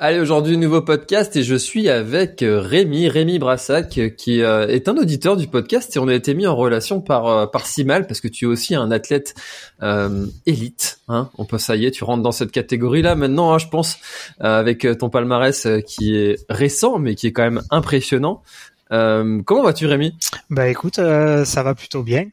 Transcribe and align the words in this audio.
Allez, 0.00 0.20
aujourd'hui, 0.20 0.56
nouveau 0.56 0.80
podcast 0.80 1.34
et 1.34 1.42
je 1.42 1.56
suis 1.56 1.88
avec 1.88 2.44
euh, 2.44 2.60
Rémi, 2.60 3.08
Rémi 3.08 3.40
Brassac, 3.40 3.98
euh, 3.98 4.08
qui 4.08 4.42
euh, 4.42 4.68
est 4.68 4.88
un 4.88 4.96
auditeur 4.96 5.36
du 5.36 5.48
podcast 5.48 5.96
et 5.96 5.98
on 5.98 6.06
a 6.06 6.14
été 6.14 6.34
mis 6.34 6.46
en 6.46 6.54
relation 6.54 7.00
par 7.00 7.50
par 7.50 7.66
Simal 7.66 8.06
parce 8.06 8.20
que 8.20 8.28
tu 8.28 8.44
es 8.44 8.46
aussi 8.46 8.76
un 8.76 8.92
athlète 8.92 9.34
euh, 9.82 10.24
élite. 10.46 11.00
Hein 11.08 11.30
on 11.36 11.44
peut, 11.44 11.58
ça 11.58 11.74
y 11.74 11.84
est, 11.84 11.90
tu 11.90 12.04
rentres 12.04 12.22
dans 12.22 12.30
cette 12.30 12.52
catégorie-là 12.52 13.16
maintenant, 13.16 13.52
hein, 13.52 13.58
je 13.58 13.66
pense, 13.66 13.98
avec 14.38 14.86
ton 15.00 15.10
palmarès 15.10 15.66
qui 15.84 16.14
est 16.14 16.36
récent 16.48 17.00
mais 17.00 17.16
qui 17.16 17.26
est 17.26 17.32
quand 17.32 17.42
même 17.42 17.62
impressionnant. 17.72 18.44
comment 18.90 19.64
vas-tu, 19.64 19.86
Rémi? 19.86 20.16
Bah 20.48 20.68
écoute, 20.68 21.00
ça 21.00 21.62
va 21.64 21.74
plutôt 21.74 22.04
bien. 22.04 22.26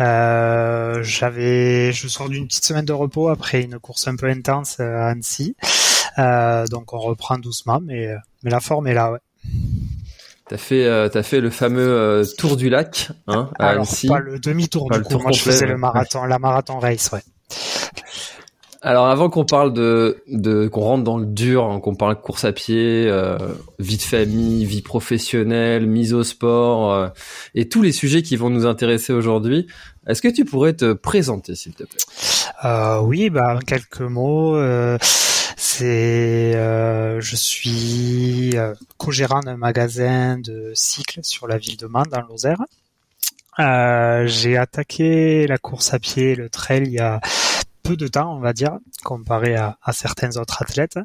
J'avais, 0.00 1.92
je 1.92 2.08
sors 2.08 2.28
d'une 2.28 2.48
petite 2.48 2.64
semaine 2.64 2.84
de 2.84 2.92
repos 2.92 3.28
après 3.28 3.62
une 3.62 3.78
course 3.78 4.08
un 4.08 4.16
peu 4.16 4.26
intense 4.26 4.80
à 4.80 5.06
Annecy. 5.06 5.54
Euh, 6.18 6.66
donc 6.66 6.92
on 6.92 6.98
reprend 6.98 7.38
doucement, 7.38 7.80
mais, 7.82 8.14
mais 8.42 8.50
la 8.50 8.60
forme 8.60 8.86
est 8.86 8.94
là, 8.94 9.12
ouais. 9.12 9.18
T'as 10.48 10.58
fait, 10.58 10.84
euh, 10.86 11.08
as 11.12 11.22
fait 11.24 11.40
le 11.40 11.50
fameux 11.50 11.88
euh, 11.88 12.24
tour 12.38 12.56
du 12.56 12.68
lac, 12.68 13.10
hein, 13.26 13.50
à 13.58 13.70
Alors, 13.70 13.88
pas 14.06 14.20
le 14.20 14.38
demi-tour 14.38 14.88
du 14.90 15.02
coup. 15.02 15.18
Moi, 15.18 15.32
je 15.32 15.40
faisais 15.40 15.66
le 15.66 15.76
marathon, 15.76 16.24
la 16.24 16.38
marathon 16.38 16.78
race, 16.78 17.10
ouais. 17.12 17.22
Alors 18.82 19.06
avant 19.08 19.28
qu'on 19.30 19.44
parle 19.44 19.72
de, 19.72 20.22
de 20.28 20.68
qu'on 20.68 20.82
rentre 20.82 21.02
dans 21.02 21.18
le 21.18 21.26
dur, 21.26 21.64
hein, 21.64 21.80
qu'on 21.80 21.96
parle 21.96 22.20
course 22.20 22.44
à 22.44 22.52
pied, 22.52 23.06
euh, 23.08 23.36
vie 23.80 23.96
de 23.96 24.02
famille, 24.02 24.64
vie 24.64 24.82
professionnelle, 24.82 25.86
mise 25.88 26.14
au 26.14 26.22
sport 26.22 26.92
euh, 26.92 27.08
et 27.56 27.68
tous 27.68 27.82
les 27.82 27.90
sujets 27.90 28.22
qui 28.22 28.36
vont 28.36 28.48
nous 28.48 28.64
intéresser 28.64 29.12
aujourd'hui, 29.12 29.66
est-ce 30.06 30.22
que 30.22 30.28
tu 30.28 30.44
pourrais 30.44 30.74
te 30.74 30.92
présenter 30.92 31.56
s'il 31.56 31.74
te 31.74 31.82
plaît? 31.82 31.98
Euh, 32.64 33.00
Oui, 33.00 33.28
bah 33.28 33.58
quelques 33.66 34.02
mots. 34.02 34.56
C'est, 35.58 36.54
euh, 36.54 37.18
je 37.22 37.34
suis 37.34 38.56
euh, 38.58 38.74
co-gérant 38.98 39.40
d'un 39.40 39.56
magasin 39.56 40.36
de 40.36 40.72
cycles 40.74 41.20
sur 41.22 41.48
la 41.48 41.56
ville 41.56 41.78
de 41.78 41.86
Mans 41.86 42.02
dans 42.02 42.20
Lozère. 42.20 42.62
Euh, 43.58 44.26
j'ai 44.26 44.58
attaqué 44.58 45.46
la 45.46 45.56
course 45.56 45.94
à 45.94 45.98
pied, 45.98 46.34
le 46.34 46.50
trail 46.50 46.82
il 46.84 46.92
y 46.92 46.98
a 46.98 47.20
peu 47.82 47.96
de 47.96 48.06
temps, 48.06 48.36
on 48.36 48.40
va 48.40 48.52
dire, 48.52 48.78
comparé 49.02 49.56
à, 49.56 49.78
à 49.82 49.94
certains 49.94 50.36
autres 50.36 50.62
athlètes. 50.62 50.98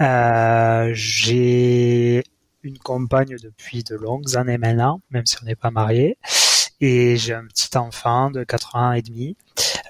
Euh, 0.00 0.90
j'ai 0.94 2.22
une 2.62 2.78
compagne 2.78 3.36
depuis 3.42 3.82
de 3.82 3.96
longues 3.96 4.36
années 4.36 4.58
maintenant, 4.58 5.00
même 5.10 5.26
si 5.26 5.36
on 5.42 5.46
n'est 5.46 5.56
pas 5.56 5.72
marié 5.72 6.16
et 6.80 7.16
j'ai 7.16 7.34
un 7.34 7.46
petit 7.46 7.76
enfant 7.76 8.30
de 8.30 8.44
4 8.44 8.76
ans 8.76 8.92
et 8.92 9.02
demi. 9.02 9.36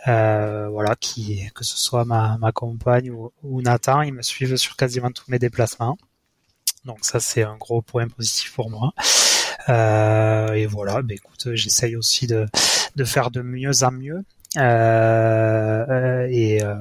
Euh, 0.08 0.68
voilà, 0.68 0.96
qui 0.96 1.50
que 1.54 1.64
ce 1.64 1.76
soit 1.76 2.04
ma, 2.04 2.38
ma 2.38 2.52
compagne 2.52 3.10
ou, 3.10 3.32
ou, 3.42 3.60
Nathan, 3.62 4.02
ils 4.02 4.14
me 4.14 4.22
suivent 4.22 4.56
sur 4.56 4.76
quasiment 4.76 5.10
tous 5.10 5.30
mes 5.30 5.38
déplacements. 5.38 5.98
Donc 6.86 7.04
ça 7.04 7.20
c'est 7.20 7.42
un 7.42 7.56
gros 7.56 7.82
point 7.82 8.08
positif 8.08 8.54
pour 8.54 8.70
moi. 8.70 8.92
Euh, 9.68 10.52
et 10.54 10.66
voilà, 10.66 11.02
bah, 11.02 11.14
écoute, 11.14 11.54
j'essaye 11.54 11.96
aussi 11.96 12.26
de, 12.26 12.46
de 12.96 13.04
faire 13.04 13.30
de 13.30 13.42
mieux 13.42 13.84
en 13.84 13.90
mieux. 13.92 14.24
Euh, 14.56 16.26
et, 16.30 16.62
euh, 16.64 16.74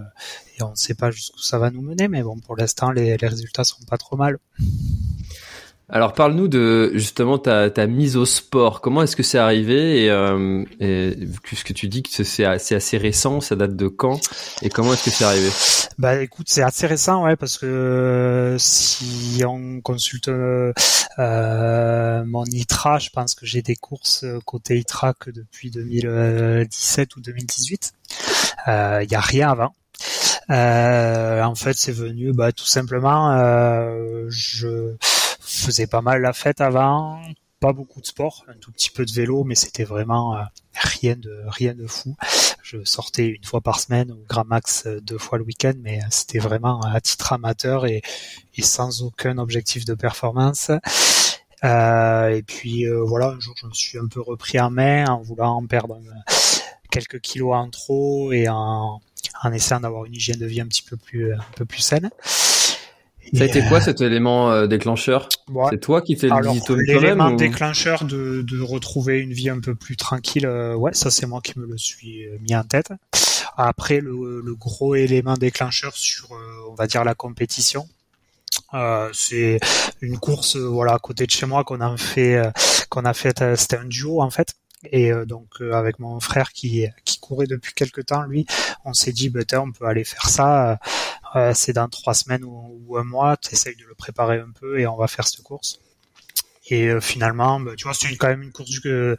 et, 0.58 0.64
on 0.64 0.72
ne 0.72 0.76
sait 0.76 0.96
pas 0.96 1.12
jusqu'où 1.12 1.40
ça 1.40 1.60
va 1.60 1.70
nous 1.70 1.82
mener, 1.82 2.08
mais 2.08 2.24
bon, 2.24 2.40
pour 2.40 2.56
l'instant, 2.56 2.92
les, 2.92 3.18
les 3.18 3.28
résultats 3.28 3.64
sont 3.64 3.84
pas 3.84 3.98
trop 3.98 4.18
mal. 4.18 4.40
Alors 5.92 6.14
parle-nous 6.14 6.48
de 6.48 6.92
justement 6.94 7.40
ta, 7.40 7.72
ta 7.72 7.88
mise 7.88 8.16
au 8.16 8.26
sport. 8.26 8.80
Comment 8.80 9.02
est-ce 9.02 9.16
que 9.16 9.24
c'est 9.24 9.40
arrivé 9.40 10.04
et, 10.04 10.12
euh, 10.12 10.64
et 10.80 11.18
puisque 11.44 11.74
tu 11.74 11.88
dis 11.88 12.04
que 12.04 12.24
c'est 12.24 12.46
assez, 12.46 12.98
récent, 12.98 13.42
ça 13.42 13.56
date 13.56 13.76
de 13.76 13.88
quand 13.88 14.20
et 14.62 14.70
comment 14.70 14.94
est-ce 14.94 15.06
que 15.06 15.10
c'est 15.10 15.26
arrivé? 15.26 15.50
Bah 15.98 16.22
écoute, 16.22 16.46
c'est 16.50 16.62
assez 16.62 16.86
récent 16.86 17.26
ouais 17.26 17.36
parce 17.36 17.58
que 17.58 17.66
euh, 17.66 18.58
si 18.60 19.44
on 19.46 19.82
consulte 19.82 20.30
euh, 21.20 22.24
mon 22.26 22.46
ITRA, 22.46 23.00
je 23.00 23.10
pense 23.10 23.34
que 23.34 23.46
j'ai 23.46 23.62
des 23.62 23.76
courses 23.76 24.26
côté 24.46 24.78
ITRA 24.78 25.14
que 25.14 25.32
depuis 25.32 25.72
2017 25.72 27.16
ou 27.16 27.22
2018. 27.22 27.94
Il 28.68 28.72
euh, 28.72 29.04
y 29.04 29.16
a 29.16 29.20
rien 29.20 29.50
avant. 29.50 29.76
Euh, 30.50 31.44
en 31.44 31.56
fait, 31.56 31.74
c'est 31.78 31.92
venu 31.92 32.32
bah, 32.32 32.52
tout 32.52 32.66
simplement. 32.66 33.32
je 34.30 34.96
faisais 35.50 35.88
pas 35.88 36.02
mal 36.02 36.22
la 36.22 36.34
fête 36.34 36.62
avant, 36.62 37.22
pas 37.60 37.74
beaucoup 37.74 38.02
de 38.02 38.06
sport, 38.06 38.46
un 38.48 38.58
tout 38.60 38.72
petit 38.72 38.90
peu 38.90 39.06
de 39.06 39.12
vélo, 39.12 39.44
mais 39.44 39.56
c'était 39.56 39.84
vraiment 39.84 40.38
euh, 40.38 40.42
rien 40.74 41.16
de 41.16 41.44
rien 41.48 41.74
de 41.74 41.88
fou. 41.88 42.16
Je 42.64 42.84
sortais 42.86 43.26
une 43.28 43.44
fois 43.44 43.62
par 43.62 43.80
semaine 43.80 44.12
ou 44.12 44.24
grand 44.28 44.46
max 44.46 44.86
euh, 44.86 45.02
deux 45.02 45.18
fois 45.18 45.38
le 45.38 45.44
week-end, 45.44 45.74
mais 45.82 46.00
c'était 46.12 46.40
vraiment 46.40 46.82
à 46.82 47.02
titre 47.02 47.34
amateur 47.34 47.86
et, 47.86 48.02
et 48.56 48.62
sans 48.62 49.02
aucun 49.02 49.38
objectif 49.40 49.86
de 49.86 49.94
performance. 49.96 50.72
Euh, 51.64 52.30
et 52.30 52.44
puis 52.44 52.86
euh, 52.86 53.02
voilà, 53.04 53.30
un 53.30 53.40
jour 53.40 53.54
je 53.58 53.66
me 53.66 53.74
suis 53.74 53.98
un 53.98 54.08
peu 54.08 54.22
repris 54.22 54.60
en 54.60 54.70
main 54.70 55.06
en 55.08 55.22
voulant 55.22 55.66
perdre 55.66 56.00
quelques 56.90 57.20
kilos 57.20 57.54
en 57.54 57.70
trop 57.70 58.32
et 58.32 58.48
en, 58.48 59.02
en 59.44 59.52
essayant 59.52 59.82
d'avoir 59.82 60.06
une 60.06 60.16
hygiène 60.16 60.40
de 60.40 60.46
vie 60.46 60.62
un 60.62 60.68
petit 60.68 60.84
peu 60.84 60.96
plus 60.96 61.34
un 61.34 61.46
peu 61.56 61.66
plus 61.66 61.82
saine. 61.82 62.10
Ça 63.34 63.44
a 63.44 63.48
été 63.48 63.62
quoi 63.64 63.82
cet 63.82 64.02
élément 64.02 64.52
euh, 64.52 64.68
déclencheur? 64.68 65.30
C'est 65.70 65.80
toi 65.80 66.02
qui 66.02 66.16
t'es 66.16 66.30
dit 66.30 66.62
toi 66.66 66.78
L'élément 66.80 67.32
déclencheur 67.32 68.04
de, 68.06 68.42
de, 68.42 68.62
retrouver 68.62 69.20
une 69.20 69.34
vie 69.34 69.50
un 69.50 69.60
peu 69.60 69.76
plus 69.76 69.98
tranquille, 69.98 70.46
euh, 70.46 70.76
ouais, 70.76 70.94
ça 70.94 71.12
c'est 71.12 71.26
moi 71.26 71.42
qui 71.42 71.58
me 71.60 71.66
le 71.66 71.78
suis 71.78 72.26
euh, 72.26 72.38
mis 72.42 72.56
en 72.56 72.64
tête. 72.64 72.92
Après, 73.58 74.00
le, 74.00 74.42
le 74.44 74.56
gros 74.56 74.96
élément 74.96 75.36
déclencheur 75.36 75.96
sur, 75.96 76.30
on 76.70 76.76
va 76.76 76.88
dire, 76.88 77.04
la 77.04 77.14
compétition, 77.14 77.88
euh, 78.74 79.10
c'est 79.12 79.60
une 80.02 80.18
course, 80.18 80.56
voilà, 80.56 80.94
à 80.94 81.00
côté 81.00 81.26
de 81.26 81.32
chez 81.32 81.46
moi 81.46 81.64
qu'on 81.64 81.82
a 81.82 81.98
fait, 81.98 82.42
qu'on 82.90 83.04
a 83.04 83.14
fait, 83.14 83.44
c'était 83.58 83.78
un 83.78 83.86
duo 83.86 84.22
en 84.22 84.30
fait. 84.30 84.56
Et 84.92 85.12
donc 85.26 85.60
avec 85.60 86.00
mon 86.00 86.22
frère 86.22 86.54
qui 86.54 86.86
qui 87.04 87.20
courait 87.20 87.48
depuis 87.48 87.74
quelques 87.74 88.06
temps, 88.06 88.24
lui, 88.24 88.46
on 88.86 88.94
s'est 88.94 89.12
dit, 89.12 89.30
bah, 89.30 89.42
on 89.56 89.74
peut 89.74 89.86
aller 89.86 90.06
faire 90.06 90.30
ça 90.30 90.80
euh, 91.36 91.54
c'est 91.54 91.74
dans 91.74 91.88
trois 91.88 92.14
semaines 92.14 92.44
ou, 92.44 92.98
un 92.98 93.04
mois, 93.04 93.38
tu 93.38 93.54
essayes 93.54 93.76
de 93.76 93.86
le 93.86 93.96
préparer 93.96 94.40
un 94.40 94.52
peu 94.52 94.80
et 94.80 94.88
on 94.88 94.96
va 94.96 95.08
faire 95.08 95.28
cette 95.28 95.44
course. 95.44 95.80
Et 96.68 96.88
euh, 96.88 97.02
finalement, 97.02 97.60
bah, 97.60 97.72
tu 97.78 97.84
vois, 97.84 97.94
c'est 97.94 98.16
quand 98.16 98.28
même 98.28 98.44
une 98.44 98.52
course 98.52 98.70
du, 98.70 98.82
euh, 98.88 99.16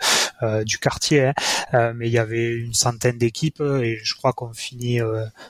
quartier, 0.81 1.33
hein. 1.73 1.93
mais 1.95 2.09
il 2.09 2.13
y 2.13 2.19
avait 2.19 2.53
une 2.53 2.75
centaine 2.75 3.19
d'équipes 3.19 3.61
et 3.61 3.99
je 4.03 4.15
crois 4.15 4.33
qu'on 4.33 4.53
finit 4.53 5.01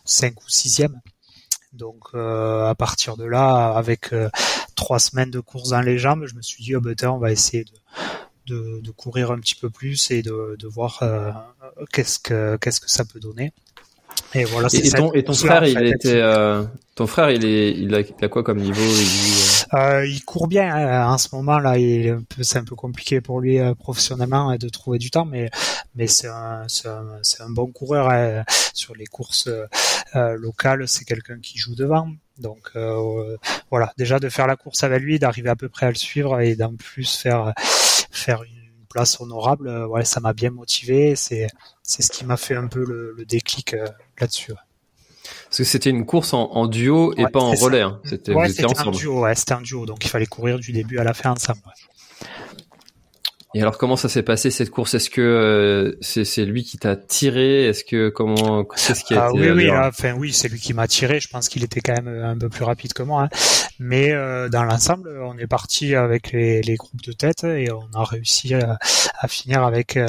cinq 0.05 0.41
ou 0.41 0.49
sixième. 0.49 1.01
Donc 1.73 2.15
à 2.15 2.75
partir 2.77 3.17
de 3.17 3.25
là, 3.25 3.73
avec 3.77 4.15
trois 4.75 4.99
semaines 4.99 5.31
de 5.31 5.41
course 5.41 5.71
dans 5.71 5.83
les 5.83 5.99
jambes, 5.99 6.27
je 6.27 6.35
me 6.35 6.43
suis 6.43 6.65
dit, 6.65 6.75
oh, 6.77 6.81
bah, 6.81 6.93
on 7.05 7.19
va 7.19 7.33
essayer 7.33 7.65
de, 8.47 8.91
courir 8.97 9.31
un 9.31 9.39
petit 9.39 9.55
peu 9.55 9.71
plus 9.71 10.11
et 10.11 10.23
de, 10.23 10.67
voir 10.67 11.03
qu'est-ce 11.93 12.19
que 12.19 12.57
qu'est-ce 12.57 12.81
que 12.81 12.91
ça 12.91 13.05
peut 13.05 13.21
donner. 13.21 13.53
Et 14.35 14.45
voilà. 14.45 14.69
Et, 14.73 14.91
ton, 14.91 15.13
et 15.13 15.25
ton 15.25 15.33
frère, 15.33 15.65
il 15.65 15.83
était, 15.87 16.21
euh, 16.21 16.65
ton 16.95 17.07
frère, 17.07 17.31
il 17.31 17.45
est, 17.45 17.73
il 17.73 17.95
a, 17.95 18.01
il 18.01 18.25
a 18.25 18.29
quoi 18.29 18.43
comme 18.43 18.59
niveau? 18.59 18.81
Il, 18.81 19.65
euh... 19.75 20.07
il 20.07 20.25
court 20.25 20.47
bien 20.47 20.75
hein. 20.75 21.13
en 21.13 21.19
ce 21.19 21.29
moment 21.35 21.59
là. 21.59 21.75
C'est 22.41 22.59
un 22.59 22.65
peu 22.65 22.77
compliqué 22.77 23.21
pour 23.21 23.41
lui 23.41 23.59
euh, 23.59 23.75
professionnellement 23.75 24.57
de 24.57 24.69
trouver 24.69 24.99
du 24.99 25.11
temps, 25.11 25.25
mais 25.25 25.51
mais 25.95 26.07
c'est 26.07 26.29
un, 26.29 26.65
c'est 26.69 26.89
un, 26.89 27.19
c'est 27.23 27.43
un 27.43 27.51
bon 27.51 27.73
coureur 27.73 28.11
hein. 28.11 28.45
sur 28.75 28.95
les 28.95 29.07
courses 29.07 29.49
euh, 29.49 30.37
locales. 30.37 30.87
C'est 30.87 31.05
quelqu'un 31.05 31.39
qui 31.41 31.59
joue 31.59 31.75
devant. 31.75 32.09
Donc 32.39 32.71
voilà, 33.71 33.93
déjà 33.99 34.19
de 34.19 34.29
faire 34.29 34.47
la 34.47 34.57
course 34.57 34.83
avec 34.83 35.03
lui, 35.03 35.19
d'arriver 35.19 35.51
à 35.51 35.57
peu 35.57 35.69
près 35.69 35.87
à 35.87 35.91
le 35.91 35.95
suivre 35.97 36.41
et 36.41 36.57
d'en 36.57 36.75
plus 36.75 37.17
faire 37.17 37.53
faire 38.11 38.43
une 38.43 38.61
place 38.89 39.21
honorable, 39.21 39.69
euh, 39.69 39.87
ouais, 39.87 40.05
ça 40.05 40.21
m'a 40.21 40.33
bien 40.33 40.51
motivé. 40.51 41.15
C'est 41.17 41.47
c'est 41.83 42.03
ce 42.03 42.11
qui 42.11 42.25
m'a 42.25 42.37
fait 42.37 42.57
un 42.57 42.67
peu 42.67 42.85
le, 42.85 43.15
le 43.17 43.25
déclic 43.25 43.75
euh, 43.75 43.87
là-dessus. 44.21 44.53
Parce 45.45 45.59
que 45.59 45.65
c'était 45.65 45.91
une 45.91 46.07
course 46.07 46.33
en, 46.33 46.67
duo 46.67 47.13
et 47.17 47.27
pas 47.27 47.41
en 47.41 47.53
relais. 47.53 47.83
Hein. 47.83 48.01
C'était 48.05 48.33
ouais, 48.33 48.49
un 48.61 48.91
duo, 48.91 49.23
ouais, 49.23 49.35
c'était 49.35 49.53
un 49.53 49.61
duo, 49.61 49.87
donc 49.87 50.05
il 50.05 50.09
fallait 50.09 50.27
courir 50.27 50.59
du 50.59 50.73
début 50.73 50.99
à 50.99 51.05
la 51.05 51.15
fin 51.15 51.33
ensemble. 51.33 51.61
Et 53.53 53.63
alors 53.63 53.79
comment 53.79 53.97
ça 53.97 54.09
s'est 54.09 54.23
passé 54.23 54.53
cette 54.53 54.71
course? 54.71 54.95
Est-ce 54.95 55.11
que 55.11 55.21
euh, 55.21 55.97
c'est 56.03 56.45
lui 56.45 56.63
qui 56.63 56.79
t'a 56.79 56.95
tiré? 56.95 57.67
Est-ce 57.67 57.83
que 57.83 58.09
comment 58.09 58.65
c'est 58.77 58.95
ce 58.95 59.03
qui 59.03 59.15
a 59.15 59.25
ah, 59.25 59.31
Oui 59.33 59.51
oui, 59.51 59.69
enfin 59.73 60.13
oui, 60.13 60.33
c'est 60.33 60.49
lui 60.49 60.61
qui 60.61 60.73
m'a 60.73 60.87
tiré. 60.87 61.19
Je 61.19 61.27
pense 61.27 61.49
qu'il 61.49 61.65
était 61.65 61.81
quand 61.81 62.01
même 62.01 62.23
un 62.23 62.39
peu 62.39 62.49
plus 62.49 62.63
rapide 62.63 62.93
que 62.93 63.03
moi, 63.03 63.25
hein. 63.25 63.29
mais 63.81 64.13
euh, 64.13 64.49
dans 64.49 64.63
l'ensemble, 64.63 65.11
on 65.25 65.37
est 65.37 65.49
parti 65.49 65.97
avec 65.97 66.31
les, 66.31 66.63
les, 66.63 66.77
groupes 66.77 67.03
de 67.03 67.11
tête 67.11 67.43
et 67.43 67.73
on 67.73 67.89
a 67.99 68.05
réussi 68.05 68.55
à, 68.55 68.79
à 69.19 69.27
finir 69.27 69.65
avec 69.65 69.97
euh, 69.97 70.07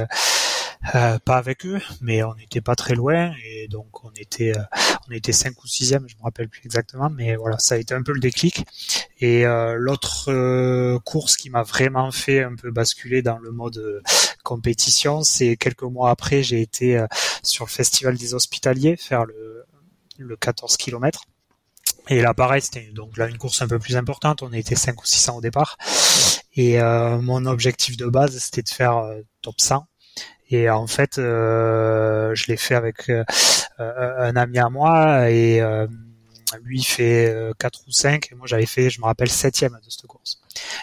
euh, 0.95 1.19
pas 1.19 1.37
avec 1.37 1.65
eux, 1.65 1.79
mais 2.01 2.23
on 2.23 2.33
n'était 2.35 2.59
pas 2.61 2.75
très 2.75 2.95
loin 2.95 3.33
et 3.45 3.67
donc 3.67 4.03
on 4.03 4.11
était 4.15 4.57
euh, 4.57 4.63
on 5.07 5.11
était 5.11 5.31
cinq 5.31 5.63
ou 5.63 5.67
sixième, 5.67 6.07
je 6.07 6.15
me 6.17 6.23
rappelle 6.23 6.49
plus 6.49 6.61
exactement, 6.65 7.09
mais 7.09 7.35
voilà, 7.35 7.59
ça 7.59 7.75
a 7.75 7.77
été 7.77 7.93
un 7.93 8.01
peu 8.01 8.13
le 8.13 8.19
déclic. 8.19 8.65
Et 9.19 9.45
euh, 9.45 9.75
l'autre 9.77 10.97
course 10.99 11.37
qui 11.37 11.51
m'a 11.51 11.61
vraiment 11.61 12.11
fait 12.11 12.43
un 12.43 12.55
peu 12.55 12.71
basculer 12.71 13.21
dans 13.21 13.37
le 13.37 13.51
mode 13.51 14.01
compétition, 14.43 15.21
c'est 15.21 15.55
quelques 15.55 15.83
mois 15.83 16.09
après, 16.09 16.41
j'ai 16.41 16.61
été 16.61 17.05
sur 17.43 17.65
le 17.65 17.69
festival 17.69 18.17
des 18.17 18.33
hospitaliers 18.33 18.97
faire 18.97 19.25
le 19.25 19.65
le 20.17 20.35
14 20.35 20.77
km. 20.77 21.25
Et 22.09 22.21
là, 22.21 22.33
pareil, 22.33 22.61
c'était 22.61 22.91
donc 22.91 23.17
là 23.17 23.27
une 23.27 23.37
course 23.37 23.61
un 23.61 23.67
peu 23.67 23.79
plus 23.79 23.95
importante. 23.97 24.41
On 24.43 24.51
était 24.53 24.75
5 24.75 25.01
ou 25.01 25.05
600 25.05 25.37
au 25.37 25.41
départ. 25.41 25.77
Et 26.55 26.79
mon 26.79 27.45
objectif 27.45 27.97
de 27.97 28.07
base, 28.07 28.37
c'était 28.39 28.63
de 28.63 28.69
faire 28.69 29.03
top 29.41 29.59
100 29.59 29.87
et 30.51 30.69
en 30.69 30.85
fait, 30.85 31.17
euh, 31.17 32.35
je 32.35 32.47
l'ai 32.47 32.57
fait 32.57 32.75
avec 32.75 33.09
euh, 33.09 33.23
un 33.79 34.35
ami 34.35 34.59
à 34.59 34.69
moi 34.69 35.29
et 35.29 35.61
euh, 35.61 35.87
lui 36.63 36.83
fait 36.83 37.33
4 37.57 37.79
ou 37.87 37.91
5 37.91 38.29
et 38.31 38.35
moi 38.35 38.47
j'avais 38.47 38.65
fait, 38.65 38.89
je 38.89 38.99
me 38.99 39.05
rappelle, 39.05 39.29
septième 39.29 39.71
de 39.71 39.89
cette 39.89 40.05
course. 40.07 40.41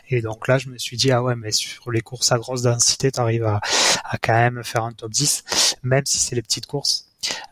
Et 0.09 0.23
donc 0.23 0.49
là, 0.49 0.57
je 0.57 0.71
me 0.71 0.79
suis 0.79 0.97
dit, 0.97 1.13
ah 1.13 1.23
ouais, 1.23 1.37
mais 1.37 1.53
sur 1.53 1.91
les 1.91 2.01
courses 2.01 2.33
à 2.33 2.39
grosse 2.39 2.63
densité, 2.63 3.13
tu 3.13 3.21
arrives 3.21 3.45
à, 3.45 3.61
à, 4.05 4.17
quand 4.17 4.33
même 4.33 4.65
faire 4.65 4.85
un 4.85 4.93
top 4.93 5.11
10, 5.11 5.77
même 5.83 6.07
si 6.07 6.19
c'est 6.19 6.35
les 6.35 6.43
petites 6.43 6.67
courses. 6.67 7.07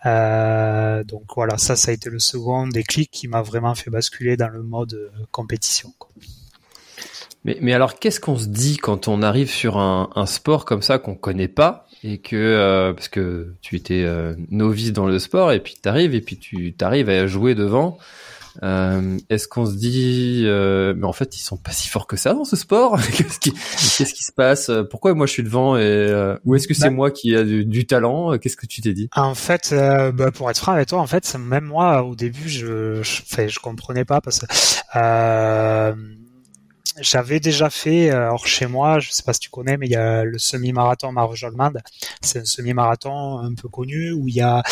Euh, 0.07 1.05
donc 1.05 1.25
voilà, 1.35 1.59
ça, 1.59 1.77
ça 1.77 1.91
a 1.91 1.95
été 1.95 2.09
le 2.09 2.19
second 2.19 2.67
déclic 2.67 3.11
qui 3.11 3.29
m'a 3.29 3.43
vraiment 3.43 3.75
fait 3.75 3.91
basculer 3.91 4.39
dans 4.39 4.49
le 4.49 4.63
mode 4.63 5.13
compétition. 5.33 5.93
Quoi. 5.99 6.11
Mais, 7.45 7.59
mais 7.61 7.75
alors, 7.75 7.99
qu'est-ce 7.99 8.21
qu'on 8.21 8.39
se 8.39 8.47
dit 8.47 8.79
quand 8.79 9.07
on 9.07 9.23
arrive 9.23 9.51
sur 9.51 9.77
un, 9.77 10.11
un 10.15 10.27
sport 10.27 10.65
comme 10.65 10.83
ça 10.83 10.99
qu'on 10.99 11.15
connaît 11.15 11.49
pas 11.49 11.86
et 12.05 12.19
que 12.19 12.37
euh, 12.37 12.93
parce 12.93 13.09
que 13.09 13.55
tu 13.63 13.77
étais 13.77 14.03
euh, 14.05 14.35
novice 14.51 14.93
dans 14.93 15.07
le 15.07 15.19
sport 15.19 15.53
et 15.53 15.61
puis 15.61 15.77
tu 15.81 15.89
arrives 15.89 16.15
et 16.15 16.21
puis 16.21 16.39
tu 16.39 16.73
t'arrives 16.73 17.09
à 17.09 17.27
jouer 17.27 17.55
devant. 17.55 17.99
Euh, 18.63 19.19
Est-ce 19.29 19.49
qu'on 19.49 19.67
se 19.67 19.75
dit, 19.75 20.45
euh, 20.47 20.95
mais 20.97 21.05
en 21.05 21.13
fait 21.13 21.37
ils 21.37 21.41
sont 21.41 21.59
pas 21.59 21.73
si 21.73 21.89
forts 21.89 22.07
que 22.07 22.17
ça 22.17 22.33
dans 22.33 22.47
ce 22.47 22.57
sport 22.57 22.99
Qu'est-ce 23.13 23.39
qui, 23.39 23.53
qu'est-ce 23.53 24.15
qui 24.15 24.25
se 24.25 24.33
passe? 24.33 24.71
Pourquoi 24.91 25.13
moi 25.13 25.27
je 25.27 25.33
suis 25.33 25.43
devant 25.43 25.77
et 25.77 26.37
ou 26.45 26.55
est-ce 26.55 26.67
que 26.67 26.73
c'est 26.73 26.89
bah 26.89 26.91
moi 26.91 27.11
qui 27.11 27.37
a 27.37 27.45
du, 27.45 27.87
talent? 27.87 28.39
Qu'est-ce 28.39 28.57
que 28.57 28.67
tu 28.67 28.81
t'es 28.81 28.95
dit? 28.95 29.09
En 29.15 29.35
fait, 29.35 29.75
bah, 30.15 30.31
pour 30.31 30.51
être 30.51 30.59
franc 30.59 30.73
avec 30.73 30.89
toi, 30.89 31.01
en 31.01 31.07
fait 31.07 31.37
même 31.39 31.65
moi 31.65 32.03
au 32.03 32.15
début 32.15 32.49
je, 32.49 33.03
je, 33.03 33.49
je 33.49 33.59
comprenais 33.59 34.07
pas 34.07 34.23
parce 34.23 34.41
que 34.41 34.47
j'avais 37.01 37.41
déjà 37.41 37.71
fait, 37.71 38.11
euh, 38.11 38.31
hors 38.31 38.47
chez 38.47 38.67
moi, 38.67 38.99
je 39.01 39.11
sais 39.11 39.23
pas 39.23 39.33
si 39.33 39.41
tu 39.41 39.51
connais, 39.51 39.77
mais 39.77 39.87
il 39.87 39.93
y 39.93 39.97
a 39.97 40.25
le 40.25 40.39
semi-marathon 40.39 41.13
Marjolmand. 41.13 41.73
C'est 42.21 42.41
un 42.41 42.45
semi-marathon 42.45 43.39
un 43.39 43.55
peu 43.55 43.69
connu 43.69 44.13
où 44.13 44.29
il 44.29 44.35
y 44.35 44.41
a 44.41 44.63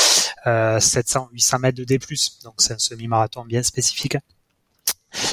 euh, 0.47 0.81
700, 0.81 1.29
800 1.33 1.59
mètres 1.59 1.79
de 1.79 1.85
D+. 1.85 1.99
Donc 2.45 2.55
c'est 2.59 2.75
un 2.75 2.79
semi-marathon 2.79 3.45
bien 3.45 3.63
spécifique. 3.63 4.17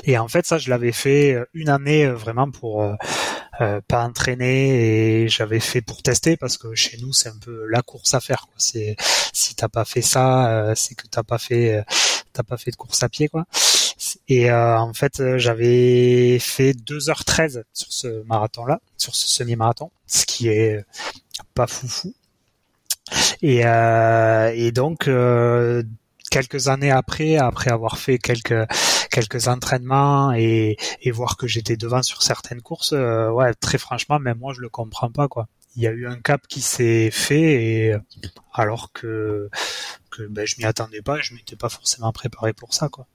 Et 0.04 0.18
en 0.18 0.28
fait, 0.28 0.46
ça, 0.46 0.58
je 0.58 0.70
l'avais 0.70 0.92
fait 0.92 1.34
euh, 1.34 1.46
une 1.54 1.70
année 1.70 2.06
euh, 2.06 2.14
vraiment 2.14 2.50
pour 2.50 2.84
euh, 2.84 3.82
pas 3.88 4.04
entraîner 4.04 5.24
et 5.24 5.28
j'avais 5.28 5.60
fait 5.60 5.82
pour 5.82 6.02
tester 6.02 6.38
parce 6.38 6.58
que 6.58 6.74
chez 6.76 6.98
nous, 6.98 7.14
c'est 7.14 7.30
un 7.30 7.38
peu 7.38 7.66
la 7.68 7.82
course 7.82 8.14
à 8.14 8.20
faire. 8.20 8.48
C'est 8.58 8.96
si 9.34 9.56
t'as 9.56 9.70
pas 9.70 9.86
fait 9.86 10.02
ça, 10.02 10.74
c'est 10.76 10.96
que 10.96 11.08
t'as 11.08 11.24
pas 11.24 11.38
fait, 11.38 11.84
t'as 12.34 12.44
pas 12.44 12.58
fait 12.58 12.72
de 12.72 12.76
course 12.76 13.04
à 13.04 13.10
pied, 13.10 13.30
quoi. 13.30 13.46
Et 14.28 14.50
euh, 14.50 14.78
en 14.78 14.94
fait, 14.94 15.20
euh, 15.20 15.38
j'avais 15.38 16.40
fait 16.40 16.74
2h13 16.74 17.64
sur 17.74 17.92
ce 17.92 18.24
marathon-là, 18.24 18.80
sur 18.98 19.16
ce 19.16 19.28
semi-marathon, 19.28 19.92
ce 20.08 20.26
qui 20.26 20.48
est 20.48 20.84
pas 21.54 21.68
foufou. 21.68 22.14
Et, 23.42 23.66
euh, 23.66 24.52
et 24.56 24.72
donc, 24.72 25.10
quelques 26.30 26.68
années 26.68 26.92
après, 26.92 27.38
après 27.38 27.72
avoir 27.72 27.98
fait 27.98 28.18
quelques 28.18 28.68
quelques 29.12 29.50
entraînements 29.50 30.32
et, 30.32 30.78
et 31.02 31.12
voir 31.12 31.36
que 31.36 31.46
j'étais 31.46 31.76
devant 31.76 32.02
sur 32.02 32.24
certaines 32.24 32.62
courses, 32.62 32.94
ouais, 32.94 33.54
très 33.56 33.78
franchement, 33.78 34.20
même 34.20 34.38
moi, 34.40 34.54
je 34.56 34.62
le 34.62 34.70
comprends 34.70 35.12
pas, 35.12 35.28
quoi. 35.28 35.48
Il 35.76 35.84
y 35.84 35.88
a 35.88 35.92
eu 35.92 36.08
un 36.08 36.18
cap 36.18 36.48
qui 36.48 36.62
s'est 36.62 37.12
fait 37.12 37.64
et 37.64 37.96
alors 38.54 38.92
que 38.94 39.50
que 40.10 40.24
ben, 40.24 40.46
je 40.46 40.56
m'y 40.58 40.66
attendais 40.66 41.02
pas, 41.02 41.22
je 41.22 41.34
m'étais 41.34 41.56
pas 41.56 41.70
forcément 41.70 42.12
préparé 42.12 42.54
pour 42.54 42.74
ça, 42.74 42.90
quoi. 42.90 43.08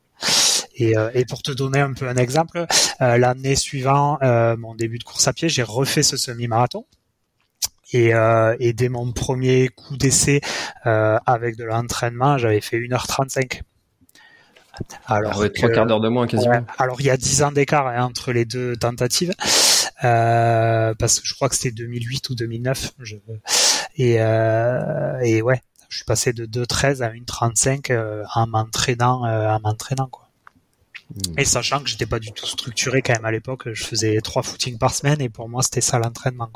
Et, 0.76 0.96
euh, 0.96 1.10
et, 1.14 1.24
pour 1.24 1.42
te 1.42 1.52
donner 1.52 1.80
un 1.80 1.94
peu 1.94 2.06
un 2.06 2.16
exemple, 2.16 2.66
euh, 3.00 3.16
l'année 3.16 3.56
suivante, 3.56 4.18
euh, 4.22 4.56
mon 4.58 4.74
début 4.74 4.98
de 4.98 5.04
course 5.04 5.26
à 5.26 5.32
pied, 5.32 5.48
j'ai 5.48 5.62
refait 5.62 6.02
ce 6.02 6.16
semi-marathon. 6.16 6.84
Et, 7.92 8.12
et, 8.58 8.72
dès 8.72 8.88
mon 8.88 9.12
premier 9.12 9.68
coup 9.68 9.96
d'essai 9.96 10.40
avec 10.84 11.56
de 11.56 11.64
l'entraînement, 11.64 12.36
j'avais 12.36 12.60
fait 12.60 12.78
1h35. 12.78 13.62
Alors, 15.06 15.40
ah 15.42 15.48
trois 15.48 15.70
quarts 15.70 15.86
d'heure 15.86 16.00
de 16.00 16.08
moins 16.08 16.26
quasiment. 16.26 16.66
alors 16.76 17.00
il 17.00 17.06
y 17.06 17.10
a 17.10 17.16
10 17.16 17.44
ans 17.44 17.52
d'écart 17.52 17.86
hein, 17.86 18.02
entre 18.02 18.32
les 18.32 18.44
deux 18.44 18.76
tentatives, 18.76 19.32
parce 20.02 21.20
que 21.20 21.26
je 21.26 21.34
crois 21.34 21.48
que 21.48 21.54
c'était 21.54 21.70
2008 21.70 22.28
ou 22.28 22.34
2009. 22.34 22.92
Je... 22.98 23.16
Et, 23.96 24.14
et 24.16 25.42
ouais, 25.42 25.62
je 25.88 25.96
suis 25.96 26.04
passé 26.04 26.32
de 26.32 26.44
2,13 26.44 27.02
à 27.02 27.10
1,35 27.10 28.24
en 28.34 28.46
m'entraînant, 28.48 29.22
en 29.22 29.60
m'entraînant 29.60 30.08
quoi. 30.08 30.25
Et 31.36 31.44
sachant 31.44 31.80
que 31.80 31.88
j'étais 31.88 32.06
pas 32.06 32.18
du 32.18 32.32
tout 32.32 32.46
structuré 32.46 33.02
quand 33.02 33.14
même 33.14 33.24
à 33.24 33.30
l'époque, 33.30 33.72
je 33.72 33.84
faisais 33.84 34.20
trois 34.20 34.42
footings 34.42 34.78
par 34.78 34.94
semaine 34.94 35.20
et 35.20 35.28
pour 35.28 35.48
moi 35.48 35.62
c'était 35.62 35.80
ça 35.80 35.98
l'entraînement. 35.98 36.50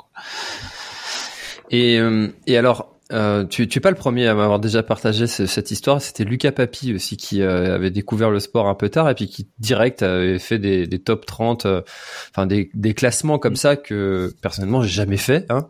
Et, 1.70 1.98
euh, 1.98 2.28
et 2.46 2.58
alors, 2.58 3.00
euh, 3.12 3.44
tu, 3.44 3.66
tu 3.66 3.78
es 3.78 3.80
pas 3.80 3.90
le 3.90 3.96
premier 3.96 4.28
à 4.28 4.34
m'avoir 4.34 4.60
déjà 4.60 4.82
partagé 4.82 5.26
cette 5.26 5.70
histoire. 5.70 6.00
C'était 6.00 6.24
Lucas 6.24 6.52
Papi 6.52 6.94
aussi 6.94 7.16
qui 7.16 7.42
euh, 7.42 7.74
avait 7.74 7.90
découvert 7.90 8.30
le 8.30 8.38
sport 8.38 8.68
un 8.68 8.74
peu 8.74 8.88
tard 8.88 9.08
et 9.10 9.14
puis 9.14 9.26
qui 9.26 9.48
direct 9.58 10.02
avait 10.02 10.38
fait 10.38 10.58
des, 10.58 10.86
des 10.86 10.98
top 11.00 11.26
30, 11.26 11.66
euh, 11.66 11.82
enfin 12.30 12.46
des, 12.46 12.70
des, 12.74 12.94
classements 12.94 13.38
comme 13.38 13.56
ça 13.56 13.76
que 13.76 14.32
personnellement 14.42 14.82
j'ai 14.82 14.90
jamais 14.90 15.16
fait. 15.16 15.46
Hein 15.48 15.68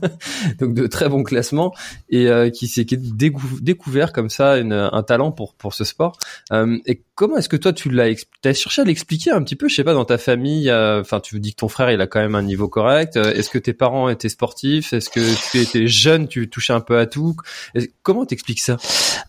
Donc 0.60 0.74
de 0.74 0.86
très 0.86 1.08
bons 1.08 1.22
classements 1.22 1.74
et 2.08 2.28
euh, 2.28 2.50
qui 2.50 2.68
s'est 2.68 2.86
découvert 2.88 4.12
comme 4.12 4.30
ça 4.30 4.54
un 4.54 5.02
talent 5.02 5.32
pour 5.32 5.54
pour 5.54 5.74
ce 5.74 5.84
sport. 5.84 6.18
Comment 7.18 7.36
est-ce 7.36 7.48
que 7.48 7.56
toi 7.56 7.72
tu 7.72 7.90
l'as 7.90 8.14
as 8.44 8.54
cherché 8.54 8.82
à 8.82 8.84
l'expliquer 8.84 9.32
un 9.32 9.42
petit 9.42 9.56
peu 9.56 9.68
Je 9.68 9.74
sais 9.74 9.84
pas 9.84 9.92
dans 9.92 10.04
ta 10.04 10.18
famille. 10.18 10.72
Enfin 10.72 11.18
tu 11.18 11.40
dis 11.40 11.50
que 11.50 11.56
ton 11.56 11.68
frère 11.68 11.90
il 11.90 12.00
a 12.00 12.06
quand 12.06 12.20
même 12.20 12.36
un 12.36 12.42
niveau 12.42 12.68
correct. 12.68 13.16
Est-ce 13.16 13.50
que 13.50 13.58
tes 13.58 13.72
parents 13.72 14.08
étaient 14.08 14.28
sportifs 14.28 14.92
Est-ce 14.92 15.10
que 15.10 15.50
tu 15.50 15.58
étais 15.58 15.88
jeune 15.88 16.28
Tu 16.28 16.48
touchais 16.48 16.72
un 16.72 16.80
peu 16.80 16.98
à 16.98 17.06
tout. 17.06 17.34
Comment 18.02 18.24
t'expliques 18.24 18.60
ça? 18.60 18.76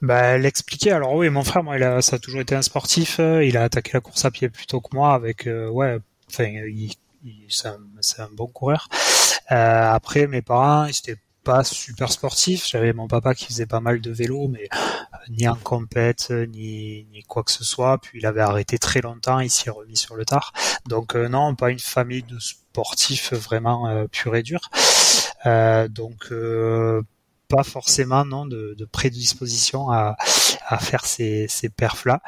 Bah 0.01 0.37
l'expliquer. 0.37 0.91
Alors 0.91 1.13
oui, 1.15 1.29
mon 1.29 1.43
frère, 1.43 1.63
moi, 1.63 1.77
il 1.77 1.83
a, 1.83 2.01
ça 2.01 2.15
a 2.15 2.19
toujours 2.19 2.41
été 2.41 2.55
un 2.55 2.61
sportif. 2.61 3.19
Euh, 3.19 3.43
il 3.43 3.57
a 3.57 3.63
attaqué 3.63 3.91
la 3.93 4.01
course 4.01 4.23
à 4.25 4.31
pied 4.31 4.49
plutôt 4.49 4.79
que 4.79 4.95
moi. 4.95 5.13
Avec 5.13 5.47
euh, 5.47 5.67
ouais, 5.69 5.97
enfin, 6.29 6.45
il, 6.45 6.91
c'est 7.49 7.67
un, 7.67 8.29
bon 8.33 8.47
coureur. 8.47 8.87
Euh, 9.51 9.91
après, 9.91 10.27
mes 10.27 10.41
parents, 10.41 10.85
ils 10.85 10.97
étaient 10.97 11.19
pas 11.43 11.63
super 11.63 12.11
sportifs. 12.11 12.67
J'avais 12.67 12.93
mon 12.93 13.07
papa 13.07 13.33
qui 13.33 13.45
faisait 13.45 13.65
pas 13.65 13.79
mal 13.79 14.01
de 14.01 14.11
vélo, 14.11 14.47
mais 14.47 14.67
ni 15.29 15.47
en 15.47 15.55
compète, 15.55 16.31
ni, 16.31 17.05
ni 17.11 17.23
quoi 17.23 17.43
que 17.43 17.51
ce 17.51 17.63
soit. 17.63 17.97
Puis 17.99 18.19
il 18.19 18.25
avait 18.25 18.41
arrêté 18.41 18.77
très 18.77 19.01
longtemps, 19.01 19.39
il 19.39 19.49
s'y 19.49 19.67
est 19.67 19.71
remis 19.71 19.97
sur 19.97 20.15
le 20.15 20.25
tard. 20.25 20.53
Donc 20.87 21.15
non, 21.15 21.55
pas 21.55 21.69
une 21.69 21.79
famille 21.79 22.23
de 22.23 22.37
sportifs 22.39 23.33
vraiment 23.33 24.05
pur 24.11 24.35
et 24.35 24.43
dur. 24.43 24.61
donc 25.89 26.31
pas 27.47 27.63
forcément 27.63 28.25
non 28.25 28.45
de, 28.45 28.75
de 28.77 28.85
prédisposition 28.85 29.89
à, 29.89 30.15
à 30.67 30.77
faire 30.77 31.05
ces, 31.05 31.47
ces 31.49 31.69
perfs 31.69 32.05
là. 32.05 32.21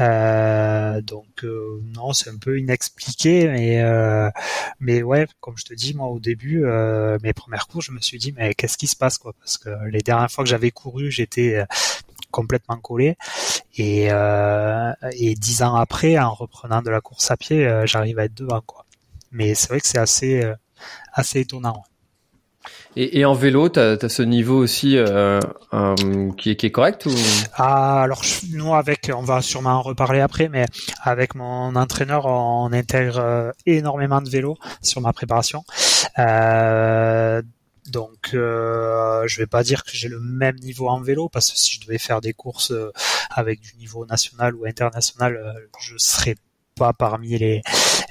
Euh, 0.00 1.00
donc 1.02 1.44
euh, 1.44 1.80
non, 1.94 2.12
c'est 2.12 2.30
un 2.30 2.38
peu 2.38 2.58
inexpliqué, 2.58 3.48
mais 3.48 3.82
euh, 3.82 4.30
mais 4.80 5.02
ouais, 5.02 5.26
comme 5.40 5.56
je 5.58 5.64
te 5.64 5.74
dis, 5.74 5.94
moi 5.94 6.08
au 6.08 6.18
début, 6.20 6.64
euh, 6.64 7.18
mes 7.22 7.32
premières 7.34 7.66
cours, 7.66 7.82
je 7.82 7.92
me 7.92 8.00
suis 8.00 8.18
dit 8.18 8.32
mais 8.32 8.54
qu'est-ce 8.54 8.78
qui 8.78 8.86
se 8.86 8.96
passe 8.96 9.18
quoi? 9.18 9.34
Parce 9.38 9.58
que 9.58 9.68
les 9.90 10.00
dernières 10.00 10.30
fois 10.30 10.44
que 10.44 10.50
j'avais 10.50 10.70
couru, 10.70 11.10
j'étais 11.10 11.64
complètement 12.30 12.78
collé, 12.78 13.16
et 13.76 14.06
et 14.06 15.34
dix 15.34 15.62
ans 15.62 15.74
après, 15.76 16.18
en 16.18 16.34
reprenant 16.34 16.82
de 16.82 16.90
la 16.90 17.00
course 17.00 17.30
à 17.30 17.36
pied, 17.36 17.68
j'arrive 17.86 18.18
à 18.18 18.24
être 18.24 18.34
devant 18.34 18.60
quoi. 18.62 18.86
Mais 19.32 19.54
c'est 19.54 19.68
vrai 19.68 19.80
que 19.80 19.88
c'est 19.88 19.98
assez 19.98 20.42
assez 21.12 21.40
étonnant. 21.40 21.84
Et, 22.96 23.20
et, 23.20 23.24
en 23.24 23.34
vélo, 23.34 23.68
tu 23.68 23.78
as, 23.78 24.08
ce 24.08 24.22
niveau 24.22 24.58
aussi 24.58 24.96
euh, 24.96 25.38
euh, 25.72 25.94
qui, 26.36 26.50
est, 26.50 26.56
qui 26.56 26.66
est 26.66 26.70
correct 26.72 27.06
ou? 27.06 27.14
Ah, 27.54 28.02
Alors 28.02 28.22
nous, 28.52 28.74
avec, 28.74 29.10
on 29.14 29.22
va 29.22 29.42
sûrement 29.42 29.70
en 29.70 29.82
reparler 29.82 30.20
après, 30.20 30.48
mais 30.48 30.66
avec 31.02 31.36
mon 31.36 31.76
entraîneur, 31.76 32.26
on 32.26 32.72
intègre 32.72 33.18
euh, 33.18 33.52
énormément 33.64 34.20
de 34.20 34.28
vélo 34.28 34.56
sur 34.82 35.00
ma 35.00 35.12
préparation. 35.12 35.62
Euh, 36.18 37.42
donc, 37.92 38.30
euh, 38.34 39.24
je 39.26 39.36
vais 39.38 39.46
pas 39.46 39.62
dire 39.62 39.84
que 39.84 39.90
j'ai 39.92 40.08
le 40.08 40.20
même 40.20 40.56
niveau 40.56 40.88
en 40.88 41.00
vélo 41.00 41.28
parce 41.28 41.50
que 41.50 41.58
si 41.58 41.76
je 41.76 41.86
devais 41.86 41.98
faire 41.98 42.20
des 42.20 42.32
courses 42.32 42.72
avec 43.30 43.60
du 43.60 43.76
niveau 43.76 44.04
national 44.06 44.54
ou 44.56 44.64
international, 44.64 45.38
je 45.80 45.96
serais 45.96 46.34
pas 46.76 46.92
parmi 46.92 47.38
les 47.38 47.62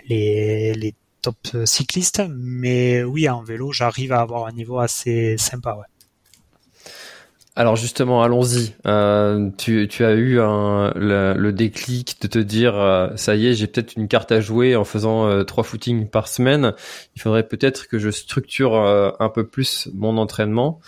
les, 0.07 0.73
les 0.73 0.95
top 1.21 1.37
cycliste, 1.65 2.21
mais 2.29 3.03
oui, 3.03 3.29
en 3.29 3.43
vélo, 3.43 3.71
j'arrive 3.71 4.13
à 4.13 4.21
avoir 4.21 4.45
un 4.45 4.51
niveau 4.51 4.79
assez 4.79 5.37
sympa. 5.37 5.77
Alors 7.59 7.75
justement, 7.75 8.23
allons-y. 8.23 8.73
Euh, 8.85 9.49
tu, 9.57 10.05
as 10.05 10.13
eu 10.13 10.35
le, 10.37 11.51
déclic 11.51 12.21
de 12.21 12.27
te 12.27 12.39
dire, 12.39 12.79
euh, 12.79 13.09
ça 13.17 13.35
y 13.35 13.47
est, 13.47 13.53
j'ai 13.53 13.67
peut-être 13.67 13.97
une 13.97 14.07
carte 14.07 14.31
à 14.31 14.39
jouer 14.39 14.77
en 14.77 14.85
faisant 14.85 15.27
euh, 15.27 15.43
trois 15.43 15.65
footings 15.65 16.07
par 16.07 16.29
semaine. 16.29 16.73
Il 17.17 17.21
faudrait 17.21 17.45
peut-être 17.45 17.89
que 17.89 17.99
je 17.99 18.11
structure 18.11 18.75
un 18.75 19.29
peu 19.29 19.45
plus 19.45 19.89
mon 19.93 20.17
entraînement. 20.17 20.79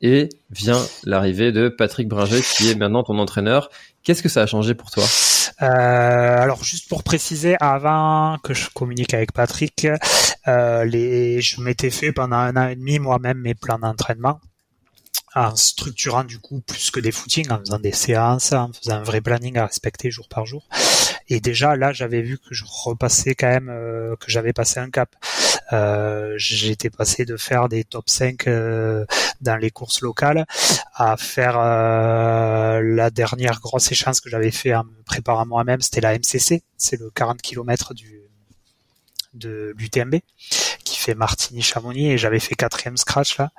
Et 0.00 0.30
vient 0.50 0.80
l'arrivée 1.04 1.52
de 1.52 1.68
Patrick 1.68 2.08
Bringer, 2.08 2.40
qui 2.40 2.70
est 2.70 2.74
maintenant 2.76 3.02
ton 3.02 3.18
entraîneur. 3.18 3.68
Qu'est-ce 4.02 4.22
que 4.22 4.30
ça 4.30 4.40
a 4.40 4.46
changé 4.46 4.74
pour 4.74 4.90
toi? 4.90 5.04
euh, 5.04 5.35
alors 5.58 6.62
juste 6.64 6.88
pour 6.88 7.02
préciser, 7.02 7.56
avant 7.60 8.38
que 8.42 8.54
je 8.54 8.68
communique 8.70 9.14
avec 9.14 9.32
Patrick, 9.32 9.86
euh, 10.48 10.84
les, 10.84 11.40
je 11.40 11.60
m'étais 11.60 11.90
fait 11.90 12.12
pendant 12.12 12.36
un 12.36 12.56
an 12.56 12.68
et 12.68 12.76
demi 12.76 12.98
moi-même 12.98 13.38
mes 13.38 13.54
plans 13.54 13.78
d'entraînement 13.78 14.40
en 15.34 15.54
structurant 15.54 16.24
du 16.24 16.38
coup 16.38 16.60
plus 16.60 16.90
que 16.90 16.98
des 16.98 17.12
footings, 17.12 17.50
en 17.50 17.58
faisant 17.58 17.78
des 17.78 17.92
séances, 17.92 18.52
en 18.52 18.72
faisant 18.72 18.96
un 18.96 19.02
vrai 19.02 19.20
planning 19.20 19.58
à 19.58 19.66
respecter 19.66 20.10
jour 20.10 20.28
par 20.28 20.46
jour. 20.46 20.66
Et 21.28 21.40
déjà 21.40 21.76
là, 21.76 21.92
j'avais 21.92 22.22
vu 22.22 22.38
que 22.38 22.54
je 22.54 22.64
repassais 22.66 23.34
quand 23.34 23.48
même, 23.48 23.68
euh, 23.68 24.16
que 24.16 24.30
j'avais 24.30 24.54
passé 24.54 24.80
un 24.80 24.88
cap. 24.88 25.14
Euh, 25.72 26.34
J'étais 26.36 26.90
passé 26.90 27.24
de 27.24 27.36
faire 27.36 27.68
des 27.68 27.84
top 27.84 28.08
5 28.08 28.46
euh, 28.46 29.04
dans 29.40 29.56
les 29.56 29.70
courses 29.70 30.00
locales 30.00 30.46
à 30.94 31.16
faire 31.16 31.58
euh, 31.58 32.80
la 32.82 33.10
dernière 33.10 33.60
grosse 33.60 33.90
échéance 33.90 34.20
que 34.20 34.30
j'avais 34.30 34.50
fait 34.50 34.74
en 34.74 34.84
me 34.84 35.02
préparant 35.04 35.46
moi-même, 35.46 35.80
c'était 35.80 36.00
la 36.00 36.16
MCC, 36.16 36.62
c'est 36.76 36.98
le 36.98 37.10
40 37.10 37.42
km 37.42 37.94
du 37.94 38.22
de 39.34 39.74
l'UTMB 39.76 40.16
qui 40.84 40.98
fait 40.98 41.14
Martigny 41.14 41.60
Chamonix 41.62 42.10
et 42.10 42.18
j'avais 42.18 42.38
fait 42.38 42.54
quatrième 42.54 42.96
scratch 42.96 43.38
là. 43.38 43.50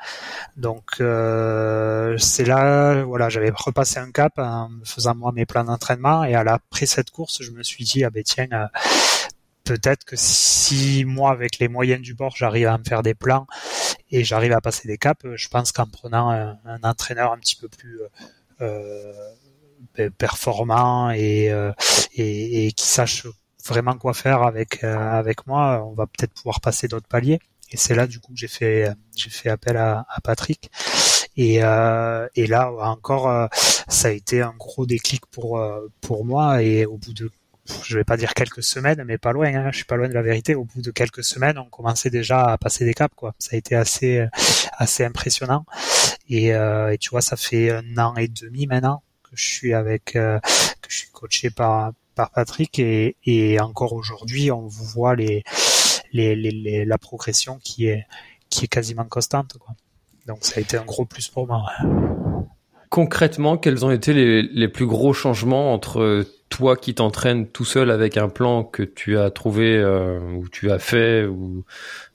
Donc 0.55 0.99
euh, 1.01 2.17
c'est 2.17 2.45
là 2.45 3.03
voilà 3.03 3.29
j'avais 3.29 3.51
repassé 3.55 3.99
un 3.99 4.11
cap 4.11 4.33
en 4.37 4.69
faisant 4.83 5.13
moi 5.13 5.31
mes 5.33 5.45
plans 5.45 5.63
d'entraînement 5.63 6.23
et 6.23 6.35
à 6.35 6.59
cette 6.83 7.11
course 7.11 7.43
je 7.43 7.51
me 7.51 7.63
suis 7.63 7.83
dit 7.83 8.03
ah 8.03 8.09
ben 8.09 8.23
tiens 8.23 8.47
peut-être 9.67 10.05
que 10.05 10.15
si 10.15 11.03
moi 11.05 11.31
avec 11.31 11.59
les 11.59 11.67
moyens 11.67 12.01
du 12.01 12.13
bord 12.13 12.35
j'arrive 12.35 12.67
à 12.67 12.77
me 12.77 12.83
faire 12.83 13.03
des 13.03 13.13
plans 13.13 13.45
et 14.11 14.23
j'arrive 14.23 14.53
à 14.53 14.61
passer 14.61 14.87
des 14.87 14.97
caps 14.97 15.25
je 15.35 15.47
pense 15.49 15.71
qu'en 15.71 15.87
prenant 15.87 16.29
un, 16.29 16.79
entraîneur 16.83 17.33
un 17.33 17.37
petit 17.37 17.55
peu 17.55 17.67
plus 17.67 17.99
euh, 18.61 19.13
performant 20.17 21.11
et, 21.11 21.51
et, 22.15 22.67
et 22.67 22.71
qui 22.71 22.87
sache 22.87 23.25
vraiment 23.67 23.97
quoi 23.97 24.13
faire 24.13 24.43
avec 24.43 24.83
euh, 24.83 24.97
avec 24.97 25.45
moi, 25.47 25.83
on 25.85 25.93
va 25.93 26.07
peut-être 26.07 26.33
pouvoir 26.33 26.61
passer 26.61 26.87
d'autres 26.87 27.07
paliers. 27.07 27.39
Et 27.71 27.77
c'est 27.77 27.95
là 27.95 28.07
du 28.07 28.19
coup 28.19 28.33
que 28.33 28.39
j'ai 28.39 28.47
fait 28.47 28.89
j'ai 29.15 29.29
fait 29.29 29.49
appel 29.49 29.77
à, 29.77 30.05
à 30.09 30.21
Patrick. 30.21 30.71
Et, 31.35 31.59
euh, 31.63 32.27
et 32.35 32.47
là 32.47 32.71
encore, 32.71 33.29
euh, 33.29 33.47
ça 33.87 34.07
a 34.07 34.11
été 34.11 34.41
un 34.41 34.53
gros 34.57 34.85
déclic 34.85 35.25
pour 35.27 35.61
pour 36.01 36.25
moi. 36.25 36.63
Et 36.63 36.85
au 36.85 36.97
bout 36.97 37.13
de 37.13 37.29
je 37.83 37.97
vais 37.97 38.03
pas 38.03 38.17
dire 38.17 38.33
quelques 38.33 38.63
semaines, 38.63 39.03
mais 39.05 39.17
pas 39.17 39.31
loin. 39.31 39.53
Hein, 39.53 39.69
je 39.71 39.77
suis 39.77 39.85
pas 39.85 39.95
loin 39.95 40.07
de 40.07 40.13
la 40.13 40.21
vérité. 40.21 40.55
Au 40.55 40.65
bout 40.65 40.81
de 40.81 40.91
quelques 40.91 41.23
semaines, 41.23 41.57
on 41.57 41.65
commençait 41.65 42.09
déjà 42.09 42.45
à 42.45 42.57
passer 42.57 42.85
des 42.85 42.93
caps. 42.93 43.13
Quoi. 43.15 43.33
Ça 43.39 43.55
a 43.55 43.57
été 43.57 43.75
assez 43.75 44.25
assez 44.77 45.03
impressionnant. 45.03 45.65
Et, 46.29 46.47
et 46.47 46.97
tu 46.99 47.09
vois, 47.09 47.21
ça 47.21 47.37
fait 47.37 47.71
un 47.71 47.97
an 47.97 48.15
et 48.15 48.27
demi 48.27 48.67
maintenant 48.67 49.03
que 49.23 49.35
je 49.35 49.45
suis 49.45 49.73
avec 49.73 50.13
que 50.13 50.39
je 50.87 50.95
suis 50.95 51.09
coaché 51.11 51.49
par 51.49 51.91
par 52.15 52.31
Patrick 52.31 52.79
et, 52.79 53.15
et 53.25 53.59
encore 53.59 53.93
aujourd'hui 53.93 54.51
on 54.51 54.65
vous 54.67 54.85
voit 54.85 55.15
les, 55.15 55.43
les, 56.13 56.35
les, 56.35 56.83
la 56.83 56.97
progression 56.97 57.59
qui 57.63 57.87
est 57.87 58.07
qui 58.49 58.65
est 58.65 58.67
quasiment 58.67 59.05
constante 59.05 59.57
quoi. 59.59 59.75
Donc 60.25 60.39
ça 60.41 60.53
a 60.57 60.61
été 60.61 60.77
un 60.77 60.83
gros 60.83 61.05
plus 61.05 61.27
pour 61.29 61.47
moi. 61.47 61.65
Concrètement, 62.89 63.57
quels 63.57 63.85
ont 63.85 63.91
été 63.91 64.13
les, 64.13 64.41
les 64.41 64.67
plus 64.67 64.85
gros 64.87 65.13
changements 65.13 65.73
entre 65.73 66.25
toi 66.49 66.77
qui 66.77 66.95
t'entraînes 66.95 67.47
tout 67.47 67.65
seul 67.65 67.91
avec 67.91 68.17
un 68.17 68.29
plan 68.29 68.63
que 68.63 68.83
tu 68.83 69.17
as 69.17 69.29
trouvé 69.29 69.77
euh, 69.77 70.19
ou 70.19 70.47
tu 70.49 70.71
as 70.71 70.79
fait 70.79 71.25
ou 71.25 71.65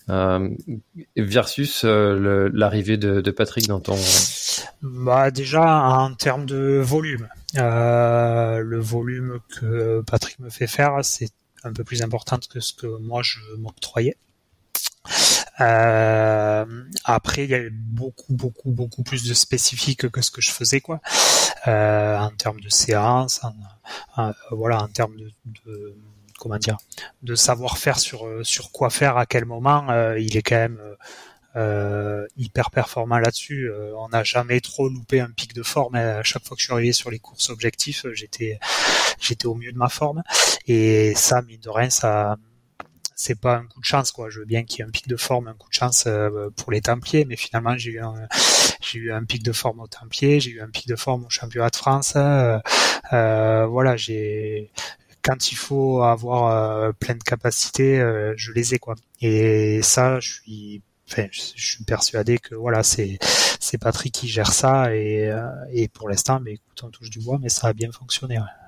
euh, 0.09 0.49
versus 1.17 1.83
euh, 1.85 2.51
l'arrivée 2.53 2.97
de, 2.97 3.21
de, 3.21 3.31
Patrick 3.31 3.69
dans 3.69 3.81
ton 3.81 3.97
bah 4.83 5.31
déjà 5.31 5.63
en 5.63 6.13
termes 6.15 6.45
de 6.45 6.81
volume 6.83 7.29
euh, 7.59 8.63
le 8.63 8.81
volume 8.81 9.41
que 9.49 10.03
Patrick 10.03 10.39
me 10.39 10.51
fait 10.51 10.67
faire, 10.67 10.99
c'est 11.03 11.31
un 11.65 11.73
peu 11.73 11.85
plus 11.85 12.03
important 12.03 12.39
que 12.39 12.61
ce 12.61 12.73
que 12.73 12.87
moi 12.87 13.23
je 13.23 13.39
m'octroyais. 13.59 14.17
Euh, 15.61 16.65
après, 17.05 17.45
il 17.45 17.51
y 17.51 17.55
a 17.55 17.61
beaucoup, 17.71 18.33
beaucoup, 18.33 18.71
beaucoup 18.71 19.03
plus 19.03 19.29
de 19.29 19.35
spécifiques 19.35 20.09
que 20.09 20.23
ce 20.23 20.31
que 20.31 20.41
je 20.41 20.51
faisais, 20.51 20.81
quoi. 20.81 21.01
Euh, 21.69 22.19
en 22.19 22.31
termes 22.31 22.61
de 22.61 22.69
séance, 22.69 23.41
voilà, 24.51 24.83
en 24.83 24.89
termes 24.89 25.17
de, 25.17 25.31
de, 25.67 25.97
comment 26.39 26.59
dire, 26.59 26.77
de 27.23 27.35
savoir-faire 27.35 27.99
sur 27.99 28.27
sur 28.43 28.73
quoi 28.73 28.91
faire 28.91 29.17
à 29.17 29.27
quel 29.27 29.45
moment. 29.45 29.87
il 30.17 30.37
est 30.37 30.43
quand 30.43 30.57
même 30.57 30.81
euh, 31.55 32.27
hyper 32.39 32.71
performant 32.71 33.19
là-dessus. 33.19 33.71
Euh, 33.71 33.93
on 33.99 34.09
n'a 34.09 34.25
jamais 34.25 34.61
trop 34.61 34.89
loupé 34.89 35.21
un 35.21 35.31
pic 35.31 35.53
de 35.53 35.63
forme. 35.63 35.97
À 35.97 36.23
chaque 36.23 36.45
fois 36.45 36.57
que 36.57 36.61
je 36.61 36.67
suis 36.67 36.73
arrivé 36.73 36.93
sur 36.93 37.11
les 37.11 37.19
courses 37.19 37.51
objectifs, 37.51 38.07
euh, 38.07 38.15
j'étais 38.15 38.59
j'étais 39.21 39.47
au 39.47 39.55
mieux 39.55 39.73
de 39.73 39.77
ma 39.77 39.91
forme. 39.91 40.23
Et 40.67 41.15
ça, 41.15 41.43
mine 41.43 41.61
de 41.61 41.69
rien, 41.69 41.91
ça 41.91 42.37
c'est 43.23 43.41
pas 43.41 43.57
un 43.57 43.67
coup 43.67 43.81
de 43.81 43.85
chance 43.85 44.13
quoi. 44.13 44.31
Je 44.31 44.41
veux 44.41 44.45
bien 44.45 44.65
qu'il 44.65 44.81
y 44.81 44.83
ait 44.83 44.89
un 44.89 44.91
pic 44.91 45.09
de 45.09 45.17
forme, 45.17 45.49
un 45.49 45.55
coup 45.55 45.69
de 45.69 45.75
chance 45.75 46.09
pour 46.57 46.73
les 46.73 46.81
Templiers, 46.81 47.25
mais 47.25 47.37
finalement 47.37 47.77
j'ai 47.77 47.93
eu 47.93 48.01
un, 48.01 48.15
j'ai 48.81 48.99
eu 48.99 49.13
un 49.13 49.25
pic 49.25 49.43
de 49.43 49.53
forme 49.53 49.81
au 49.81 49.87
Templiers, 49.87 50.41
j'ai 50.41 50.51
eu 50.53 50.61
un 50.61 50.69
pic 50.69 50.89
de 50.89 50.97
forme 50.97 51.25
au 51.25 51.31
championnat 51.31 51.71
de 51.71 51.77
France. 51.77 52.15
Euh, 52.17 53.67
voilà, 53.67 53.97
j'ai 53.97 54.71
quand 55.23 55.53
il 55.53 55.57
faut 55.57 56.03
avoir 56.03 56.95
plein 56.95 57.15
de 57.15 57.23
capacités, 57.23 57.99
je 58.37 58.53
les 58.53 58.75
ai 58.75 58.79
quoi. 58.79 58.97
Et 59.21 59.81
ça, 59.83 60.19
je 60.21 60.33
suis 60.33 60.83
je, 61.17 61.41
suis 61.57 61.85
persuadé 61.85 62.39
que 62.39 62.55
voilà, 62.55 62.83
c'est 62.83 63.19
c'est 63.61 63.79
Patrick 63.79 64.13
qui 64.15 64.29
gère 64.29 64.53
ça 64.53 64.95
et, 64.95 65.29
euh, 65.31 65.49
et 65.73 65.89
pour 65.89 66.09
l'instant, 66.09 66.41
mais 66.41 66.55
écoute, 66.55 66.83
on 66.83 66.91
touche 66.91 67.11
du 67.11 67.21
bois, 67.21 67.39
mais 67.41 67.49
ça 67.49 67.69
a 67.69 67.73
bien 67.73 67.93
fonctionné. 67.93 68.37
tu 68.37 68.62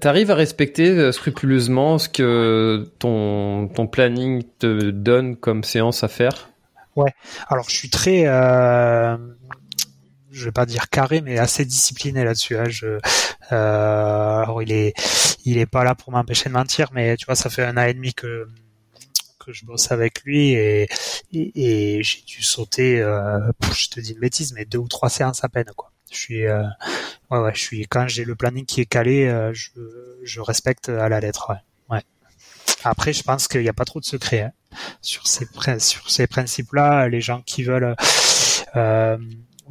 T'arrives 0.00 0.30
à 0.30 0.34
respecter 0.34 0.88
euh, 0.88 1.12
scrupuleusement 1.12 1.98
ce 1.98 2.08
que 2.08 2.90
ton, 2.98 3.68
ton 3.68 3.86
planning 3.86 4.42
te 4.58 4.90
donne 4.90 5.36
comme 5.36 5.64
séance 5.64 6.04
à 6.04 6.08
faire? 6.08 6.50
Ouais. 6.96 7.12
Alors 7.48 7.68
je 7.68 7.74
suis 7.74 7.90
très, 7.90 8.26
euh, 8.26 9.16
je 10.30 10.44
vais 10.44 10.52
pas 10.52 10.66
dire 10.66 10.88
carré, 10.90 11.20
mais 11.20 11.38
assez 11.38 11.64
discipliné 11.64 12.24
là-dessus. 12.24 12.56
Hein. 12.56 12.64
Euh, 13.52 14.38
alors 14.42 14.62
il 14.62 14.72
est, 14.72 14.94
il 15.44 15.58
est 15.58 15.66
pas 15.66 15.84
là 15.84 15.94
pour 15.94 16.12
m'empêcher 16.12 16.48
de 16.48 16.54
mentir, 16.54 16.90
mais 16.92 17.16
tu 17.16 17.26
vois, 17.26 17.34
ça 17.34 17.50
fait 17.50 17.64
un 17.64 17.76
an 17.76 17.82
et 17.82 17.94
demi 17.94 18.14
que 18.14 18.48
que 19.44 19.52
je 19.52 19.66
bosse 19.66 19.92
avec 19.92 20.22
lui 20.22 20.52
et, 20.52 20.88
et, 21.32 22.02
j'ai 22.02 22.22
dû 22.22 22.42
sauter, 22.42 23.00
euh, 23.00 23.38
je 23.76 23.88
te 23.88 24.00
dis 24.00 24.12
une 24.12 24.18
bêtise, 24.18 24.54
mais 24.54 24.64
deux 24.64 24.78
ou 24.78 24.88
trois 24.88 25.10
séances 25.10 25.44
à 25.44 25.48
peine 25.48 25.70
quoi. 25.76 25.92
Je 26.14 26.20
suis, 26.20 26.46
euh, 26.46 26.62
ouais, 27.30 27.38
ouais, 27.38 27.54
je 27.54 27.60
suis 27.60 27.86
quand 27.86 28.08
j'ai 28.08 28.24
le 28.24 28.34
planning 28.34 28.64
qui 28.64 28.80
est 28.80 28.86
calé, 28.86 29.26
euh, 29.26 29.52
je, 29.52 29.70
je 30.22 30.40
respecte 30.40 30.88
à 30.88 31.08
la 31.08 31.20
lettre. 31.20 31.50
Ouais. 31.50 31.96
ouais. 31.96 32.02
Après, 32.84 33.12
je 33.12 33.22
pense 33.22 33.48
qu'il 33.48 33.62
n'y 33.62 33.68
a 33.68 33.72
pas 33.72 33.84
trop 33.84 34.00
de 34.00 34.04
secret 34.04 34.42
hein. 34.42 34.52
sur 35.02 35.26
ces 35.26 35.46
sur 35.78 36.10
ces 36.10 36.26
principes-là. 36.26 37.08
Les 37.08 37.20
gens 37.20 37.42
qui 37.42 37.64
veulent 37.64 37.96
euh, 38.76 39.18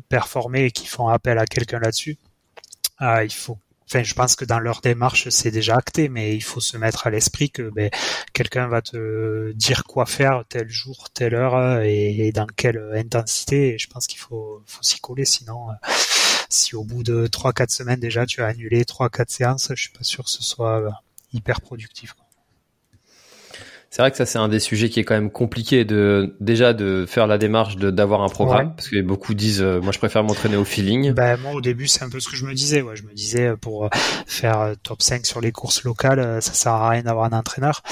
performer 0.10 0.66
et 0.66 0.72
qui 0.72 0.88
font 0.88 1.08
appel 1.08 1.40
à 1.40 1.46
quelqu'un 1.46 1.80
là-dessus, 1.80 2.18
il 3.02 3.34
faut 3.34 3.58
Enfin, 3.94 4.04
je 4.04 4.14
pense 4.16 4.36
que 4.36 4.46
dans 4.46 4.60
leur 4.60 4.82
démarche, 4.82 5.30
c'est 5.30 5.52
déjà 5.52 5.76
acté, 5.76 6.10
mais 6.10 6.34
il 6.34 6.42
faut 6.42 6.60
se 6.60 6.78
mettre 6.78 7.06
à 7.06 7.12
l'esprit 7.12 7.52
que 7.52 7.70
ben, 7.70 7.92
quelqu'un 8.34 8.68
va 8.68 8.82
te 8.82 9.52
dire 9.52 9.84
quoi 9.84 10.08
faire 10.08 10.46
tel 10.50 10.68
jour, 10.68 11.10
telle 11.14 11.36
heure 11.36 11.82
et, 11.84 12.32
dans 12.34 12.48
quelle 12.48 12.82
intensité. 12.96 13.76
Et 13.76 13.78
je 13.78 13.88
pense 13.88 14.08
qu'il 14.08 14.20
faut, 14.20 14.64
faut 14.66 14.82
s'y 14.82 15.00
coller, 15.00 15.26
sinon, 15.26 15.70
euh, 15.70 15.74
si 16.54 16.76
au 16.76 16.84
bout 16.84 17.04
de 17.04 17.28
3-4 17.28 17.70
semaines 17.70 18.00
déjà 18.00 18.26
tu 18.26 18.42
as 18.42 18.48
annulé 18.48 18.84
3-4 18.84 19.30
séances, 19.30 19.70
je 19.76 19.82
suis 19.82 19.92
pas 19.92 20.04
sûr 20.04 20.24
que 20.24 20.30
ce 20.30 20.44
soit 20.44 21.02
hyper 21.34 21.62
productif. 21.62 22.16
C'est 23.94 24.02
vrai 24.02 24.10
que 24.10 24.18
ça 24.18 24.26
c'est 24.26 24.40
un 24.40 24.50
des 24.50 24.60
sujets 24.60 24.90
qui 24.90 25.00
est 25.00 25.04
quand 25.04 25.14
même 25.14 25.30
compliqué 25.30 25.86
de 25.86 26.36
déjà 26.40 26.74
de 26.74 27.06
faire 27.08 27.28
la 27.28 27.38
démarche 27.38 27.76
de 27.76 27.92
d'avoir 27.92 28.24
un 28.24 28.28
programme 28.28 28.74
parce 28.76 28.90
que 28.90 29.00
beaucoup 29.02 29.36
disent 29.36 29.62
euh, 29.62 29.82
moi 29.82 29.92
je 29.92 30.00
préfère 30.00 30.24
m'entraîner 30.24 30.56
au 30.56 30.66
feeling. 30.66 31.12
Ben 31.12 31.38
moi 31.40 31.52
au 31.52 31.62
début 31.62 31.86
c'est 31.86 32.04
un 32.04 32.10
peu 32.10 32.20
ce 32.20 32.28
que 32.28 32.36
je 32.36 32.44
me 32.48 32.56
disais 32.56 32.82
ouais 32.82 32.96
je 32.96 33.04
me 33.04 33.14
disais 33.14 33.50
euh, 33.50 33.56
pour 33.56 33.86
euh, 33.86 33.90
faire 34.26 34.74
top 34.82 35.04
5 35.04 35.28
sur 35.28 35.42
les 35.42 35.52
courses 35.52 35.84
locales 35.84 36.42
ça 36.42 36.54
sert 36.54 36.72
à 36.72 36.90
rien 36.90 37.04
d'avoir 37.04 37.32
un 37.32 37.38
entraîneur. 37.38 37.84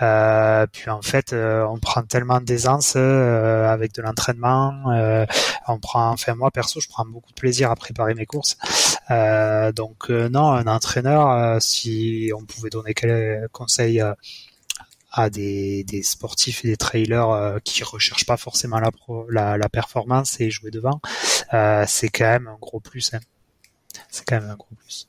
Euh, 0.00 0.66
puis 0.72 0.88
en 0.88 1.02
fait 1.02 1.34
on 1.34 1.78
prend 1.78 2.02
tellement 2.02 2.40
d'aisance 2.40 2.96
avec 2.96 3.94
de 3.94 4.00
l'entraînement 4.00 4.72
on 5.68 5.78
prend 5.78 6.12
enfin 6.12 6.34
moi 6.34 6.50
perso 6.50 6.80
je 6.80 6.88
prends 6.88 7.04
beaucoup 7.04 7.30
de 7.30 7.38
plaisir 7.38 7.70
à 7.70 7.76
préparer 7.76 8.14
mes 8.14 8.24
courses. 8.24 8.56
donc 9.76 10.08
non 10.08 10.50
un 10.50 10.66
entraîneur 10.66 11.60
si 11.60 12.32
on 12.34 12.42
pouvait 12.46 12.70
donner 12.70 12.94
quel 12.94 13.48
conseil 13.52 14.02
à 15.12 15.30
des, 15.30 15.84
des 15.84 16.02
sportifs 16.02 16.64
et 16.64 16.68
des 16.68 16.76
trailers 16.76 17.28
euh, 17.30 17.58
qui 17.62 17.84
recherchent 17.84 18.26
pas 18.26 18.36
forcément 18.36 18.80
la, 18.80 18.90
la, 19.28 19.58
la, 19.58 19.68
performance 19.68 20.40
et 20.40 20.50
jouer 20.50 20.70
devant, 20.70 21.00
euh, 21.52 21.84
c'est 21.86 22.08
quand 22.08 22.24
même 22.24 22.48
un 22.48 22.56
gros 22.60 22.80
plus. 22.80 23.12
Hein. 23.14 23.20
C'est 24.08 24.24
quand 24.26 24.40
même 24.40 24.50
un 24.50 24.56
gros 24.56 24.74
plus. 24.76 25.08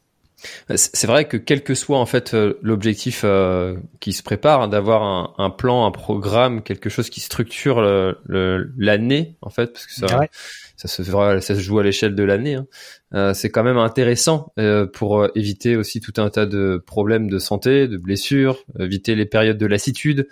C'est 0.75 1.07
vrai 1.07 1.25
que 1.25 1.37
quel 1.37 1.63
que 1.63 1.73
soit 1.73 1.97
en 1.97 2.05
fait 2.05 2.33
euh, 2.33 2.59
l'objectif 2.61 3.21
euh, 3.23 3.77
qui 4.01 4.11
se 4.11 4.21
prépare, 4.23 4.61
hein, 4.61 4.67
d'avoir 4.67 5.03
un, 5.03 5.33
un, 5.37 5.49
plan, 5.49 5.85
un 5.85 5.91
programme, 5.91 6.63
quelque 6.63 6.89
chose 6.89 7.09
qui 7.09 7.21
structure 7.21 7.81
l'année 8.25 9.37
en 9.41 9.49
fait, 9.49 9.71
parce 9.71 9.85
que 9.85 9.93
ça, 9.93 10.27
ça 10.75 10.87
se 10.87 11.03
ça 11.03 11.41
se 11.41 11.59
joue 11.59 11.79
à 11.79 11.83
l'échelle 11.83 12.15
de 12.15 12.23
l'année. 12.23 12.55
Hein. 12.55 12.67
Euh, 13.13 13.33
c'est 13.33 13.49
quand 13.49 13.63
même 13.63 13.77
intéressant 13.77 14.51
euh, 14.59 14.87
pour 14.87 15.21
euh, 15.21 15.27
éviter 15.35 15.75
aussi 15.75 16.01
tout 16.01 16.13
un 16.17 16.29
tas 16.29 16.45
de 16.45 16.81
problèmes 16.85 17.29
de 17.29 17.39
santé, 17.39 17.87
de 17.87 17.97
blessures, 17.97 18.63
éviter 18.79 19.15
les 19.15 19.25
périodes 19.25 19.57
de 19.57 19.65
lassitude. 19.65 20.27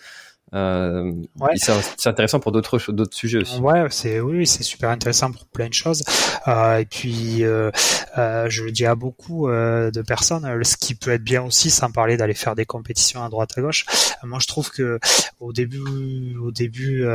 Euh, 0.53 1.13
ouais. 1.39 1.55
C'est 1.55 2.09
intéressant 2.09 2.41
pour 2.41 2.51
d'autres 2.51 2.91
d'autres 2.91 3.15
sujets 3.15 3.39
aussi. 3.39 3.59
Ouais, 3.59 3.85
c'est 3.89 4.19
oui, 4.19 4.45
c'est 4.45 4.63
super 4.63 4.89
intéressant 4.89 5.31
pour 5.31 5.45
plein 5.45 5.69
de 5.69 5.73
choses. 5.73 6.03
Euh, 6.47 6.79
et 6.79 6.85
puis, 6.85 7.43
euh, 7.43 7.71
je 8.17 8.63
le 8.63 8.71
dis 8.71 8.85
à 8.85 8.95
beaucoup 8.95 9.47
de 9.47 10.01
personnes, 10.01 10.63
ce 10.63 10.75
qui 10.75 10.95
peut 10.95 11.11
être 11.11 11.23
bien 11.23 11.43
aussi, 11.43 11.69
sans 11.69 11.91
parler 11.91 12.17
d'aller 12.17 12.33
faire 12.33 12.55
des 12.55 12.65
compétitions 12.65 13.23
à 13.23 13.29
droite 13.29 13.51
à 13.55 13.61
gauche. 13.61 13.85
moi, 14.23 14.39
je 14.41 14.47
trouve 14.47 14.71
que 14.71 14.99
au 15.39 15.53
début, 15.53 16.35
au 16.37 16.51
début 16.51 17.05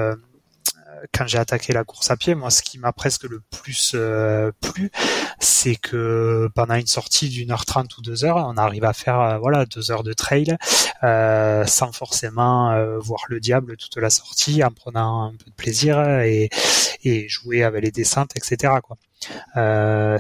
quand 1.13 1.27
j'ai 1.27 1.39
attaqué 1.39 1.73
la 1.73 1.85
course 1.85 2.11
à 2.11 2.17
pied, 2.17 2.35
moi, 2.35 2.51
ce 2.51 2.63
qui 2.63 2.79
m'a 2.79 2.93
presque 2.93 3.25
le 3.25 3.41
plus 3.51 3.93
euh, 3.95 4.53
plu, 4.61 4.91
c'est 5.39 5.77
que 5.77 6.49
pendant 6.55 6.75
une 6.75 6.87
sortie 6.87 7.29
d'une 7.29 7.51
heure 7.51 7.67
trente 7.67 7.97
ou 7.99 8.03
deux 8.03 8.25
heures, 8.25 8.37
on 8.37 8.57
arrive 8.57 8.85
à 8.85 8.93
faire 8.93 9.21
euh, 9.21 9.39
voilà 9.39 9.67
deux 9.67 9.91
heures 9.91 10.03
de 10.03 10.13
trail 10.13 10.57
euh, 11.03 11.67
sans 11.67 11.93
forcément 11.93 12.77
voir 12.99 13.21
le 13.29 13.41
diable 13.41 13.77
toute 13.77 13.97
la 13.97 14.11
sortie, 14.11 14.65
en 14.65 14.71
prenant 14.71 15.25
un 15.25 15.33
peu 15.33 15.51
de 15.51 15.55
plaisir 15.55 16.01
et, 16.21 16.51
et 17.05 17.29
jouer 17.29 17.63
avec 17.63 17.85
les 17.85 17.91
descentes, 17.91 18.33
etc. 18.37 18.75
Quoi. 18.83 18.97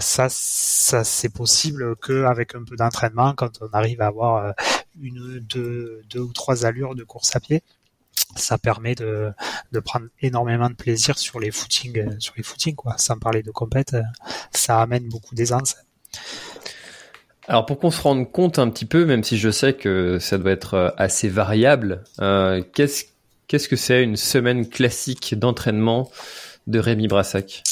ça, 0.00 0.26
ça 0.28 1.04
c'est 1.04 1.28
possible 1.28 1.96
qu'avec 1.96 2.54
un 2.54 2.64
peu 2.64 2.76
d'entraînement, 2.76 3.34
quand 3.34 3.62
on 3.62 3.68
arrive 3.72 4.00
à 4.00 4.06
avoir 4.06 4.54
une, 5.00 5.40
deux, 5.40 6.02
deux 6.10 6.20
ou 6.20 6.32
trois 6.32 6.66
allures 6.66 6.94
de 6.94 7.04
course 7.04 7.34
à 7.36 7.40
pied 7.40 7.62
ça 8.34 8.58
permet 8.58 8.94
de, 8.94 9.32
de 9.72 9.80
prendre 9.80 10.06
énormément 10.20 10.68
de 10.68 10.74
plaisir 10.74 11.18
sur 11.18 11.40
les 11.40 11.50
footings, 11.50 11.98
euh, 11.98 12.16
sur 12.18 12.34
les 12.36 12.42
footings 12.42 12.74
quoi. 12.74 12.96
Sans 12.98 13.18
parler 13.18 13.42
de 13.42 13.50
compète, 13.50 13.94
euh, 13.94 14.02
ça 14.52 14.80
amène 14.80 15.08
beaucoup 15.08 15.34
d'aisance. 15.34 15.76
Alors 17.48 17.64
pour 17.64 17.78
qu'on 17.78 17.90
se 17.90 18.00
rende 18.00 18.30
compte 18.30 18.58
un 18.58 18.68
petit 18.70 18.86
peu, 18.86 19.04
même 19.04 19.22
si 19.22 19.38
je 19.38 19.50
sais 19.50 19.74
que 19.74 20.18
ça 20.18 20.36
doit 20.38 20.50
être 20.50 20.74
euh, 20.74 20.90
assez 20.96 21.28
variable, 21.28 22.02
euh, 22.20 22.62
qu'est-ce 22.74 23.04
qu'est-ce 23.46 23.68
que 23.68 23.76
c'est 23.76 24.02
une 24.02 24.16
semaine 24.16 24.68
classique 24.68 25.38
d'entraînement 25.38 26.10
de 26.66 26.78
Rémi 26.80 27.06
Brassac? 27.06 27.62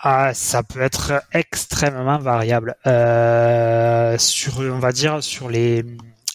Ah, 0.00 0.32
ça 0.34 0.62
peut 0.62 0.80
être 0.80 1.22
extrêmement 1.32 2.18
variable. 2.18 2.74
Euh, 2.86 4.16
sur, 4.18 4.58
on 4.60 4.78
va 4.78 4.92
dire, 4.92 5.22
sur 5.22 5.50
les, 5.50 5.84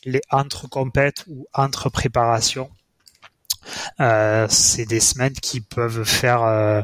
les 0.06 0.22
entre 0.32 0.70
compètes 0.70 1.26
ou 1.28 1.48
entre 1.54 1.90
préparations, 1.90 2.70
euh, 4.00 4.48
c'est 4.50 4.86
des 4.86 5.00
semaines 5.00 5.34
qui 5.34 5.62
peuvent 5.62 6.04
faire 6.04 6.44
euh, 6.44 6.82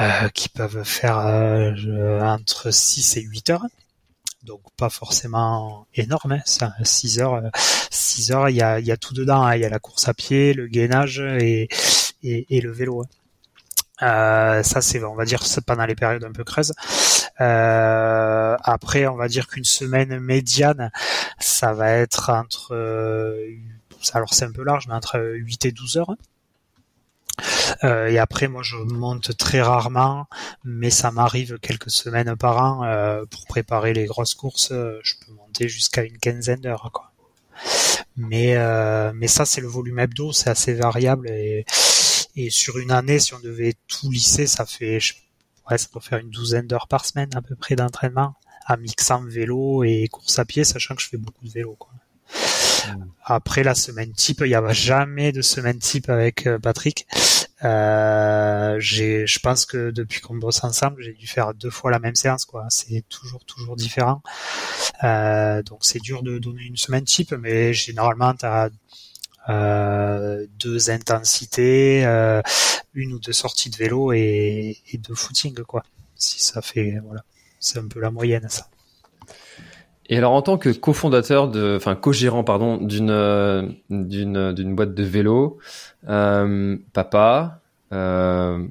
euh, 0.00 0.28
qui 0.30 0.48
peuvent 0.48 0.84
faire 0.84 1.18
entre 1.18 2.70
6 2.70 3.16
et 3.16 3.22
8 3.22 3.50
heures 3.50 3.66
donc 4.42 4.60
pas 4.76 4.90
forcément 4.90 5.86
énorme, 5.94 6.32
hein, 6.32 6.42
ça, 6.44 6.74
6 6.82 7.18
heures, 7.20 7.42
6 7.90 8.30
heures, 8.30 8.50
il 8.50 8.56
y 8.56 8.60
a, 8.60 8.78
y 8.78 8.92
a 8.92 8.96
tout 8.98 9.14
dedans, 9.14 9.42
hein. 9.42 9.56
il 9.56 9.62
y 9.62 9.64
a 9.64 9.70
la 9.70 9.78
course 9.78 10.06
à 10.06 10.12
pied, 10.12 10.52
le 10.52 10.66
gainage 10.66 11.18
et, 11.18 11.70
et, 12.22 12.60
le 12.60 12.70
vélo. 12.70 13.06
Hein. 14.00 14.62
ça 14.62 14.82
c'est, 14.82 15.02
on 15.02 15.14
va 15.14 15.24
dire, 15.24 15.42
pendant 15.66 15.86
les 15.86 15.94
périodes 15.94 16.24
un 16.24 16.32
peu 16.32 16.44
creuses. 16.44 16.74
après, 17.38 19.06
on 19.06 19.16
va 19.16 19.28
dire 19.28 19.48
qu'une 19.48 19.64
semaine 19.64 20.18
médiane, 20.18 20.90
ça 21.38 21.72
va 21.72 21.92
être 21.92 22.28
entre 22.28 22.74
alors 24.12 24.34
c'est 24.34 24.44
un 24.44 24.52
peu 24.52 24.64
large, 24.64 24.86
mais 24.88 24.94
entre 24.94 25.20
8 25.20 25.66
et 25.66 25.72
12 25.72 25.96
heures. 25.96 26.16
Euh, 27.82 28.08
et 28.08 28.18
après, 28.18 28.48
moi, 28.48 28.62
je 28.62 28.76
monte 28.76 29.36
très 29.36 29.60
rarement, 29.60 30.26
mais 30.64 30.90
ça 30.90 31.10
m'arrive 31.10 31.58
quelques 31.58 31.90
semaines 31.90 32.36
par 32.36 32.58
an 32.58 32.84
euh, 32.84 33.24
pour 33.26 33.46
préparer 33.46 33.92
les 33.92 34.06
grosses 34.06 34.34
courses. 34.34 34.70
Euh, 34.70 35.00
je 35.02 35.14
peux 35.24 35.32
monter 35.32 35.68
jusqu'à 35.68 36.04
une 36.04 36.18
quinzaine 36.18 36.60
d'heures, 36.60 36.90
quoi. 36.92 37.10
Mais 38.16 38.54
ça, 39.28 39.44
c'est 39.44 39.60
le 39.60 39.68
volume 39.68 39.98
hebdo, 39.98 40.32
c'est 40.32 40.50
assez 40.50 40.74
variable 40.74 41.28
et, 41.30 41.64
sur 42.50 42.78
une 42.78 42.90
année, 42.90 43.18
si 43.20 43.34
on 43.34 43.40
devait 43.40 43.74
tout 43.86 44.10
lisser, 44.10 44.46
ça 44.46 44.66
fait 44.66 44.98
ouais, 45.70 45.78
ça 45.78 45.88
peut 45.92 46.00
faire 46.00 46.18
une 46.18 46.30
douzaine 46.30 46.66
d'heures 46.66 46.88
par 46.88 47.04
semaine 47.04 47.30
à 47.34 47.42
peu 47.42 47.54
près 47.54 47.76
d'entraînement, 47.76 48.34
à 48.66 48.76
mixant 48.76 49.22
vélo 49.24 49.84
et 49.84 50.08
course 50.08 50.38
à 50.38 50.44
pied, 50.44 50.64
sachant 50.64 50.96
que 50.96 51.02
je 51.02 51.08
fais 51.08 51.16
beaucoup 51.16 51.44
de 51.44 51.50
vélo, 51.50 51.76
quoi. 51.78 51.92
Après 53.24 53.62
la 53.62 53.74
semaine 53.74 54.12
type, 54.12 54.40
il 54.40 54.48
n'y 54.48 54.54
a 54.54 54.72
jamais 54.72 55.32
de 55.32 55.42
semaine 55.42 55.78
type 55.78 56.08
avec 56.10 56.46
euh, 56.46 56.58
Patrick. 56.58 57.06
Euh, 57.64 58.76
je 58.78 59.38
pense 59.38 59.64
que 59.64 59.90
depuis 59.90 60.20
qu'on 60.20 60.36
bosse 60.36 60.62
ensemble, 60.64 61.02
j'ai 61.02 61.14
dû 61.14 61.26
faire 61.26 61.54
deux 61.54 61.70
fois 61.70 61.90
la 61.90 61.98
même 61.98 62.14
séance, 62.14 62.44
quoi. 62.44 62.66
C'est 62.68 63.04
toujours, 63.08 63.44
toujours 63.44 63.76
différent. 63.76 64.22
Euh, 65.02 65.62
donc 65.62 65.78
c'est 65.82 66.00
dur 66.00 66.22
de 66.22 66.38
donner 66.38 66.64
une 66.64 66.76
semaine 66.76 67.04
type, 67.04 67.32
mais 67.32 67.72
généralement 67.72 68.34
t'as 68.34 68.68
euh, 69.48 70.46
deux 70.58 70.90
intensités, 70.90 72.02
une 72.94 73.12
ou 73.12 73.18
deux 73.18 73.32
sorties 73.32 73.70
de 73.70 73.76
vélo 73.76 74.12
et, 74.12 74.78
et 74.92 74.98
deux 74.98 75.14
footing, 75.14 75.54
quoi. 75.62 75.82
Si 76.16 76.42
ça 76.42 76.60
fait, 76.62 77.00
voilà, 77.04 77.24
c'est 77.60 77.78
un 77.78 77.88
peu 77.88 78.00
la 78.00 78.10
moyenne, 78.10 78.46
ça. 78.48 78.68
Et 80.06 80.18
alors 80.18 80.32
en 80.32 80.42
tant 80.42 80.58
que 80.58 80.68
cofondateur 80.68 81.48
de, 81.48 81.76
enfin 81.76 81.94
co-gérant 81.94 82.44
pardon 82.44 82.76
d'une 82.76 83.10
euh, 83.10 83.66
d'une 83.88 84.52
d'une 84.52 84.74
boîte 84.74 84.94
de 84.94 85.02
vélo, 85.02 85.58
euh, 86.08 86.76
papa, 86.92 87.60
euh, 87.92 88.66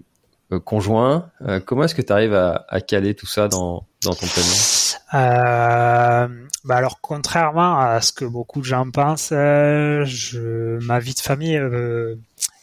euh 0.52 0.60
conjoint, 0.60 1.32
euh, 1.42 1.60
comment 1.60 1.86
est-ce 1.86 1.96
que 1.96 2.04
tu 2.04 2.14
arrives 2.14 2.36
à, 2.36 2.82
caler 2.82 3.16
tout 3.16 3.26
ça 3.26 3.48
dans 3.48 3.86
dans 4.04 4.14
ton 4.14 4.28
planning? 4.28 6.40
Bah 6.66 6.78
alors 6.78 7.02
contrairement 7.02 7.80
à 7.80 8.00
ce 8.00 8.14
que 8.14 8.26
beaucoup 8.26 8.62
de 8.62 8.66
gens 8.66 8.90
pensent, 8.90 9.32
ma 9.32 11.00
vie 11.00 11.14
de 11.14 11.20
famille 11.20 11.60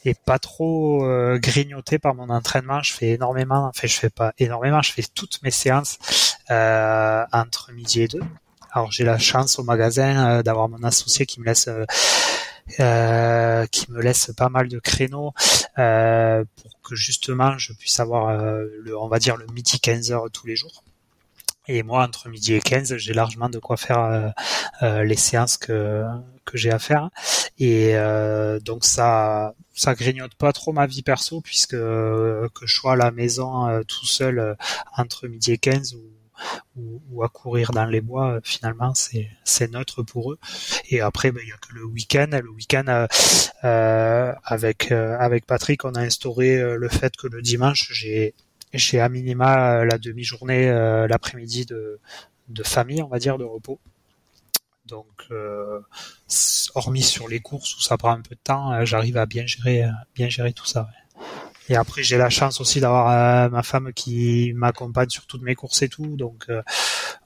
est 0.04 0.24
pas 0.24 0.38
trop 0.38 1.04
grignotée 1.38 1.98
par 1.98 2.14
mon 2.14 2.30
entraînement. 2.30 2.82
Je 2.82 2.94
fais 2.94 3.10
énormément, 3.10 3.66
enfin 3.66 3.88
je 3.88 3.98
fais 3.98 4.10
pas 4.10 4.32
énormément, 4.38 4.80
je 4.80 4.92
fais 4.92 5.04
toutes 5.12 5.42
mes 5.42 5.50
séances 5.50 5.98
entre 6.48 7.72
midi 7.72 8.02
et 8.02 8.08
deux. 8.08 8.20
Alors 8.72 8.92
j'ai 8.92 9.04
la 9.04 9.18
chance 9.18 9.58
au 9.58 9.64
magasin 9.64 10.38
euh, 10.38 10.42
d'avoir 10.42 10.68
mon 10.68 10.82
associé 10.84 11.26
qui 11.26 11.40
me 11.40 11.46
laisse 11.46 11.68
euh, 11.68 11.84
euh, 12.78 13.66
qui 13.66 13.90
me 13.90 14.00
laisse 14.00 14.32
pas 14.36 14.48
mal 14.48 14.68
de 14.68 14.78
créneaux 14.78 15.32
pour 15.74 16.80
que 16.82 16.94
justement 16.94 17.58
je 17.58 17.72
puisse 17.72 17.98
avoir 17.98 18.32
le 18.32 18.96
on 18.96 19.08
va 19.08 19.18
dire 19.18 19.36
le 19.36 19.46
midi 19.46 19.80
15 19.80 20.12
heures 20.12 20.30
tous 20.32 20.46
les 20.46 20.56
jours. 20.56 20.84
Et 21.68 21.82
moi, 21.82 22.04
entre 22.04 22.28
midi 22.28 22.54
et 22.54 22.60
15, 22.60 22.96
j'ai 22.96 23.12
largement 23.12 23.48
de 23.48 23.58
quoi 23.58 23.76
faire 23.76 24.32
les 24.82 25.16
séances 25.16 25.56
que, 25.56 26.04
que 26.44 26.58
j'ai 26.58 26.70
à 26.70 26.78
faire. 26.78 27.08
Et 27.58 27.94
donc 28.62 28.84
ça 28.84 29.54
ça 29.74 29.94
grignote 29.94 30.34
pas 30.34 30.52
trop 30.52 30.72
ma 30.72 30.86
vie 30.86 31.02
perso 31.02 31.40
puisque 31.40 31.70
que 31.70 32.66
je 32.66 32.74
sois 32.74 32.92
à 32.92 32.96
la 32.96 33.10
maison 33.10 33.82
tout 33.88 34.06
seul 34.06 34.56
entre 34.96 35.28
midi 35.28 35.52
et 35.52 35.58
15 35.58 35.94
ou 35.94 36.19
ou, 36.76 37.22
à 37.22 37.28
courir 37.28 37.70
dans 37.72 37.84
les 37.84 38.00
bois, 38.00 38.32
euh, 38.32 38.40
finalement, 38.42 38.92
c'est 38.94 39.70
neutre 39.70 40.02
pour 40.02 40.32
eux. 40.32 40.38
Et 40.88 41.00
après, 41.00 41.32
ben, 41.32 41.40
il 41.42 41.48
y 41.48 41.52
a 41.52 41.56
que 41.56 41.74
le 41.74 41.84
week-end. 41.84 42.28
Le 42.32 42.50
week-end, 42.50 42.84
euh, 42.88 43.06
euh 43.64 44.32
avec 44.44 45.46
Patrick, 45.46 45.84
on 45.84 45.94
a 45.94 46.00
instauré 46.00 46.76
le 46.76 46.88
fait 46.88 47.16
que 47.16 47.26
le 47.26 47.42
dimanche, 47.42 47.90
j'ai 47.92 48.34
à 49.00 49.08
minima 49.08 49.84
la 49.84 49.98
demi-journée 49.98 50.66
l'après-midi 51.08 51.66
de 51.66 52.62
famille, 52.64 53.02
on 53.02 53.08
va 53.08 53.18
dire, 53.18 53.38
de 53.38 53.44
repos. 53.44 53.78
Donc, 54.86 55.28
hormis 56.74 57.02
sur 57.02 57.28
les 57.28 57.40
courses 57.40 57.76
où 57.76 57.80
ça 57.80 57.96
prend 57.96 58.12
un 58.12 58.22
peu 58.22 58.34
de 58.34 58.40
temps, 58.42 58.84
j'arrive 58.84 59.16
à 59.16 59.26
bien 59.26 59.46
gérer 59.46 60.52
tout 60.52 60.66
ça. 60.66 60.88
Et 61.70 61.76
après, 61.76 62.02
j'ai 62.02 62.18
la 62.18 62.28
chance 62.28 62.60
aussi 62.60 62.80
d'avoir 62.80 63.48
ma 63.50 63.62
femme 63.62 63.92
qui 63.94 64.52
m'accompagne 64.54 65.08
sur 65.08 65.24
toutes 65.26 65.42
mes 65.42 65.54
courses 65.54 65.80
et 65.80 65.88
tout. 65.88 66.16
Donc, 66.16 66.48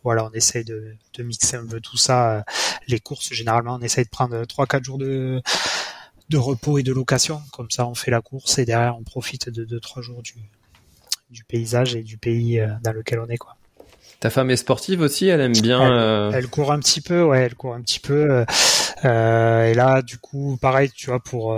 voilà, 0.05 0.27
on 0.27 0.31
essaye 0.33 0.65
de, 0.65 0.95
de, 1.15 1.23
mixer 1.23 1.57
un 1.57 1.67
peu 1.67 1.81
tout 1.81 1.97
ça. 1.97 2.45
Les 2.87 3.01
courses, 3.01 3.33
généralement, 3.33 3.77
on 3.77 3.81
essaye 3.81 4.05
de 4.05 4.11
prendre 4.11 4.45
trois, 4.45 4.67
quatre 4.67 4.85
jours 4.85 4.99
de 4.99 5.43
de 6.29 6.39
repos 6.39 6.79
et 6.79 6.83
de 6.83 6.93
location. 6.93 7.43
Comme 7.53 7.71
ça, 7.71 7.87
on 7.87 7.95
fait 7.95 8.11
la 8.11 8.21
course 8.21 8.59
et 8.59 8.65
derrière, 8.65 8.97
on 8.99 9.03
profite 9.03 9.49
de 9.49 9.65
deux, 9.65 9.81
trois 9.81 10.03
jours 10.03 10.23
du, 10.23 10.35
du 11.31 11.45
paysage 11.45 11.95
et 11.95 12.03
du 12.03 12.17
pays 12.17 12.61
euh, 12.61 12.69
dans 12.83 12.93
lequel 12.93 13.21
on 13.21 13.29
est, 13.29 13.37
quoi. 13.37 13.57
Ta 14.21 14.31
femme 14.31 14.51
est 14.51 14.57
sportive 14.57 15.01
aussi, 15.01 15.27
elle 15.27 15.41
aime 15.41 15.53
bien. 15.53 15.83
Euh, 15.83 16.33
elle, 16.33 16.49
court 16.49 16.73
un 16.73 16.79
petit 16.79 17.03
peu, 17.03 17.23
ouais, 17.23 17.41
elle 17.41 17.55
court 17.55 17.75
un 17.75 17.83
petit 17.83 18.01
peu. 18.01 18.45
Euh, 19.05 19.65
et 19.65 19.75
là, 19.75 20.01
du 20.01 20.17
coup, 20.17 20.57
pareil, 20.61 20.91
tu 20.95 21.07
vois, 21.07 21.21
pour 21.21 21.55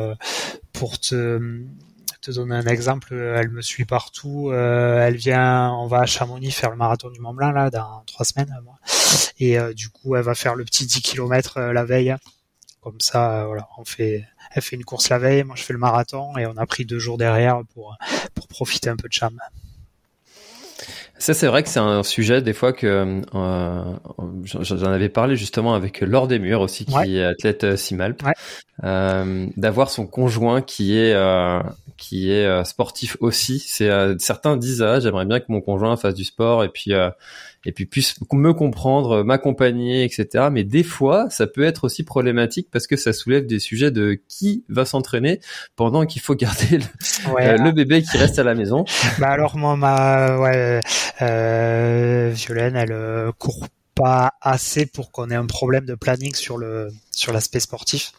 pour 0.72 0.99
te 0.99 1.62
te 2.27 2.33
donner 2.33 2.57
un 2.57 2.67
exemple, 2.67 3.15
elle 3.15 3.51
me 3.51 3.62
suit 3.62 3.85
partout. 3.85 4.53
elle 4.53 5.17
vient, 5.17 5.73
on 5.73 5.87
va 5.87 6.01
à 6.01 6.07
Chamonix 6.07 6.51
faire 6.51 6.71
le 6.71 6.77
marathon 6.77 7.11
du 7.11 7.21
Mont 7.21 7.35
Blanc 7.35 7.53
là 7.53 7.71
dans 7.71 8.03
trois 8.07 8.25
semaines. 8.25 8.55
Et 9.39 9.59
du 9.75 9.91
coup, 9.91 10.17
elle 10.17 10.25
va 10.25 10.35
faire 10.35 10.55
le 10.55 10.65
petit 10.65 10.87
10 10.87 11.03
km 11.03 11.61
la 11.61 11.85
veille. 11.85 12.17
Comme 12.81 13.01
ça, 13.01 13.45
voilà, 13.47 13.69
on 13.79 13.85
fait 13.85 14.25
elle 14.53 14.62
fait 14.62 14.77
une 14.77 14.85
course 14.85 15.09
la 15.11 15.19
veille, 15.19 15.45
moi 15.45 15.57
je 15.57 15.62
fais 15.62 15.73
le 15.73 15.79
marathon 15.79 16.37
et 16.39 16.47
on 16.47 16.57
a 16.57 16.67
pris 16.67 16.85
deux 16.85 16.99
jours 16.99 17.19
derrière 17.19 17.62
pour 17.75 17.97
pour 18.35 18.49
profiter 18.49 18.89
un 18.89 18.97
peu 18.97 19.09
de 19.09 19.12
Cham. 19.12 19.39
Ça, 21.19 21.33
c'est 21.33 21.47
vrai 21.47 21.63
que 21.63 21.69
c'est 21.69 21.81
un 21.81 22.03
sujet 22.03 22.43
des 22.43 22.53
fois 22.53 22.73
que 22.75 23.23
euh, 23.35 23.97
j'en 24.45 24.93
avais 24.93 25.09
parlé 25.09 25.35
justement 25.37 25.75
avec 25.75 26.01
Laure 26.01 26.29
Desmurs 26.29 26.61
aussi, 26.61 26.85
qui 26.85 27.17
est 27.17 27.25
athlète 27.25 27.65
euh, 27.65 27.77
Simalp, 27.77 28.23
euh, 28.85 29.47
d'avoir 29.57 29.89
son 29.89 30.07
conjoint 30.07 30.61
qui 30.61 30.99
est 30.99 31.15
euh, 31.15 31.63
qui 31.97 32.31
est 32.31 32.65
sportif 32.65 33.17
aussi. 33.21 33.59
C'est 33.59 33.91
certains 34.19 34.59
disent 34.59 34.83
ah, 34.83 35.01
j'aimerais 35.01 35.25
bien 35.25 35.41
que 35.41 35.47
mon 35.49 35.63
conjoint 35.63 35.97
fasse 35.97 36.15
du 36.15 36.25
sport 36.25 36.65
et 36.65 36.69
puis 36.69 36.93
et 37.67 37.73
puis 37.73 37.85
puisse 37.85 38.15
me 38.33 38.55
comprendre, 38.55 39.25
m'accompagner, 39.25 40.05
etc. 40.05 40.47
Mais 40.53 40.63
des 40.63 40.85
fois, 40.85 41.27
ça 41.31 41.49
peut 41.49 41.65
être 41.65 41.85
aussi 41.85 42.05
problématique 42.05 42.69
parce 42.71 42.87
que 42.87 42.97
ça 42.97 43.13
soulève 43.13 43.45
des 43.45 43.59
sujets 43.59 43.91
de 43.91 44.21
qui 44.29 44.65
va 44.69 44.85
s'entraîner 44.85 45.41
pendant 45.75 46.07
qu'il 46.07 46.23
faut 46.23 46.37
garder 46.37 46.79
le, 46.79 47.67
euh, 47.67 47.73
bébé 47.73 48.03
qui 48.03 48.17
reste 48.17 48.39
à 48.39 48.45
la 48.45 48.55
maison. 48.55 48.85
Bah 49.19 49.29
alors 49.29 49.57
moi, 49.57 49.77
ma 49.77 50.39
ouais, 50.39 50.81
euh, 51.23 52.31
Violaine, 52.35 52.77
elle 52.77 52.93
euh, 52.93 53.33
court 53.39 53.67
pas 53.95 54.35
assez 54.43 54.85
pour 54.87 55.11
qu'on 55.11 55.31
ait 55.31 55.35
un 55.35 55.47
problème 55.47 55.87
de 55.87 55.95
planning 55.95 56.35
sur 56.35 56.59
le 56.59 56.91
sur 57.11 57.33
l'aspect 57.33 57.61
sportif. 57.61 58.13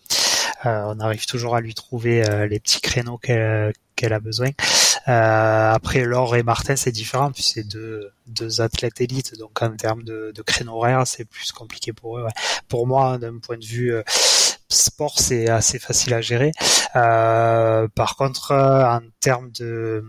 Euh, 0.66 0.94
on 0.96 1.00
arrive 1.00 1.26
toujours 1.26 1.56
à 1.56 1.62
lui 1.62 1.74
trouver 1.74 2.28
euh, 2.28 2.48
les 2.48 2.60
petits 2.60 2.82
créneaux 2.82 3.18
qu'elle 3.18 4.14
a 4.14 4.20
besoin. 4.20 4.50
Euh, 5.08 5.72
après, 5.72 6.04
Laure 6.04 6.36
et 6.36 6.44
Martin, 6.44 6.76
c'est 6.76 6.92
différent, 6.92 7.32
puis 7.32 7.44
c'est 7.44 7.64
deux, 7.64 8.12
deux 8.26 8.62
athlètes 8.62 9.00
élites, 9.00 9.38
donc 9.38 9.62
en 9.62 9.76
termes 9.76 10.04
de, 10.04 10.32
de 10.36 10.42
créneaux 10.42 10.78
horaires, 10.78 11.06
c'est 11.06 11.26
plus 11.26 11.52
compliqué 11.52 11.94
pour 11.94 12.18
eux. 12.18 12.28
Pour 12.68 12.88
moi, 12.88 13.18
d'un 13.18 13.38
point 13.38 13.58
de 13.58 13.66
vue 13.66 13.94
sport, 14.68 15.20
c'est 15.20 15.50
assez 15.50 15.80
facile 15.80 16.14
à 16.14 16.22
gérer. 16.22 16.52
par 16.94 18.16
contre, 18.18 18.54
en 18.54 19.02
termes 19.20 19.52
de 19.52 20.04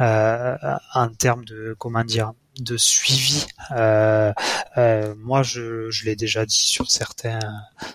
en 0.00 1.08
termes 1.18 1.44
de 1.44 1.74
comment 1.78 2.04
dire 2.04 2.32
de 2.58 2.76
suivi. 2.76 3.46
Euh, 3.72 4.32
euh, 4.76 5.14
moi, 5.18 5.42
je, 5.42 5.90
je 5.90 6.04
l'ai 6.04 6.16
déjà 6.16 6.44
dit 6.46 6.56
sur 6.56 6.90
certains 6.90 7.38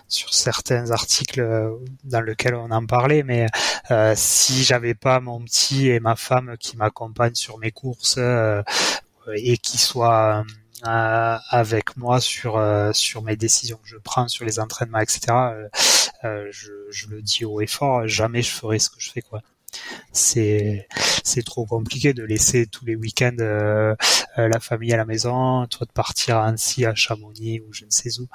sur 0.08 0.32
certains 0.34 0.90
articles 0.90 1.42
dans 2.04 2.20
lesquels 2.20 2.54
on 2.54 2.70
en 2.70 2.86
parlait, 2.86 3.22
mais 3.22 3.46
euh, 3.90 4.14
si 4.16 4.64
j'avais 4.64 4.94
pas 4.94 5.20
mon 5.20 5.40
petit 5.42 5.88
et 5.88 6.00
ma 6.00 6.16
femme 6.16 6.56
qui 6.58 6.76
m'accompagnent 6.76 7.34
sur 7.34 7.58
mes 7.58 7.70
courses 7.70 8.18
et 9.34 9.56
qui 9.58 9.78
soient 9.78 10.44
avec 10.82 11.96
moi 11.96 12.20
sur 12.20 12.60
sur 12.92 13.22
mes 13.22 13.36
décisions 13.36 13.78
que 13.78 13.88
je 13.88 13.96
prends 13.96 14.28
sur 14.28 14.44
les 14.44 14.58
entraînements, 14.60 15.00
etc. 15.00 15.34
je, 16.22 16.72
je 16.90 17.06
le 17.08 17.22
dis 17.22 17.44
haut 17.44 17.60
et 17.60 17.66
fort, 17.66 18.06
jamais 18.06 18.42
je 18.42 18.50
ferais 18.50 18.78
ce 18.78 18.90
que 18.90 19.00
je 19.00 19.10
fais, 19.10 19.22
quoi 19.22 19.40
c'est 20.12 20.86
c'est 21.24 21.42
trop 21.42 21.64
compliqué 21.66 22.12
de 22.12 22.22
laisser 22.22 22.66
tous 22.66 22.84
les 22.84 22.96
week-ends 22.96 23.36
euh, 23.40 23.94
euh, 24.38 24.48
la 24.48 24.60
famille 24.60 24.92
à 24.92 24.96
la 24.96 25.04
maison, 25.04 25.66
toi 25.66 25.86
de 25.86 25.92
partir 25.92 26.38
à 26.38 26.46
Annecy, 26.46 26.84
à 26.84 26.94
Chamonix 26.94 27.60
ou 27.60 27.72
je 27.72 27.84
ne 27.84 27.90
sais 27.90 28.20
où. 28.20 28.28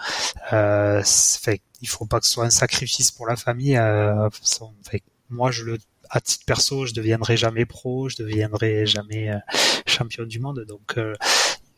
Euh, 0.54 1.02
fait, 1.04 1.62
il 1.82 1.88
faut 1.88 2.06
pas 2.06 2.20
que 2.20 2.26
ce 2.26 2.34
soit 2.34 2.46
un 2.46 2.50
sacrifice 2.50 3.12
pour 3.12 3.28
la 3.28 3.36
famille. 3.36 3.78
Euh, 3.78 4.30
fait, 4.90 5.04
moi, 5.30 5.52
je 5.52 5.64
le 5.64 5.78
à 6.12 6.22
titre 6.22 6.44
perso, 6.46 6.88
je 6.88 6.94
deviendrai 6.94 7.38
jamais 7.38 7.66
pro, 7.66 8.10
je 8.10 8.18
deviendrai 8.18 8.88
jamais 8.88 9.32
champion 9.86 10.24
du 10.26 10.40
monde. 10.40 10.66
Donc 10.68 10.98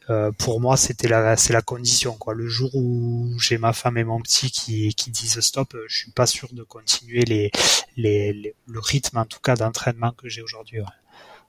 euh, 0.10 0.32
pour 0.32 0.60
moi, 0.60 0.78
c'était 0.78 1.08
la, 1.08 1.38
c'est 1.38 1.54
la 1.54 1.62
condition. 1.62 2.14
Quoi. 2.14 2.34
Le 2.34 2.48
jour 2.48 2.72
où 2.76 3.38
j'ai 3.40 3.58
ma 3.58 3.74
femme 3.74 3.98
et 3.98 4.04
mon 4.04 4.20
petit 4.22 4.52
qui, 4.52 4.94
qui 4.96 5.12
disent 5.12 5.40
stop, 5.40 5.76
euh, 5.76 5.86
je 5.88 5.98
suis 6.00 6.12
pas 6.12 6.26
sûr 6.26 6.50
de 6.54 6.64
continuer 6.64 7.22
les, 7.22 7.52
les, 7.98 8.56
le 8.66 8.80
rythme, 8.80 9.18
en 9.18 9.26
tout 9.26 9.40
cas, 9.40 9.56
d'entraînement 9.56 10.12
que 10.12 10.28
j'ai 10.28 10.42
aujourd'hui. 10.42 10.80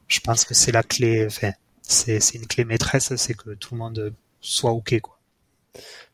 Je 0.09 0.21
pense 0.21 0.45
que 0.45 0.55
c'est 0.55 0.73
la 0.73 0.83
clé. 0.83 1.27
Enfin, 1.27 1.53
c'est, 1.83 2.21
c'est 2.21 2.39
une 2.39 2.47
clé 2.47 2.65
maîtresse, 2.65 3.15
c'est 3.17 3.35
que 3.35 3.55
tout 3.55 3.75
le 3.75 3.79
monde 3.79 4.15
soit 4.41 4.73
ok. 4.73 5.01
Quoi. 5.01 5.19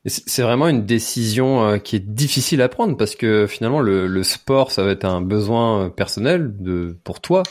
C'est 0.07 0.43
vraiment 0.43 0.69
une 0.69 0.87
décision 0.87 1.65
euh, 1.65 1.79
qui 1.79 1.97
est 1.97 2.01
difficile 2.15 2.63
à 2.63 2.69
prendre 2.69 2.97
parce 2.97 3.15
que 3.17 3.47
finalement 3.47 3.81
le, 3.81 4.07
le 4.07 4.23
sport 4.23 4.71
ça 4.71 4.83
va 4.83 4.93
être 4.93 5.05
un 5.05 5.21
besoin 5.21 5.91
personnel 5.91 6.55
de 6.59 6.97
pour 7.05 7.21
toi. 7.21 7.43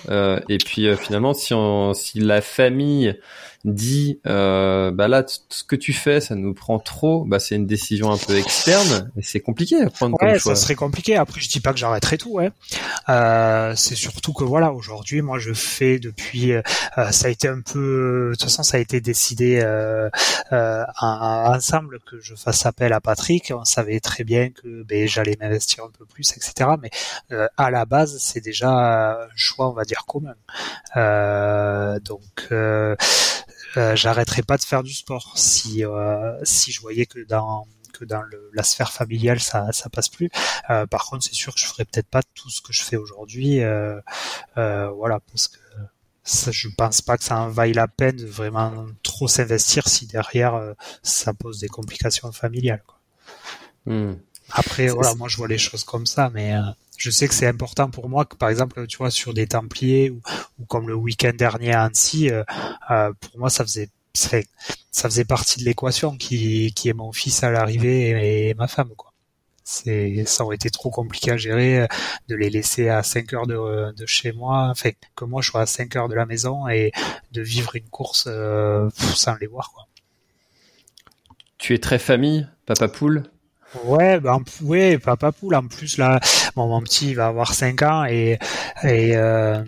Et 0.50 0.58
puis 0.58 0.88
finalement 0.98 1.34
si 1.34 1.54
on, 1.54 1.94
si 1.94 2.20
la 2.20 2.42
famille 2.42 3.18
dit 3.66 4.20
euh, 4.28 4.92
bah 4.92 5.08
là 5.08 5.26
ce 5.50 5.64
que 5.64 5.76
tu 5.76 5.92
fais 5.92 6.22
ça 6.22 6.36
nous 6.36 6.54
prend 6.54 6.80
trop 6.80 7.26
bah 7.26 7.40
c'est 7.40 7.56
une 7.56 7.66
décision 7.66 8.12
un 8.12 8.18
peu 8.18 8.38
externe 8.38 9.12
et 9.18 9.22
c'est 9.22 9.40
compliqué 9.42 9.82
à 9.82 9.90
prendre 9.90 10.16
ouais, 10.22 10.40
ça 10.40 10.56
serait 10.56 10.76
compliqué. 10.76 11.18
Après 11.18 11.42
je 11.42 11.50
dis 11.50 11.60
pas 11.60 11.74
que 11.74 11.80
j'arrêterai 11.80 12.18
tout 12.18 12.32
ouais 12.32 12.52
euh, 13.10 13.74
c'est 13.76 13.96
surtout 13.96 14.32
que 14.32 14.44
voilà 14.44 14.72
aujourd'hui 14.72 15.22
moi 15.22 15.38
je 15.40 15.54
fais 15.54 16.00
depuis 16.00 16.54
euh, 16.54 16.62
ça 17.12 17.28
a 17.28 17.30
été 17.30 17.48
un 17.48 17.62
peu 17.62 18.30
de 18.30 18.36
toute 18.36 18.44
façon 18.44 18.64
ça 18.64 18.78
a 18.78 18.80
été 18.80 19.02
décidé 19.02 19.60
euh, 19.62 20.10
euh, 20.54 20.84
ensemble 21.02 22.00
que 22.10 22.20
je 22.22 22.36
fasse 22.38 22.66
appel 22.66 22.94
à 22.94 23.02
Patrick. 23.02 23.52
On 23.56 23.66
savait 23.66 24.00
très 24.00 24.24
bien 24.24 24.50
que 24.50 24.84
ben, 24.84 25.08
j'allais 25.08 25.36
m'investir 25.40 25.84
un 25.84 25.92
peu 25.92 26.06
plus 26.06 26.32
etc 26.32 26.72
mais 26.82 26.90
euh, 27.32 27.48
à 27.58 27.72
la 27.72 27.86
base 27.86 28.18
c'est 28.20 28.42
déjà 28.42 28.70
un 29.24 29.28
choix 29.36 29.70
on 29.70 29.74
va 29.74 29.84
dire 29.84 30.06
commun. 30.06 30.36
Donc 32.00 32.52
euh, 33.78 33.96
j'arrêterais 33.96 34.42
pas 34.42 34.58
de 34.58 34.64
faire 34.64 34.82
du 34.82 34.94
sport 34.94 35.34
si 35.36 35.86
euh, 35.86 36.44
je 36.44 36.82
voyais 36.82 37.06
que 37.06 37.20
dans 37.28 37.66
la 38.54 38.64
sphère 38.64 38.92
familiale 38.92 39.40
ça 39.40 39.72
passe 39.92 40.10
plus. 40.10 40.30
Euh, 40.70 40.86
par 40.86 41.06
contre, 41.06 41.24
c'est 41.26 41.34
sûr 41.34 41.54
que 41.54 41.60
je 41.60 41.66
ferais 41.66 41.86
peut-être 41.86 42.08
pas 42.08 42.22
tout 42.34 42.50
ce 42.50 42.62
que 42.62 42.74
je 42.74 42.84
fais 42.84 42.96
aujourd'hui, 42.96 43.60
voilà, 44.56 45.20
parce 45.32 45.48
que 45.48 45.58
ça, 46.28 46.52
je 46.52 46.68
pense 46.70 47.02
pas 47.02 47.18
que 47.18 47.24
ça 47.24 47.40
en 47.40 47.50
vaille 47.50 47.74
la 47.74 47.88
peine 47.88 48.18
de 48.18 48.26
vraiment 48.26 48.86
trop 49.04 49.28
s'investir 49.28 49.88
si 49.88 50.08
derrière 50.08 50.74
ça 51.02 51.34
pose 51.34 51.60
des 51.60 51.68
complications 51.68 52.32
familiales. 52.32 52.84
Quoi. 52.86 53.00
Hmm. 53.86 54.16
Après, 54.52 54.88
voilà, 54.88 55.16
moi 55.16 55.28
je 55.28 55.38
vois 55.38 55.48
les 55.48 55.58
choses 55.58 55.84
comme 55.84 56.06
ça, 56.06 56.30
mais 56.34 56.54
je 56.98 57.12
sais 57.12 57.28
que 57.28 57.34
c'est 57.34 57.48
important 57.48 57.90
pour 57.90 58.10
moi 58.10 58.26
que 58.26 58.36
par 58.36 58.50
exemple 58.50 58.86
tu 58.88 58.98
vois 58.98 59.12
sur 59.12 59.34
des 59.34 59.48
Templiers 59.48 60.10
ou, 60.10 60.22
ou 60.60 60.66
comme 60.66 60.88
le 60.88 60.96
week-end 60.96 61.34
dernier 61.38 61.74
à 61.74 61.84
Annecy 61.84 62.30
euh, 62.30 62.44
euh 62.92 63.14
pour 63.20 63.40
moi 63.40 63.50
ça 63.50 63.64
faisait 63.64 63.90
ça 64.14 65.10
faisait 65.10 65.26
partie 65.26 65.60
de 65.60 65.66
l'équation 65.66 66.18
qui 66.18 66.74
qui 66.74 66.90
est 66.90 66.94
mon 66.94 67.12
fils 67.12 67.44
à 67.44 67.52
l'arrivée 67.52 68.50
et, 68.50 68.54
ma 68.56 68.68
femme 68.68 68.90
quoi 68.98 69.14
c'est 69.68 70.24
ça 70.26 70.46
aurait 70.46 70.56
été 70.56 70.70
trop 70.70 70.90
compliqué 70.90 71.32
à 71.32 71.38
gérer 71.38 71.82
euh, 71.82 71.88
de 72.30 72.36
les 72.36 72.50
laisser 72.50 72.90
à 72.90 73.04
5 73.04 73.34
heures 73.34 73.48
de, 73.48 73.94
de 73.94 74.06
chez 74.06 74.32
moi 74.32 74.70
enfin 74.72 74.92
que 75.16 75.26
moi 75.26 75.42
je 75.42 75.52
sois 75.52 75.62
à 75.62 75.66
5 75.66 75.96
heures 75.96 76.10
de 76.10 76.16
la 76.16 76.26
maison 76.26 76.68
et 76.68 76.92
de 77.32 77.42
vivre 77.42 77.76
une 77.76 77.90
course 77.90 78.26
euh, 78.28 78.90
sans 78.96 79.36
les 79.42 79.48
voir 79.48 79.72
quoi 79.74 79.88
tu 81.58 81.74
es 81.74 81.80
très 81.80 82.00
famille 82.00 82.48
papa 82.66 82.88
poule? 82.88 83.24
Ouais, 83.84 84.20
bah, 84.20 84.40
ouais, 84.62 84.98
papa 84.98 85.32
poule. 85.32 85.56
En 85.56 85.68
plus, 85.68 85.98
là, 85.98 86.20
bon, 86.56 86.68
mon 86.68 86.82
petit 86.82 87.14
va 87.14 87.28
avoir 87.28 87.54
5 87.54 87.82
ans 87.82 88.06
et, 88.06 88.40
et 88.84 89.16
euh, 89.16 89.64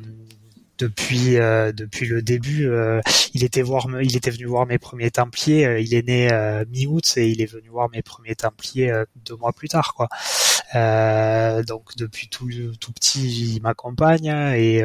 depuis 0.79 1.37
euh, 1.37 1.71
depuis 1.71 2.07
le 2.07 2.21
début, 2.21 2.67
euh, 2.67 3.01
il 3.33 3.43
était 3.43 3.61
voir, 3.61 3.87
il 4.01 4.15
était 4.15 4.31
venu 4.31 4.45
voir 4.45 4.65
mes 4.65 4.79
premiers 4.79 5.11
Templiers. 5.11 5.81
il 5.81 5.93
est 5.93 6.07
né 6.07 6.29
mi-août 6.69 7.13
et 7.17 7.29
il 7.29 7.41
est 7.41 7.45
venu 7.45 7.69
voir 7.69 7.89
mes 7.89 8.01
premiers 8.01 8.35
Templiers 8.35 9.03
deux 9.25 9.35
mois 9.35 9.53
plus 9.53 9.69
tard, 9.69 9.93
quoi. 9.93 10.07
donc 11.63 11.95
depuis 11.97 12.29
tout 12.29 12.49
tout 12.79 12.93
petit, 12.93 13.55
il 13.55 13.61
m'accompagne 13.61 14.27
et 14.55 14.83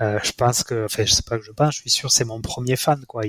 je 0.00 0.32
pense 0.32 0.62
que, 0.62 0.84
enfin, 0.84 1.04
je 1.04 1.12
sais 1.12 1.22
pas 1.22 1.38
que 1.38 1.44
je 1.44 1.52
pense, 1.52 1.74
je 1.74 1.80
suis 1.80 1.90
sûr, 1.90 2.10
c'est 2.10 2.24
mon 2.24 2.40
premier 2.40 2.76
fan, 2.76 3.04
quoi. 3.06 3.22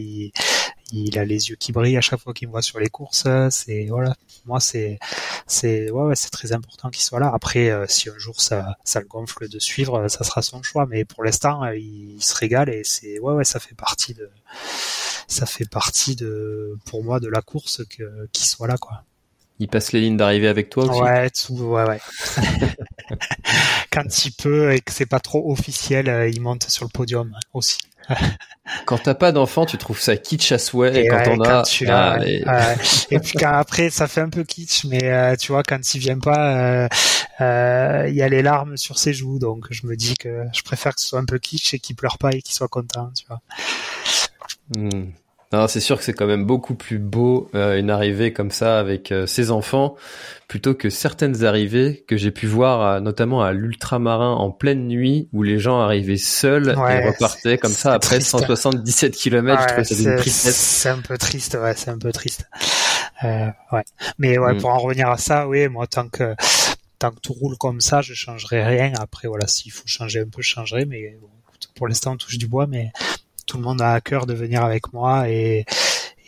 Il 0.91 1.17
a 1.17 1.25
les 1.25 1.49
yeux 1.49 1.55
qui 1.55 1.71
brillent 1.71 1.97
à 1.97 2.01
chaque 2.01 2.19
fois 2.19 2.33
qu'il 2.33 2.47
me 2.47 2.51
voit 2.51 2.61
sur 2.61 2.79
les 2.79 2.89
courses. 2.89 3.27
C'est 3.49 3.85
voilà, 3.87 4.15
moi 4.45 4.59
c'est 4.59 4.99
c'est 5.47 5.89
ouais, 5.91 6.03
ouais 6.05 6.15
c'est 6.15 6.29
très 6.29 6.51
important 6.53 6.89
qu'il 6.89 7.03
soit 7.03 7.19
là. 7.19 7.31
Après, 7.33 7.71
si 7.87 8.09
un 8.09 8.17
jour 8.17 8.39
ça 8.41 8.77
ça 8.83 8.99
le 8.99 9.07
gonfle 9.07 9.49
de 9.49 9.59
suivre, 9.59 10.07
ça 10.07 10.23
sera 10.23 10.41
son 10.41 10.61
choix. 10.63 10.85
Mais 10.85 11.05
pour 11.05 11.23
l'instant, 11.23 11.65
il, 11.71 12.21
se 12.21 12.35
régale 12.35 12.69
et 12.69 12.83
c'est 12.83 13.19
ouais 13.19 13.33
ouais 13.33 13.45
ça 13.45 13.59
fait 13.59 13.75
partie 13.75 14.13
de 14.13 14.29
ça 15.27 15.45
fait 15.45 15.69
partie 15.69 16.15
de 16.15 16.77
pour 16.85 17.03
moi 17.03 17.19
de 17.19 17.27
la 17.27 17.41
course 17.41 17.83
que 17.89 18.27
qu'il 18.31 18.45
soit 18.47 18.67
là 18.67 18.77
quoi. 18.77 19.03
Il 19.59 19.69
passe 19.69 19.93
les 19.93 20.01
lignes 20.01 20.17
d'arrivée 20.17 20.47
avec 20.47 20.69
toi 20.69 20.83
aussi? 20.83 21.01
Ouais, 21.01 21.29
tout, 21.29 21.53
ouais, 21.53 21.87
ouais. 21.87 21.99
Quand 23.91 24.25
il 24.25 24.33
peut 24.33 24.73
et 24.73 24.81
que 24.81 24.91
c'est 24.91 25.05
pas 25.05 25.21
trop 25.21 25.49
officiel, 25.49 26.09
euh, 26.09 26.27
il 26.27 26.41
monte 26.41 26.69
sur 26.69 26.83
le 26.83 26.89
podium 26.89 27.33
aussi. 27.53 27.79
quand 28.85 28.97
t'as 28.97 29.15
pas 29.15 29.31
d'enfant, 29.31 29.65
tu 29.65 29.77
trouves 29.77 29.99
ça 29.99 30.17
kitsch 30.17 30.51
à 30.51 30.57
souhait, 30.57 31.05
et, 31.05 31.07
quand 31.07 31.23
on 31.27 31.41
a, 31.41 31.63
ah, 31.87 32.17
et... 33.11 33.19
puis 33.19 33.37
quand 33.37 33.51
après, 33.51 33.89
ça 33.89 34.07
fait 34.07 34.21
un 34.21 34.29
peu 34.29 34.43
kitsch, 34.43 34.85
mais 34.85 35.03
euh, 35.03 35.35
tu 35.35 35.51
vois, 35.51 35.63
quand 35.63 35.93
il 35.93 35.99
vient 35.99 36.19
pas, 36.19 36.87
euh, 37.41 38.05
il 38.07 38.15
y 38.15 38.21
a 38.21 38.29
les 38.29 38.41
larmes 38.41 38.77
sur 38.77 38.97
ses 38.97 39.13
joues, 39.13 39.39
donc 39.39 39.67
je 39.71 39.85
me 39.87 39.95
dis 39.95 40.15
que 40.15 40.45
je 40.53 40.61
préfère 40.63 40.95
que 40.95 41.01
ce 41.01 41.07
soit 41.07 41.19
un 41.19 41.25
peu 41.25 41.39
kitsch 41.39 41.73
et 41.73 41.79
qu'il 41.79 41.95
pleure 41.95 42.17
pas 42.17 42.31
et 42.31 42.41
qu'il 42.41 42.53
soit 42.55 42.67
content, 42.67 43.11
tu 43.15 43.25
vois. 43.27 43.41
Hmm 45.51 45.65
c'est 45.67 45.79
sûr 45.79 45.97
que 45.97 46.03
c'est 46.03 46.13
quand 46.13 46.27
même 46.27 46.45
beaucoup 46.45 46.75
plus 46.75 46.99
beau 46.99 47.49
euh, 47.55 47.79
une 47.79 47.89
arrivée 47.89 48.33
comme 48.33 48.51
ça 48.51 48.79
avec 48.79 49.11
euh, 49.11 49.25
ses 49.25 49.51
enfants 49.51 49.95
plutôt 50.47 50.73
que 50.73 50.89
certaines 50.89 51.43
arrivées 51.45 52.03
que 52.07 52.17
j'ai 52.17 52.31
pu 52.31 52.45
voir 52.47 52.81
euh, 52.81 52.99
notamment 52.99 53.41
à 53.41 53.53
l'ultramarin 53.53 54.33
en 54.33 54.51
pleine 54.51 54.87
nuit 54.87 55.29
où 55.33 55.43
les 55.43 55.59
gens 55.59 55.79
arrivaient 55.79 56.17
seuls 56.17 56.69
et 56.69 57.07
repartaient 57.07 57.57
comme 57.57 57.73
ça 57.73 57.93
après 57.93 58.19
177 58.19 59.15
km. 59.15 59.61
je 59.61 59.73
trouve 59.73 60.23
C'est 60.25 60.89
un 60.89 60.99
peu 60.99 61.17
triste, 61.17 61.57
ouais, 61.59 61.73
c'est 61.75 61.89
un 61.89 61.97
peu 61.97 62.11
triste. 62.11 62.45
ouais. 63.23 63.83
Mais 64.17 64.37
ouais, 64.37 64.53
mm. 64.53 64.61
pour 64.61 64.69
en 64.71 64.79
revenir 64.79 65.09
à 65.09 65.17
ça, 65.17 65.47
oui, 65.47 65.67
moi 65.67 65.87
tant 65.87 66.09
que 66.09 66.35
tant 66.99 67.11
que 67.11 67.19
tout 67.19 67.33
roule 67.33 67.57
comme 67.57 67.81
ça, 67.81 68.01
je 68.01 68.13
changerai 68.13 68.63
rien. 68.63 68.93
Après 68.99 69.27
voilà, 69.27 69.47
s'il 69.47 69.71
faut 69.71 69.87
changer 69.87 70.21
un 70.21 70.29
peu, 70.29 70.41
je 70.41 70.49
changerai. 70.49 70.85
Mais 70.85 71.17
pour 71.75 71.87
l'instant, 71.87 72.13
on 72.13 72.17
touche 72.17 72.37
du 72.37 72.47
bois, 72.47 72.67
mais 72.67 72.91
tout 73.45 73.57
le 73.57 73.63
monde 73.63 73.81
a 73.81 73.93
à 73.93 74.01
cœur 74.01 74.25
de 74.25 74.33
venir 74.33 74.63
avec 74.63 74.93
moi 74.93 75.29
et, 75.29 75.65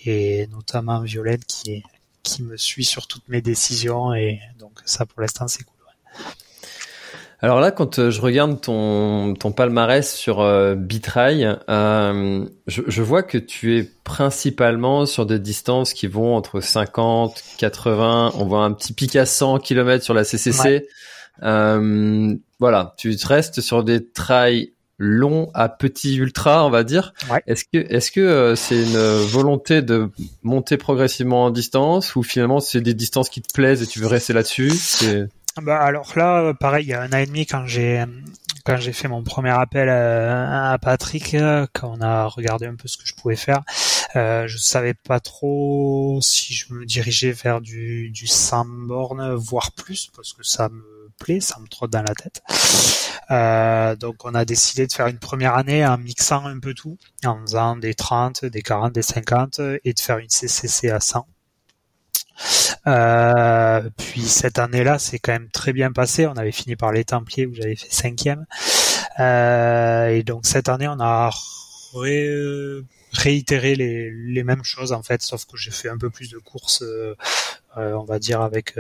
et 0.06 0.47
notamment 0.47 1.01
Violaine 1.01 1.43
qui 1.47 1.84
qui 2.23 2.43
me 2.43 2.58
suit 2.58 2.84
sur 2.84 3.08
toutes 3.08 3.27
mes 3.30 3.41
décisions 3.41 4.13
et 4.13 4.39
donc 4.60 4.80
ça 4.86 5.06
pour 5.06 5.21
l'instant 5.21 5.47
c'est 5.47 5.63
cool. 5.63 5.77
Alors 7.39 7.60
là, 7.60 7.69
quand 7.69 7.99
euh, 7.99 8.10
je 8.10 8.19
regarde 8.19 8.60
ton, 8.60 9.36
ton 9.36 9.51
palmarès 9.51 10.12
sur 10.12 10.39
euh, 10.39 10.73
Bitrail, 10.73 11.60
euh, 11.69 12.45
je, 12.65 12.82
je, 12.88 13.01
vois 13.03 13.21
que 13.21 13.38
tu 13.38 13.77
es 13.77 13.84
principalement 13.84 15.06
sur 15.06 15.27
des 15.27 15.38
distances 15.38 15.93
qui 15.93 16.08
vont 16.08 16.36
entre 16.36 16.62
50, 16.62 17.43
80. 17.60 18.32
On 18.39 18.45
voit 18.45 18.63
un 18.63 18.71
petit 18.71 18.91
pic 18.93 19.15
à 19.15 19.27
100 19.27 19.60
km 19.60 20.03
sur 20.03 20.15
la 20.15 20.23
CCC. 20.23 20.88
Euh, 21.43 22.36
voilà, 22.60 22.95
tu 22.97 23.15
restes 23.23 23.62
sur 23.62 23.84
des 23.84 24.03
trails 24.03 24.73
long 24.97 25.49
à 25.53 25.69
petit 25.69 26.17
ultra, 26.17 26.65
on 26.65 26.69
va 26.69 26.83
dire. 26.83 27.13
Est-ce 27.45 27.65
que 27.65 27.77
est-ce 27.77 28.12
que 28.12 28.19
euh, 28.19 28.55
c'est 28.55 28.83
une 28.83 28.97
volonté 29.27 29.81
de 29.81 30.10
monter 30.43 30.77
progressivement 30.77 31.45
en 31.45 31.49
distance 31.51 32.15
ou 32.15 32.23
finalement 32.23 32.60
c'est 32.60 32.81
des 32.81 32.93
distances 32.93 33.29
qui 33.29 33.41
te 33.41 33.53
plaisent 33.53 33.83
et 33.83 33.88
tu 33.88 33.99
veux 33.99 34.07
rester 34.07 34.33
là-dessus? 34.33 34.71
Bah 35.62 35.79
alors 35.79 36.13
là, 36.15 36.53
pareil, 36.53 36.86
il 36.86 36.89
y 36.89 36.93
a 36.93 37.01
un 37.01 37.12
an 37.13 37.17
et 37.17 37.25
demi 37.25 37.45
quand 37.45 37.65
j'ai 37.65 38.03
quand 38.65 38.77
j'ai 38.77 38.91
fait 38.91 39.07
mon 39.07 39.23
premier 39.23 39.51
appel 39.51 39.88
à, 39.88 40.71
à 40.73 40.77
Patrick, 40.77 41.33
euh, 41.36 41.65
quand 41.73 41.95
on 41.97 42.01
a 42.01 42.25
regardé 42.25 42.65
un 42.65 42.75
peu 42.75 42.88
ce 42.88 42.97
que 42.97 43.05
je 43.05 43.15
pouvais 43.15 43.38
faire, 43.38 43.63
euh, 44.17 44.45
je 44.47 44.57
savais 44.57 44.93
pas 44.93 45.21
trop 45.21 46.19
si 46.21 46.53
je 46.53 46.73
me 46.73 46.86
dirigeais 46.86 47.31
vers 47.31 47.62
du 47.62 48.10
du 48.10 48.27
100 48.27 48.65
bornes, 48.65 49.33
voire 49.36 49.71
plus, 49.71 50.12
parce 50.15 50.33
que 50.33 50.43
ça 50.43 50.67
me 50.69 51.10
plaît, 51.17 51.39
ça 51.39 51.60
me 51.60 51.67
trotte 51.67 51.91
dans 51.91 52.03
la 52.03 52.13
tête. 52.13 52.41
Euh, 53.29 53.95
donc 53.95 54.23
on 54.23 54.33
a 54.35 54.45
décidé 54.45 54.87
de 54.87 54.91
faire 54.93 55.07
une 55.07 55.19
première 55.19 55.55
année 55.55 55.85
en 55.85 55.97
mixant 55.97 56.45
un 56.45 56.59
peu 56.59 56.73
tout, 56.73 56.97
en 57.25 57.41
faisant 57.41 57.75
des 57.75 57.93
30, 57.93 58.45
des 58.45 58.61
40, 58.61 58.93
des 58.93 59.01
50 59.01 59.59
et 59.83 59.93
de 59.93 59.99
faire 59.99 60.17
une 60.19 60.29
CCC 60.29 60.89
à 60.89 60.99
100. 60.99 61.27
Euh, 62.87 63.89
puis 63.97 64.21
cette 64.21 64.59
année-là, 64.59 64.99
c'est 64.99 65.19
quand 65.19 65.33
même 65.33 65.49
très 65.49 65.73
bien 65.73 65.91
passé. 65.91 66.27
On 66.27 66.33
avait 66.33 66.51
fini 66.51 66.75
par 66.75 66.91
les 66.91 67.03
Templiers 67.03 67.47
où 67.47 67.53
j'avais 67.53 67.75
fait 67.75 67.91
cinquième. 67.91 68.45
Euh, 69.19 70.07
et 70.09 70.23
donc 70.23 70.45
cette 70.45 70.69
année, 70.69 70.87
on 70.87 70.99
a 70.99 71.31
réitéré 73.13 73.75
les, 73.75 74.11
les, 74.11 74.43
mêmes 74.43 74.63
choses 74.63 74.91
en 74.91 75.01
fait, 75.01 75.21
sauf 75.23 75.45
que 75.45 75.57
j'ai 75.57 75.71
fait 75.71 75.89
un 75.89 75.97
peu 75.97 76.09
plus 76.11 76.29
de 76.29 76.37
courses, 76.37 76.83
euh, 76.83 77.15
on 77.75 78.03
va 78.03 78.19
dire 78.19 78.41
avec 78.41 78.75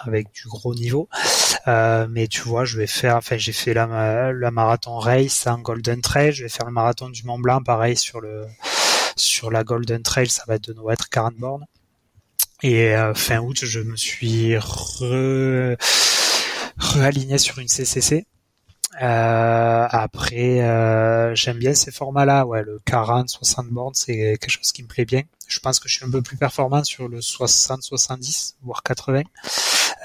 avec 0.00 0.32
du 0.32 0.48
gros 0.48 0.74
niveau. 0.74 1.08
Euh, 1.68 2.06
mais 2.10 2.26
tu 2.26 2.40
vois, 2.42 2.64
je 2.64 2.76
vais 2.78 2.86
faire, 2.86 3.16
enfin, 3.16 3.36
j'ai 3.36 3.52
fait 3.52 3.74
la, 3.74 4.32
la 4.32 4.50
marathon 4.50 4.98
race 4.98 5.46
en 5.46 5.58
Golden 5.58 6.00
Trail, 6.00 6.32
je 6.32 6.44
vais 6.44 6.48
faire 6.48 6.66
le 6.66 6.72
marathon 6.72 7.10
du 7.10 7.24
Mont 7.24 7.38
Blanc, 7.38 7.62
pareil 7.62 7.96
sur 7.96 8.20
le 8.20 8.46
sur 9.16 9.50
la 9.50 9.64
Golden 9.64 10.02
Trail, 10.02 10.28
ça 10.28 10.44
va 10.46 10.58
de 10.58 10.72
nouveau 10.72 10.90
être 10.90 11.08
40 11.08 11.36
bornes. 11.36 11.66
Et 12.62 12.94
euh, 12.94 13.14
fin 13.14 13.38
août, 13.38 13.58
je 13.62 13.80
me 13.80 13.96
suis 13.96 14.56
re, 14.58 15.76
réaligné 16.76 17.38
sur 17.38 17.58
une 17.58 17.68
CCC. 17.68 18.26
Euh, 19.02 19.86
après, 19.88 20.60
euh, 20.60 21.34
j'aime 21.34 21.58
bien 21.58 21.74
ces 21.74 21.90
formats-là. 21.90 22.44
Ouais, 22.44 22.62
le 22.62 22.80
40, 22.84 23.28
60 23.28 23.68
bornes, 23.68 23.94
c'est 23.94 24.36
quelque 24.38 24.50
chose 24.50 24.72
qui 24.72 24.82
me 24.82 24.88
plaît 24.88 25.04
bien. 25.04 25.22
Je 25.48 25.58
pense 25.60 25.80
que 25.80 25.88
je 25.88 25.96
suis 25.96 26.04
un 26.04 26.10
peu 26.10 26.22
plus 26.22 26.36
performant 26.36 26.84
sur 26.84 27.08
le 27.08 27.20
60, 27.20 27.82
70, 27.82 28.56
voire 28.62 28.82
80 28.82 29.22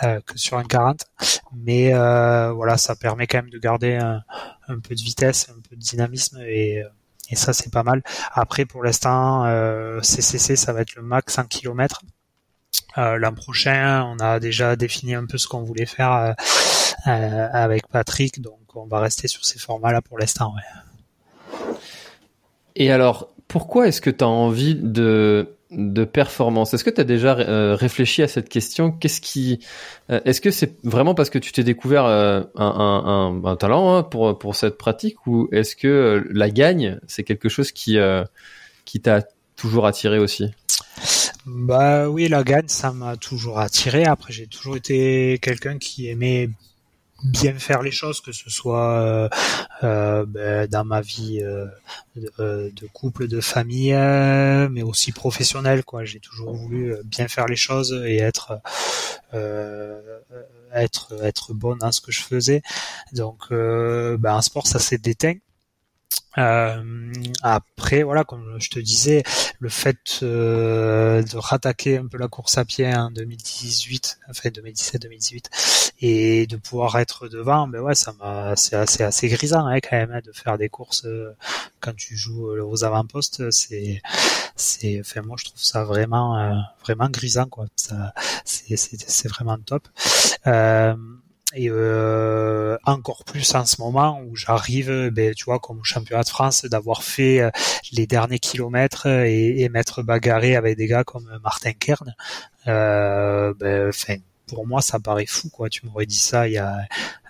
euh, 0.03 0.19
que 0.25 0.38
sur 0.38 0.58
un 0.58 0.63
40. 0.63 1.05
Mais 1.53 1.93
euh, 1.93 2.51
voilà, 2.51 2.77
ça 2.77 2.95
permet 2.95 3.27
quand 3.27 3.39
même 3.39 3.49
de 3.49 3.58
garder 3.58 3.95
un, 3.95 4.79
peu 4.79 4.95
de 4.95 5.01
vitesse, 5.01 5.49
un 5.49 5.62
peu 5.67 5.75
de 5.75 5.81
dynamisme 5.81 6.39
et, 6.41 6.84
et 7.29 7.36
ça 7.36 7.53
c'est 7.53 7.71
pas 7.71 7.84
mal. 7.84 8.03
Après, 8.34 8.65
pour 8.65 8.84
l'instant, 8.84 9.45
euh, 9.45 10.01
CCC, 10.01 10.55
ça 10.55 10.73
va 10.73 10.81
être 10.81 10.95
le 10.95 11.01
max 11.01 11.38
en 11.38 11.45
kilomètres. 11.45 12.01
Euh, 12.97 13.17
L'an 13.17 13.34
prochain, 13.34 14.03
on 14.05 14.19
a 14.19 14.39
déjà 14.39 14.75
défini 14.75 15.15
un 15.15 15.25
peu 15.25 15.38
ce 15.38 15.47
qu'on 15.47 15.63
voulait 15.63 15.86
faire 15.86 16.13
euh, 16.13 16.34
euh, 17.08 17.47
avec 17.51 17.88
Patrick, 17.88 18.41
donc 18.41 18.60
on 18.75 18.86
va 18.86 18.99
rester 18.99 19.27
sur 19.27 19.43
ces 19.45 19.60
formats-là 19.60 20.01
pour 20.01 20.17
l'instant. 20.17 20.53
Ouais. 20.55 21.67
Et 22.75 22.91
alors, 22.91 23.29
pourquoi 23.47 23.88
est-ce 23.88 24.01
que 24.01 24.10
tu 24.10 24.23
as 24.23 24.27
envie 24.27 24.75
de 24.75 25.54
de 25.71 26.06
performance. 26.06 26.73
Est-ce 26.73 26.84
que 26.84 26.89
tu 26.89 27.01
as 27.01 27.06
déjà 27.06 27.38
euh, 27.38 27.75
réfléchi 27.75 28.21
à 28.21 28.28
cette 28.28 28.49
question? 28.49 28.91
Qu'est-ce 28.91 29.19
qui 29.19 29.60
euh, 30.12 30.19
Est-ce 30.25 30.41
que 30.41 30.51
c'est 30.51 30.75
vraiment 30.84 31.15
parce 31.15 31.30
que 31.30 31.39
tu 31.39 31.51
t'es 31.51 31.63
découvert 31.63 32.06
euh, 32.06 32.41
un, 32.56 33.56
talent 33.60 33.95
hein, 33.95 34.04
pour 34.04 34.38
pour 34.38 34.56
cette 34.56 34.78
pratique? 34.78 35.25
Ou 35.28 35.49
est-ce 35.51 35.75
que 35.75 36.25
la 36.32 36.49
gagne 36.49 36.99
c'est 37.08 37.23
quelque 37.23 37.49
chose 37.49 37.71
qui 37.71 37.97
qui 38.86 39.01
t'a 39.01 39.23
toujours 39.56 39.88
attiré 39.88 40.19
aussi? 40.19 40.51
Bah 41.45 42.10
oui, 42.10 42.28
la 42.28 42.43
gagne 42.43 42.67
ça 42.67 42.91
m'a 42.91 43.17
toujours 43.17 43.60
attiré. 43.60 44.06
Après, 44.06 44.34
j'ai 44.34 44.47
toujours 44.47 44.78
été 44.78 45.39
quelqu'un 45.41 45.78
qui 45.78 46.10
aimait 46.10 46.49
bien 47.23 47.58
faire 47.58 47.82
les 47.82 47.91
choses, 47.91 48.21
que 48.21 48.32
ce 48.32 48.49
soit 48.49 48.99
euh, 48.99 49.30
euh 49.84 50.25
ben, 50.25 50.67
dans 50.67 50.86
ma 50.86 51.01
vie 51.01 51.39
euh, 51.41 51.65
de, 52.15 52.71
de, 52.75 52.88
couple, 52.93 53.28
de 53.28 53.41
famille, 53.41 53.93
euh, 53.93 54.67
mais 54.69 54.84
aussi 54.84 55.12
professionnelle. 55.12 55.84
Quoi, 55.84 56.06
j'ai 56.06 56.19
toujours 56.19 56.54
voulu 56.54 56.95
bien 57.06 57.28
faire 57.28 57.47
les 57.47 57.56
choses 57.56 57.93
et 58.06 58.17
être 58.17 58.62
être 60.73 61.13
être 61.23 61.54
bon 61.54 61.75
dans 61.78 61.91
ce 61.91 62.01
que 62.01 62.12
je 62.12 62.21
faisais. 62.21 62.62
Donc, 63.13 63.49
ben, 63.49 64.36
un 64.36 64.41
sport, 64.41 64.67
ça 64.67 64.80
s'est 64.80 64.97
déteint. 64.97 65.36
Euh, 66.38 67.13
après, 67.41 68.04
voilà, 68.04 68.23
comme 68.23 68.58
je 68.60 68.69
te 68.69 68.80
disais, 68.80 69.23
le 69.60 69.69
fait 69.69 70.19
euh, 70.23 71.23
de 71.23 71.38
rattaquer 71.38 71.97
un 71.97 72.08
peu 72.08 72.17
la 72.17 72.28
course 72.28 72.58
à 72.58 72.65
pied 72.65 72.93
en 72.93 73.10
2018, 73.12 74.19
enfin 74.30 74.49
2017-2018, 74.49 75.84
et 76.01 76.47
de 76.47 76.58
pouvoir 76.58 76.97
être 76.99 77.27
devant, 77.27 77.67
ben 77.67 77.79
ouais, 77.81 77.95
ça 77.95 78.13
m'a, 78.19 78.55
c'est 78.55 78.75
assez, 78.75 79.03
assez 79.03 79.27
grisant 79.29 79.65
hein, 79.65 79.79
quand 79.79 79.95
même 79.97 80.12
hein, 80.12 80.21
de 80.23 80.31
faire 80.31 80.58
des 80.58 80.69
courses 80.69 81.05
euh, 81.05 81.36
quand 81.79 81.95
tu 81.95 82.15
joues 82.17 82.49
euh, 82.49 82.63
aux 82.63 82.84
avant-postes. 82.84 83.49
C'est, 83.51 84.01
c'est, 84.55 84.99
enfin 84.99 85.21
moi 85.21 85.38
je 85.39 85.45
trouve 85.45 85.62
ça 85.62 85.84
vraiment, 85.84 86.63
vraiment 86.84 87.10
grisant 87.10 87.45
quoi. 87.45 87.65
Ça, 87.75 88.13
c'est, 88.43 88.75
c'est, 88.77 89.27
vraiment 89.27 89.58
top. 89.58 89.88
Euh, 90.47 90.95
et 91.55 91.69
euh, 91.69 92.77
encore 92.86 93.23
plus 93.23 93.55
en 93.55 93.65
ce 93.65 93.81
moment 93.81 94.19
où 94.21 94.36
j'arrive, 94.36 95.10
ben, 95.12 95.34
tu 95.34 95.45
vois, 95.45 95.60
comme 95.60 95.79
championnat 95.84 96.23
de 96.23 96.29
France, 96.29 96.65
d'avoir 96.65 97.03
fait 97.03 97.39
euh, 97.41 97.49
les 97.93 98.08
derniers 98.08 98.39
kilomètres 98.39 99.08
et, 99.08 99.62
et 99.62 99.69
m'être 99.69 100.03
bagarré 100.03 100.58
avec 100.58 100.77
des 100.77 100.88
gars 100.88 101.05
comme 101.05 101.39
Martin 101.43 101.71
Kern. 101.71 102.13
Euh, 102.67 103.53
ben, 103.58 103.91
pour 104.47 104.67
moi, 104.67 104.81
ça 104.81 104.99
paraît 104.99 105.25
fou, 105.25 105.49
quoi. 105.49 105.69
Tu 105.69 105.86
m'aurais 105.86 106.05
dit 106.05 106.17
ça 106.17 106.47
il 106.47 106.53
y 106.53 106.58
a 106.58 106.77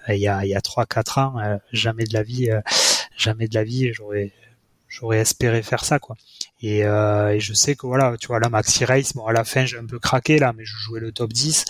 il 0.10 0.18
y 0.18 0.28
a 0.28 0.46
il 0.46 0.50
y 0.50 0.56
a 0.56 0.62
trois 0.62 0.86
quatre 0.86 1.18
ans, 1.18 1.40
euh, 1.40 1.58
jamais 1.72 2.06
de 2.06 2.14
la 2.14 2.24
vie, 2.24 2.50
jamais 3.18 3.48
de 3.48 3.56
la 3.56 3.64
vie, 3.64 3.92
j'aurais 3.94 4.32
j'aurais 4.88 5.20
espéré 5.20 5.62
faire 5.64 5.84
ça, 5.84 6.00
quoi. 6.00 6.16
Et, 6.62 6.80
et, 6.80 7.40
je 7.40 7.54
sais 7.54 7.76
que 7.76 7.86
voilà, 7.86 8.16
tu 8.20 8.28
vois, 8.28 8.40
la 8.40 8.50
Maxi 8.50 8.86
Race, 8.86 9.14
bon, 9.14 9.26
à 9.26 9.34
la 9.34 9.44
fin, 9.44 9.66
j'ai 9.66 9.78
un 9.78 9.86
peu 9.86 10.00
craqué 10.00 10.40
là, 10.40 10.54
mais 10.56 10.66
je 10.66 10.76
jouais 10.78 11.00
le 11.00 11.12
top 11.12 11.34
10 11.34 11.66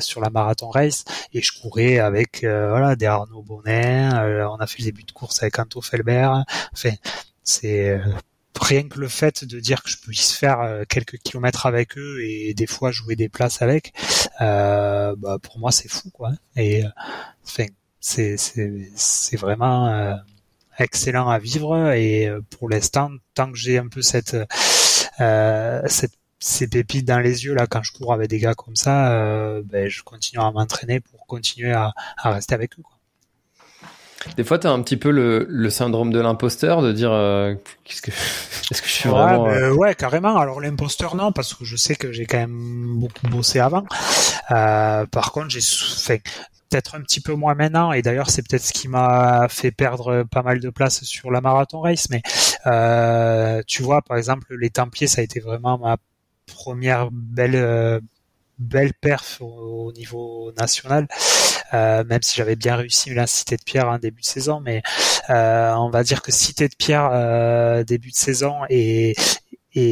sur 0.00 0.20
la 0.20 0.30
marathon 0.30 0.70
race 0.70 1.04
et 1.34 1.42
je 1.42 1.52
courais 1.60 1.98
avec 1.98 2.40
voilà 2.42 2.96
des 2.96 3.06
Arnaud 3.06 3.42
Bonnet. 3.42 4.08
on 4.12 4.56
a 4.56 4.66
fait 4.66 4.78
le 4.80 4.84
début 4.86 5.04
de 5.04 5.12
course 5.12 5.42
avec 5.42 5.58
Anto 5.58 5.80
Felbert. 5.82 6.44
Enfin, 6.72 6.92
c'est 7.42 8.00
rien 8.60 8.88
que 8.88 8.98
le 8.98 9.08
fait 9.08 9.44
de 9.44 9.60
dire 9.60 9.82
que 9.82 9.90
je 9.90 9.98
puisse 9.98 10.32
faire 10.32 10.60
euh, 10.60 10.84
quelques 10.88 11.18
kilomètres 11.18 11.66
avec 11.66 11.96
eux 11.98 12.22
et 12.24 12.54
des 12.54 12.66
fois 12.66 12.90
jouer 12.90 13.16
des 13.16 13.28
places 13.28 13.62
avec, 13.62 13.92
euh, 14.40 15.14
bah, 15.16 15.38
pour 15.42 15.58
moi 15.58 15.70
c'est 15.72 15.88
fou 15.88 16.10
quoi. 16.10 16.32
Et 16.56 16.84
euh, 16.84 16.88
c'est 18.00 18.36
c'est 18.36 19.36
vraiment 19.36 20.18
excellent 20.78 21.28
à 21.28 21.38
vivre 21.38 21.92
et 21.92 22.30
pour 22.50 22.68
l'instant 22.70 23.10
tant 23.34 23.52
que 23.52 23.58
j'ai 23.58 23.78
un 23.78 23.88
peu 23.88 24.02
cette 24.02 24.36
cette 25.18 26.12
ces 26.38 26.68
pépites 26.68 27.06
dans 27.06 27.18
les 27.20 27.44
yeux 27.44 27.54
là 27.54 27.66
quand 27.66 27.82
je 27.82 27.92
cours 27.92 28.14
avec 28.14 28.30
des 28.30 28.38
gars 28.38 28.54
comme 28.54 28.76
ça, 28.76 29.60
ben, 29.64 29.88
je 29.88 30.02
continue 30.02 30.40
à 30.40 30.50
m'entraîner 30.50 31.00
pour 31.00 31.26
continuer 31.26 31.72
à, 31.72 31.92
à 32.16 32.32
rester 32.32 32.54
avec 32.54 32.78
eux. 32.78 32.82
Quoi. 32.82 32.99
Des 34.36 34.44
fois, 34.44 34.58
tu 34.58 34.66
as 34.66 34.70
un 34.70 34.82
petit 34.82 34.96
peu 34.96 35.10
le, 35.10 35.46
le 35.48 35.70
syndrome 35.70 36.12
de 36.12 36.20
l'imposteur, 36.20 36.82
de 36.82 36.92
dire 36.92 37.12
euh, 37.12 37.54
qu'est-ce 37.84 38.02
que 38.02 38.10
est-ce 38.70 38.82
que 38.82 38.88
je 38.88 38.92
suis 38.92 39.08
vraiment 39.08 39.46
euh, 39.46 39.72
ouais, 39.72 39.94
carrément. 39.94 40.36
Alors 40.38 40.60
l'imposteur 40.60 41.16
non, 41.16 41.32
parce 41.32 41.54
que 41.54 41.64
je 41.64 41.76
sais 41.76 41.94
que 41.94 42.12
j'ai 42.12 42.26
quand 42.26 42.38
même 42.38 42.98
beaucoup 42.98 43.26
bossé 43.28 43.60
avant. 43.60 43.84
Euh, 44.50 45.06
par 45.06 45.32
contre, 45.32 45.50
j'ai 45.50 45.60
fait 45.60 46.22
peut-être 46.68 46.94
un 46.94 47.00
petit 47.00 47.20
peu 47.20 47.34
moins 47.34 47.54
maintenant, 47.54 47.92
et 47.92 48.02
d'ailleurs 48.02 48.30
c'est 48.30 48.46
peut-être 48.46 48.62
ce 48.62 48.72
qui 48.72 48.88
m'a 48.88 49.48
fait 49.48 49.72
perdre 49.72 50.22
pas 50.24 50.42
mal 50.42 50.60
de 50.60 50.70
place 50.70 51.02
sur 51.02 51.30
la 51.30 51.40
marathon 51.40 51.80
race. 51.80 52.08
Mais 52.10 52.22
euh, 52.66 53.62
tu 53.66 53.82
vois, 53.82 54.02
par 54.02 54.16
exemple, 54.16 54.54
les 54.56 54.70
Templiers, 54.70 55.08
ça 55.08 55.20
a 55.20 55.24
été 55.24 55.40
vraiment 55.40 55.78
ma 55.78 55.96
première 56.46 57.08
belle 57.10 57.56
euh, 57.56 58.00
belle 58.60 58.92
perf 58.94 59.40
au, 59.40 59.90
niveau 59.92 60.52
national, 60.58 61.08
euh, 61.74 62.04
même 62.04 62.22
si 62.22 62.36
j'avais 62.36 62.56
bien 62.56 62.76
réussi 62.76 63.12
la 63.12 63.26
Cité 63.26 63.56
de 63.56 63.64
Pierre 63.64 63.88
en 63.88 63.98
début 63.98 64.20
de 64.20 64.26
saison, 64.26 64.60
mais 64.60 64.82
euh, 65.30 65.72
on 65.74 65.90
va 65.90 66.04
dire 66.04 66.22
que 66.22 66.30
Cité 66.30 66.68
de 66.68 66.76
Pierre 66.76 67.10
euh, 67.12 67.82
début 67.82 68.10
de 68.10 68.16
saison 68.16 68.60
et, 68.68 69.16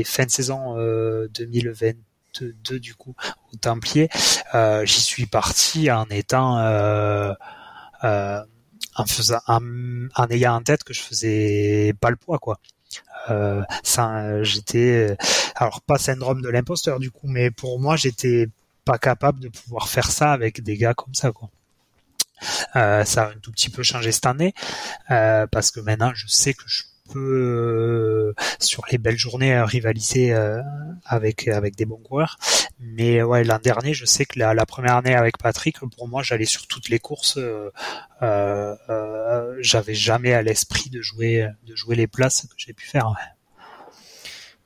fin 0.04 0.24
de 0.24 0.31
saison 0.31 0.76
2022 0.76 2.78
du 2.78 2.94
coup 2.94 3.14
au 3.52 3.57
Templier, 3.57 4.09
j'y 4.85 5.00
suis 5.00 5.26
parti 5.26 5.90
en 5.90 6.04
étant 6.11 6.59
en 8.02 9.07
faisant 9.07 9.40
en, 9.46 10.28
ayant 10.31 10.57
en 10.57 10.62
tête 10.62 10.85
que 10.85 10.92
je 10.92 11.00
faisais 11.00 11.94
pas 12.00 12.11
le 12.11 12.16
poids 12.16 12.38
quoi. 12.38 12.61
Euh, 13.30 13.62
ça, 13.82 14.42
j'étais, 14.42 15.16
alors 15.54 15.80
pas 15.82 15.98
syndrome 15.98 16.42
de 16.42 16.48
l'imposteur 16.48 16.98
du 16.98 17.10
coup, 17.10 17.26
mais 17.28 17.50
pour 17.50 17.80
moi 17.80 17.96
j'étais 17.96 18.48
pas 18.84 18.98
capable 18.98 19.40
de 19.40 19.48
pouvoir 19.48 19.88
faire 19.88 20.10
ça 20.10 20.32
avec 20.32 20.62
des 20.62 20.76
gars 20.76 20.94
comme 20.94 21.14
ça 21.14 21.32
quoi. 21.32 21.50
Euh, 22.76 23.04
ça 23.04 23.24
a 23.24 23.30
un 23.30 23.38
tout 23.42 23.50
petit 23.50 23.68
peu 23.68 23.82
changé 23.82 24.12
cette 24.12 24.26
année 24.26 24.54
euh, 25.10 25.46
parce 25.48 25.70
que 25.70 25.80
maintenant 25.80 26.12
je 26.14 26.26
sais 26.28 26.54
que 26.54 26.62
je 26.66 26.84
euh, 27.16 28.34
sur 28.58 28.84
les 28.90 28.98
belles 28.98 29.18
journées 29.18 29.60
rivaliser 29.62 30.36
avec 31.04 31.48
avec 31.48 31.76
des 31.76 31.84
bons 31.84 31.98
coureurs. 31.98 32.38
Mais 32.80 33.22
ouais 33.22 33.44
l'an 33.44 33.58
dernier 33.62 33.94
je 33.94 34.04
sais 34.04 34.24
que 34.24 34.38
la, 34.38 34.66
première 34.66 34.96
année 34.96 35.14
avec 35.14 35.38
Patrick 35.38 35.78
pour 35.96 36.08
moi 36.08 36.22
j'allais 36.22 36.44
sur 36.44 36.66
toutes 36.66 36.88
les 36.88 36.98
courses 36.98 37.38
j'avais 39.60 39.94
jamais 39.94 40.32
à 40.32 40.42
l'esprit 40.42 40.90
de 40.90 41.00
jouer 41.02 41.48
de 41.64 41.74
jouer 41.74 41.96
les 41.96 42.06
places 42.06 42.46
que 42.46 42.54
j'ai 42.56 42.72
pu 42.72 42.86
faire 42.86 43.14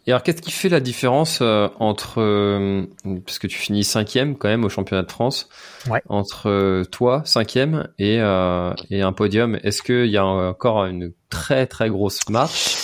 et 0.07 0.11
alors, 0.11 0.25
qu'est-ce 0.25 0.43
qui 0.43 0.51
fait 0.51 0.69
la 0.69 0.81
différence 0.81 1.39
euh, 1.43 1.69
entre, 1.79 2.21
euh, 2.21 2.87
parce 3.25 3.39
que 3.39 3.47
tu 3.47 3.57
finis 3.57 3.85
cinquième 3.85 4.37
quand 4.37 4.49
même 4.49 4.65
au 4.65 4.69
championnat 4.69 5.05
de 5.05 5.11
France, 5.11 5.49
ouais. 5.89 6.03
entre 6.09 6.49
euh, 6.49 6.85
toi 6.85 7.23
cinquième 7.25 7.89
et, 8.01 8.17
et 8.17 9.03
un 9.03 9.13
podium? 9.13 9.59
Est-ce 9.63 9.83
qu'il 9.83 10.11
y 10.11 10.17
a 10.17 10.25
encore 10.25 10.87
une 10.87 11.13
très 11.31 11.67
très 11.67 11.89
grosse 11.89 12.29
marche? 12.29 12.77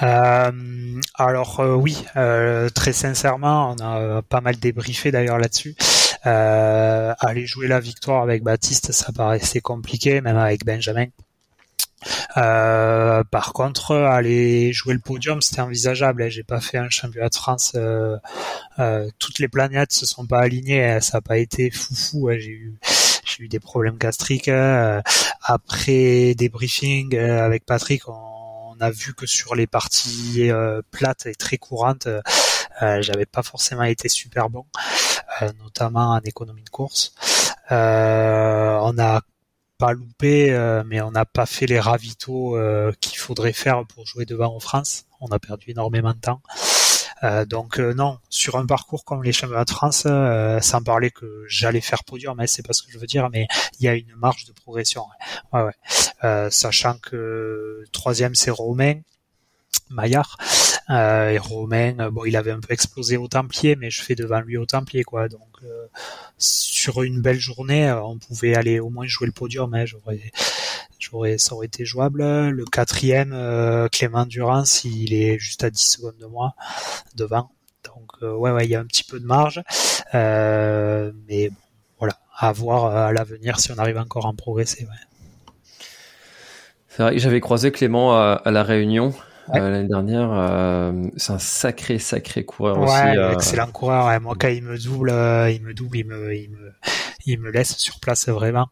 Alors 0.00 1.60
oui, 1.76 2.04
très 2.74 2.92
sincèrement, 2.92 3.76
on 3.78 3.84
a 3.84 4.22
pas 4.22 4.40
mal 4.40 4.56
débriefé 4.56 5.12
d'ailleurs 5.12 5.38
là-dessus. 5.38 5.76
aller 6.24 7.46
jouer 7.46 7.68
la 7.68 7.78
victoire 7.78 8.22
avec 8.22 8.42
Baptiste, 8.42 8.90
ça 8.90 9.12
paraissait 9.12 9.60
compliqué, 9.60 10.20
même 10.22 10.38
avec 10.38 10.64
Benjamin. 10.64 11.06
Euh, 12.36 13.22
par 13.24 13.52
contre, 13.52 13.94
aller 13.94 14.72
jouer 14.72 14.94
le 14.94 15.00
podium, 15.00 15.40
c'était 15.40 15.60
envisageable. 15.60 16.22
Hein. 16.22 16.28
J'ai 16.28 16.42
pas 16.42 16.60
fait 16.60 16.78
un 16.78 16.90
championnat 16.90 17.28
de 17.28 17.34
France. 17.34 17.72
Euh, 17.74 18.16
euh, 18.78 19.08
toutes 19.18 19.38
les 19.38 19.48
planètes 19.48 19.92
se 19.92 20.06
sont 20.06 20.26
pas 20.26 20.40
alignées. 20.40 20.84
Hein. 20.84 21.00
Ça 21.00 21.18
n'a 21.18 21.22
pas 21.22 21.38
été 21.38 21.70
foufou. 21.70 22.28
Hein. 22.28 22.36
J'ai 22.38 22.50
eu 22.50 22.78
j'ai 23.24 23.44
eu 23.44 23.48
des 23.48 23.60
problèmes 23.60 23.96
gastriques. 23.96 24.50
Après 25.42 26.34
des 26.34 26.48
briefings 26.48 27.16
avec 27.16 27.64
Patrick, 27.64 28.08
on, 28.08 28.76
a 28.80 28.90
vu 28.90 29.12
que 29.12 29.26
sur 29.26 29.54
les 29.54 29.66
parties 29.66 30.50
plates 30.90 31.26
et 31.26 31.34
très 31.34 31.58
courantes, 31.58 32.08
j'avais 32.80 33.26
pas 33.26 33.42
forcément 33.42 33.84
été 33.84 34.08
super 34.08 34.48
bon, 34.48 34.64
notamment 35.62 36.12
en 36.12 36.20
économie 36.20 36.64
de 36.64 36.70
course. 36.70 37.14
on 37.70 38.94
a 38.98 39.20
pas 39.80 39.94
loupé, 39.94 40.52
euh, 40.52 40.84
mais 40.86 41.00
on 41.00 41.10
n'a 41.10 41.24
pas 41.24 41.46
fait 41.46 41.64
les 41.66 41.80
ravitaux 41.80 42.54
euh, 42.56 42.92
qu'il 43.00 43.18
faudrait 43.18 43.54
faire 43.54 43.86
pour 43.86 44.06
jouer 44.06 44.26
devant 44.26 44.54
en 44.54 44.60
France. 44.60 45.06
On 45.20 45.28
a 45.28 45.38
perdu 45.38 45.70
énormément 45.70 46.12
de 46.12 46.18
temps. 46.18 46.42
Euh, 47.22 47.46
donc 47.46 47.78
non, 47.78 48.18
sur 48.28 48.56
un 48.56 48.66
parcours 48.66 49.04
comme 49.04 49.22
les 49.22 49.32
championnats 49.32 49.64
de 49.64 49.70
France, 49.70 50.06
sans 50.60 50.82
parler 50.82 51.10
que 51.10 51.44
j'allais 51.48 51.80
faire 51.80 52.04
podium, 52.04 52.36
mais 52.38 52.46
c'est 52.46 52.62
pas 52.62 52.74
ce 52.74 52.82
que 52.82 52.92
je 52.92 52.98
veux 52.98 53.06
dire, 53.06 53.30
mais 53.30 53.46
il 53.78 53.84
y 53.84 53.88
a 53.88 53.94
une 53.94 54.14
marge 54.16 54.44
de 54.44 54.52
progression. 54.52 55.04
Ouais, 55.52 55.62
ouais. 55.62 56.50
sachant 56.50 56.96
que 56.98 57.84
troisième 57.92 58.34
c'est 58.34 58.50
Romain, 58.50 59.00
Maillard. 59.88 60.36
Euh, 60.90 61.30
et 61.30 61.38
Romain, 61.38 61.94
euh, 62.00 62.10
bon, 62.10 62.24
il 62.24 62.36
avait 62.36 62.50
un 62.50 62.60
peu 62.60 62.72
explosé 62.72 63.16
au 63.16 63.28
Templier, 63.28 63.76
mais 63.76 63.90
je 63.90 64.02
fais 64.02 64.14
devant 64.14 64.40
lui 64.40 64.56
au 64.56 64.66
Templier, 64.66 65.04
quoi. 65.04 65.28
Donc, 65.28 65.48
euh, 65.62 65.86
sur 66.36 67.02
une 67.02 67.20
belle 67.20 67.38
journée, 67.38 67.92
on 67.92 68.18
pouvait 68.18 68.56
aller 68.56 68.80
au 68.80 68.90
moins 68.90 69.06
jouer 69.06 69.26
le 69.26 69.32
podium. 69.32 69.72
Hein, 69.74 69.84
j'aurais, 69.86 70.32
j'aurais, 70.98 71.38
ça 71.38 71.54
aurait 71.54 71.66
été 71.66 71.84
jouable. 71.84 72.22
Le 72.22 72.64
quatrième, 72.64 73.36
Clément 73.92 74.26
Durance, 74.26 74.84
il 74.84 75.14
est 75.14 75.38
juste 75.38 75.62
à 75.64 75.70
10 75.70 75.80
secondes 75.80 76.18
de 76.18 76.26
moi 76.26 76.54
devant. 77.14 77.50
Donc, 77.84 78.20
ouais, 78.22 78.50
ouais, 78.50 78.64
il 78.64 78.70
y 78.70 78.74
a 78.74 78.80
un 78.80 78.86
petit 78.86 79.04
peu 79.04 79.20
de 79.20 79.26
marge, 79.26 79.62
mais 80.12 81.48
bon, 81.50 81.56
voilà, 81.98 82.18
à 82.36 82.52
voir 82.52 82.96
à 82.96 83.12
l'avenir 83.12 83.60
si 83.60 83.70
on 83.70 83.78
arrive 83.78 83.98
encore 83.98 84.26
à 84.26 84.28
en 84.30 84.34
progresser. 84.34 84.84
Ouais. 84.84 85.86
C'est 86.88 87.02
vrai 87.02 87.18
j'avais 87.18 87.40
croisé 87.40 87.70
Clément 87.70 88.18
à 88.18 88.50
la 88.50 88.62
Réunion 88.62 89.14
euh, 89.48 89.70
l'année 89.70 89.88
dernière. 89.88 90.30
Euh, 90.32 90.92
c'est 91.16 91.32
un 91.32 91.38
sacré, 91.38 91.98
sacré 91.98 92.44
coureur 92.44 92.78
ouais, 92.78 92.84
aussi. 92.84 93.18
Euh. 93.18 93.32
excellent 93.32 93.66
coureur. 93.68 94.20
Moi, 94.20 94.34
quand 94.38 94.48
il 94.48 94.62
me 94.62 94.78
double, 94.78 95.10
il 95.10 95.62
me 95.62 95.74
double, 95.74 95.98
il 95.98 96.06
me, 96.06 96.34
il 96.34 96.50
me, 96.50 96.72
il 97.26 97.40
me 97.40 97.50
laisse 97.50 97.76
sur 97.76 97.98
place 98.00 98.28
vraiment. 98.28 98.68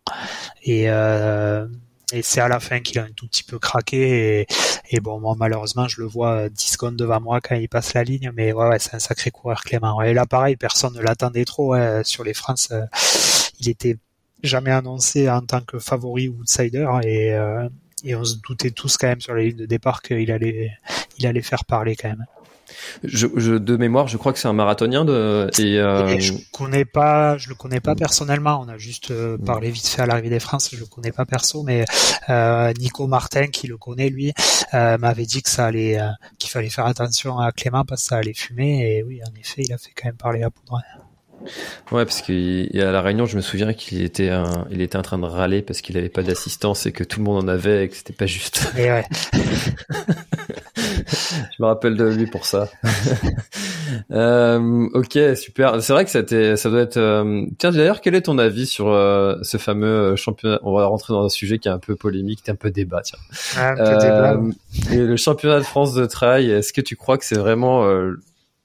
Et, 0.62 0.84
et 0.84 2.22
c'est 2.22 2.40
à 2.40 2.48
la 2.48 2.60
fin 2.60 2.80
qu'il 2.80 2.98
a 2.98 3.04
un 3.04 3.12
tout 3.14 3.26
petit 3.26 3.44
peu 3.44 3.58
craqué. 3.58 4.40
Et, 4.40 4.46
et, 4.90 5.00
bon, 5.00 5.20
moi, 5.20 5.34
malheureusement, 5.36 5.88
je 5.88 6.00
le 6.00 6.06
vois 6.06 6.48
10 6.48 6.72
secondes 6.72 6.96
devant 6.96 7.20
moi 7.20 7.40
quand 7.40 7.56
il 7.56 7.68
passe 7.68 7.94
la 7.94 8.04
ligne. 8.04 8.30
Mais 8.34 8.52
ouais, 8.52 8.68
ouais 8.68 8.78
c'est 8.78 8.94
un 8.94 9.00
sacré 9.00 9.30
coureur, 9.30 9.62
Clément. 9.62 10.00
Et 10.02 10.14
là, 10.14 10.26
pareil, 10.26 10.56
personne 10.56 10.94
ne 10.94 11.00
l'attendait 11.00 11.44
trop 11.44 11.74
sur 12.04 12.24
les 12.24 12.34
France. 12.34 12.72
il 13.60 13.68
était 13.68 13.96
jamais 14.44 14.70
annoncé 14.70 15.28
en 15.28 15.40
tant 15.40 15.60
que 15.60 15.78
favori 15.78 16.28
ou 16.28 16.40
outsider. 16.40 16.86
Et 17.02 17.36
et 18.04 18.14
on 18.14 18.24
se 18.24 18.36
doutait 18.36 18.70
tous 18.70 18.96
quand 18.96 19.08
même 19.08 19.20
sur 19.20 19.34
la 19.34 19.42
ligne 19.42 19.56
de 19.56 19.66
départ 19.66 20.02
qu'il 20.02 20.30
allait, 20.30 20.72
il 21.18 21.26
allait 21.26 21.42
faire 21.42 21.64
parler 21.64 21.96
quand 21.96 22.08
même. 22.08 22.24
Je, 23.02 23.26
je, 23.36 23.54
de 23.54 23.76
mémoire, 23.76 24.08
je 24.08 24.16
crois 24.16 24.32
que 24.32 24.38
c'est 24.38 24.48
un 24.48 24.52
marathonien 24.52 25.04
de 25.04 25.48
et, 25.58 25.78
euh... 25.78 26.18
je 26.18 26.34
connais 26.52 26.84
pas, 26.84 27.38
je 27.38 27.48
le 27.48 27.54
connais 27.54 27.80
pas 27.80 27.94
personnellement. 27.94 28.60
On 28.62 28.68
a 28.68 28.76
juste 28.76 29.10
euh, 29.10 29.38
parlé 29.38 29.70
vite 29.70 29.86
fait 29.86 30.02
à 30.02 30.06
l'arrivée 30.06 30.28
des 30.28 30.40
France. 30.40 30.68
Je 30.72 30.78
le 30.78 30.86
connais 30.86 31.12
pas 31.12 31.24
perso, 31.24 31.62
mais 31.62 31.84
euh, 32.28 32.72
Nico 32.78 33.06
Martin, 33.06 33.46
qui 33.46 33.66
le 33.68 33.78
connaît 33.78 34.10
lui, 34.10 34.32
euh, 34.74 34.98
m'avait 34.98 35.26
dit 35.26 35.42
que 35.42 35.48
ça 35.48 35.66
allait, 35.66 35.98
euh, 35.98 36.08
qu'il 36.38 36.50
fallait 36.50 36.68
faire 36.68 36.86
attention 36.86 37.38
à 37.38 37.52
Clément 37.52 37.84
parce 37.84 38.02
que 38.02 38.08
ça 38.08 38.16
allait 38.18 38.34
fumer. 38.34 38.98
Et 38.98 39.02
oui, 39.02 39.20
en 39.22 39.34
effet, 39.40 39.62
il 39.64 39.72
a 39.72 39.78
fait 39.78 39.92
quand 39.96 40.08
même 40.08 40.16
parler 40.16 40.42
à 40.42 40.50
poudre. 40.50 40.82
Ouais, 41.92 42.04
parce 42.04 42.20
qu'à 42.20 42.90
la 42.90 43.00
réunion, 43.00 43.26
je 43.26 43.36
me 43.36 43.40
souviens 43.40 43.72
qu'il 43.72 44.02
était, 44.02 44.30
un, 44.30 44.66
il 44.70 44.82
était 44.82 44.98
en 44.98 45.02
train 45.02 45.18
de 45.18 45.24
râler 45.24 45.62
parce 45.62 45.80
qu'il 45.80 45.96
n'avait 45.96 46.08
pas 46.08 46.22
d'assistance 46.22 46.86
et 46.86 46.92
que 46.92 47.04
tout 47.04 47.20
le 47.20 47.24
monde 47.24 47.44
en 47.44 47.48
avait 47.48 47.84
et 47.84 47.88
que 47.88 47.96
c'était 47.96 48.12
pas 48.12 48.26
juste. 48.26 48.70
Et 48.76 48.90
ouais. 48.90 49.04
je 50.76 51.62
me 51.62 51.66
rappelle 51.66 51.96
de 51.96 52.04
lui 52.04 52.26
pour 52.26 52.44
ça. 52.44 52.68
euh, 54.10 54.88
ok, 54.92 55.18
super. 55.36 55.82
C'est 55.82 55.92
vrai 55.92 56.04
que 56.04 56.10
ça, 56.10 56.20
ça 56.56 56.70
doit 56.70 56.80
être. 56.80 56.96
Euh, 56.96 57.46
tiens, 57.58 57.70
d'ailleurs, 57.70 58.00
quel 58.00 58.14
est 58.14 58.22
ton 58.22 58.38
avis 58.38 58.66
sur 58.66 58.88
euh, 58.88 59.36
ce 59.42 59.56
fameux 59.56 60.16
championnat? 60.16 60.58
On 60.62 60.74
va 60.74 60.86
rentrer 60.86 61.14
dans 61.14 61.24
un 61.24 61.30
sujet 61.30 61.58
qui 61.58 61.68
est 61.68 61.72
un 61.72 61.78
peu 61.78 61.96
polémique, 61.96 62.48
un 62.48 62.54
peu 62.54 62.70
débat. 62.70 63.02
Tiens. 63.02 63.18
Un 63.56 63.76
peu 63.76 63.98
débat. 63.98 64.36
Et 64.92 64.98
le 64.98 65.16
championnat 65.16 65.58
de 65.58 65.64
France 65.64 65.94
de 65.94 66.04
trail, 66.06 66.50
est-ce 66.50 66.72
que 66.72 66.80
tu 66.80 66.96
crois 66.96 67.16
que 67.16 67.24
c'est 67.24 67.38
vraiment 67.38 67.86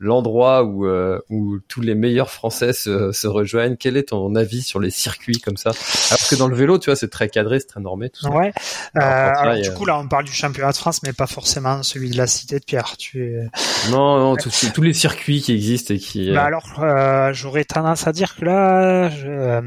l'endroit 0.04 0.64
où, 0.64 0.86
euh, 0.86 1.20
où 1.30 1.60
tous 1.68 1.82
les 1.82 1.96
meilleurs 1.96 2.30
Français 2.30 2.74
se, 2.74 3.12
se, 3.12 3.28
rejoignent. 3.28 3.76
Quel 3.78 3.98
est 3.98 4.10
ton 4.10 4.36
avis 4.36 4.62
sur 4.62 4.80
les 4.80 4.90
circuits 4.90 5.40
comme 5.40 5.58
ça? 5.58 5.72
Alors 6.10 6.28
que 6.30 6.36
dans 6.36 6.48
le 6.48 6.56
vélo, 6.56 6.78
tu 6.78 6.90
vois, 6.90 6.96
c'est 6.96 7.10
très 7.10 7.30
cadré, 7.30 7.60
c'est 7.60 7.68
très 7.68 7.82
normé, 7.82 8.10
tout 8.10 8.22
ça. 8.22 8.30
Ouais. 8.30 8.52
Euh, 8.98 9.00
alors, 9.00 9.62
du 9.62 9.72
coup, 9.72 9.86
là, 9.86 9.98
on 9.98 10.08
parle 10.08 10.26
du 10.26 10.34
championnat 10.34 10.72
de 10.72 10.78
France, 10.78 11.02
mais 11.04 11.14
pas 11.14 11.28
forcément 11.28 11.84
celui 11.84 12.10
de 12.10 12.18
la 12.18 12.28
Cité 12.28 12.60
de 12.60 12.66
Pierre. 12.66 12.98
Tu 12.98 13.26
es... 13.26 13.48
Non, 13.90 14.20
non, 14.20 14.36
tous 14.36 14.82
les 14.82 14.94
circuits 14.94 15.42
qui 15.42 15.54
existent 15.54 15.94
et 15.94 16.00
qui. 16.00 16.32
Bah 16.34 16.44
alors, 16.44 16.80
euh, 16.80 17.32
j'aurais 17.34 17.64
tendance 17.64 18.06
à 18.06 18.12
dire 18.12 18.36
que 18.36 18.46
là, 18.46 19.10
je, 19.10 19.62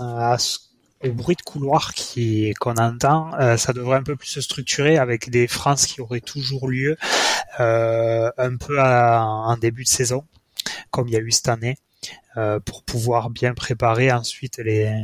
à 0.00 0.36
ce 0.38 0.58
au 1.08 1.12
bruit 1.12 1.36
de 1.36 1.42
couloir 1.42 1.92
qu'on 2.60 2.76
entend, 2.76 3.34
euh, 3.38 3.56
ça 3.56 3.72
devrait 3.72 3.98
un 3.98 4.02
peu 4.02 4.16
plus 4.16 4.28
se 4.28 4.40
structurer 4.40 4.98
avec 4.98 5.30
des 5.30 5.46
France 5.46 5.86
qui 5.86 6.00
auraient 6.00 6.20
toujours 6.20 6.68
lieu 6.68 6.96
euh, 7.60 8.30
un 8.36 8.56
peu 8.56 8.80
en 8.80 9.56
début 9.56 9.84
de 9.84 9.88
saison, 9.88 10.24
comme 10.90 11.08
il 11.08 11.14
y 11.14 11.16
a 11.16 11.20
eu 11.20 11.30
cette 11.30 11.48
année, 11.48 11.76
euh, 12.36 12.60
pour 12.60 12.82
pouvoir 12.82 13.30
bien 13.30 13.54
préparer 13.54 14.12
ensuite 14.12 14.58
les 14.58 15.02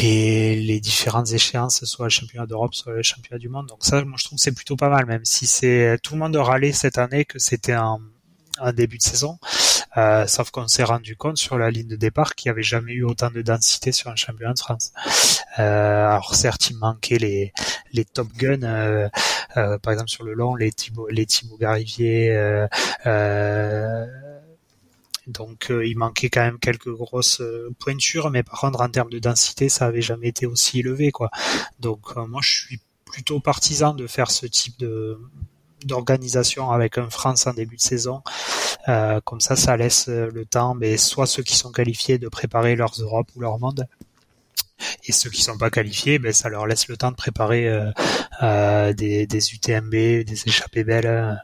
les, 0.00 0.56
les 0.56 0.80
différentes 0.80 1.32
échéances, 1.32 1.84
soit 1.84 2.06
le 2.06 2.10
championnat 2.10 2.46
d'Europe, 2.46 2.74
soit 2.74 2.94
le 2.94 3.02
championnat 3.02 3.38
du 3.38 3.50
monde. 3.50 3.66
Donc 3.66 3.84
ça, 3.84 4.02
moi 4.04 4.16
je 4.16 4.24
trouve 4.24 4.38
que 4.38 4.42
c'est 4.42 4.52
plutôt 4.52 4.74
pas 4.76 4.88
mal, 4.88 5.04
même 5.04 5.26
si 5.26 5.46
c'est 5.46 5.98
tout 6.02 6.14
le 6.14 6.20
monde 6.20 6.34
râlait 6.34 6.72
cette 6.72 6.96
année 6.96 7.26
que 7.26 7.38
c'était 7.38 7.74
un, 7.74 8.00
un 8.62 8.72
début 8.72 8.98
de 8.98 9.02
saison. 9.02 9.38
Euh, 9.98 10.26
sauf 10.26 10.50
qu'on 10.50 10.68
s'est 10.68 10.84
rendu 10.84 11.16
compte 11.16 11.36
sur 11.36 11.58
la 11.58 11.70
ligne 11.70 11.88
de 11.88 11.96
départ 11.96 12.34
qu'il 12.34 12.48
n'y 12.48 12.54
avait 12.54 12.62
jamais 12.62 12.92
eu 12.92 13.04
autant 13.04 13.30
de 13.30 13.42
densité 13.42 13.92
sur 13.92 14.10
un 14.10 14.16
championnat 14.16 14.54
de 14.54 14.58
France. 14.58 14.92
Euh, 15.58 16.08
alors 16.08 16.34
certes, 16.34 16.70
il 16.70 16.78
manquait 16.78 17.18
les 17.18 17.52
les 17.92 18.06
top 18.06 18.28
guns, 18.32 18.62
euh, 18.62 19.08
par 19.78 19.92
exemple 19.92 20.08
sur 20.08 20.24
le 20.24 20.32
long, 20.32 20.54
les 20.54 20.72
Thibaut, 20.72 21.08
les 21.08 21.26
Garivier. 21.60 22.34
Donc 25.28 25.70
il 25.70 25.96
manquait 25.96 26.30
quand 26.30 26.40
même 26.40 26.58
quelques 26.58 26.92
grosses 26.92 27.42
pointures, 27.78 28.30
mais 28.30 28.42
par 28.42 28.60
contre 28.60 28.80
en 28.80 28.88
termes 28.88 29.10
de 29.10 29.18
densité, 29.18 29.68
ça 29.68 29.86
avait 29.86 30.02
jamais 30.02 30.28
été 30.28 30.46
aussi 30.46 30.80
élevé 30.80 31.12
quoi. 31.12 31.30
Donc 31.80 32.16
moi 32.16 32.40
je 32.42 32.50
suis 32.50 32.80
plutôt 33.04 33.40
partisan 33.40 33.92
de 33.92 34.06
faire 34.06 34.30
ce 34.30 34.46
type 34.46 34.78
de 34.78 35.20
d'organisation 35.86 36.70
avec 36.70 36.98
un 36.98 37.10
France 37.10 37.46
en 37.46 37.54
début 37.54 37.76
de 37.76 37.80
saison. 37.80 38.22
Euh, 38.88 39.20
comme 39.24 39.40
ça, 39.40 39.56
ça 39.56 39.76
laisse 39.76 40.08
le 40.08 40.44
temps, 40.44 40.74
mais 40.74 40.96
soit 40.96 41.26
ceux 41.26 41.42
qui 41.42 41.56
sont 41.56 41.70
qualifiés 41.70 42.18
de 42.18 42.28
préparer 42.28 42.76
leurs 42.76 42.94
Europes 43.00 43.28
ou 43.36 43.40
leur 43.40 43.58
monde, 43.58 43.86
et 45.04 45.12
ceux 45.12 45.30
qui 45.30 45.42
sont 45.42 45.56
pas 45.58 45.70
qualifiés, 45.70 46.18
ben 46.18 46.32
ça 46.32 46.48
leur 46.48 46.66
laisse 46.66 46.88
le 46.88 46.96
temps 46.96 47.10
de 47.10 47.16
préparer 47.16 47.68
euh, 47.68 47.90
euh, 48.42 48.92
des, 48.92 49.26
des, 49.26 49.54
UTMB, 49.54 49.90
des 49.90 50.42
échappées 50.46 50.84
belles 50.84 51.40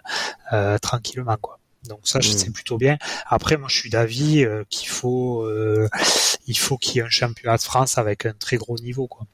tranquillement 0.83 1.37
quoi. 1.41 1.59
Donc 1.89 2.01
ça, 2.05 2.19
mmh. 2.19 2.23
c'est 2.23 2.51
plutôt 2.51 2.77
bien. 2.77 2.99
Après, 3.27 3.57
moi, 3.57 3.69
je 3.71 3.79
suis 3.79 3.89
d'avis 3.89 4.45
qu'il 4.69 4.89
faut, 4.89 5.49
il 6.47 6.59
faut 6.59 6.77
qu'il 6.77 6.97
y 6.97 6.99
ait 6.99 7.03
un 7.03 7.11
championnat 7.11 7.57
de 7.57 7.63
France 7.63 7.99
avec 7.99 8.27
un 8.27 8.33
très 8.33 8.57
gros 8.57 8.79
niveau, 8.79 9.07
quoi. 9.07 9.27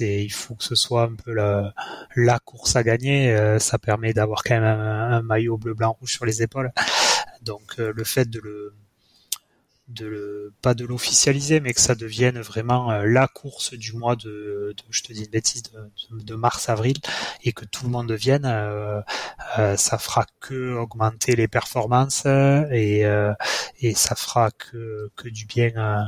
Il 0.00 0.32
faut 0.32 0.54
que 0.54 0.64
ce 0.64 0.74
soit 0.74 1.04
un 1.04 1.14
peu 1.14 1.32
la, 1.32 2.38
course 2.44 2.76
à 2.76 2.82
gagner. 2.82 3.32
Euh, 3.32 3.58
ça 3.58 3.78
permet 3.78 4.12
d'avoir 4.12 4.42
quand 4.42 4.54
même 4.54 4.64
un, 4.64 5.22
maillot 5.22 5.56
bleu, 5.58 5.74
blanc, 5.74 5.96
rouge 6.00 6.12
sur 6.12 6.24
les 6.26 6.42
épaules. 6.42 6.72
Donc 7.42 7.76
euh, 7.78 7.92
le 7.94 8.04
fait 8.04 8.28
de 8.28 8.40
le 8.40 8.74
pas 10.60 10.74
de 10.74 10.84
l'officialiser, 10.84 11.60
mais 11.60 11.72
que 11.72 11.80
ça 11.80 11.94
devienne 11.94 12.40
vraiment 12.40 12.90
euh, 12.90 13.04
la 13.06 13.26
course 13.26 13.72
du 13.72 13.94
mois 13.94 14.16
de, 14.16 14.74
je 14.90 15.02
te 15.02 15.14
dis 15.14 15.26
bêtise, 15.28 15.62
de, 16.10 16.34
mars-avril, 16.34 16.98
et 17.42 17.52
que 17.52 17.64
tout 17.64 17.84
le 17.84 17.90
monde 17.90 18.12
vienne, 18.12 18.44
euh, 18.44 19.00
ça 19.76 19.96
fera 19.96 20.26
que 20.40 20.74
augmenter 20.74 21.36
les 21.36 21.48
performances 21.48 22.26
et, 22.26 23.04
et 23.80 23.94
ça 23.94 24.14
fera 24.14 24.50
que, 24.50 25.10
que 25.16 25.28
du 25.28 25.46
bien 25.46 26.06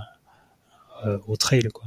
au 1.26 1.36
trail, 1.36 1.66
quoi. 1.72 1.86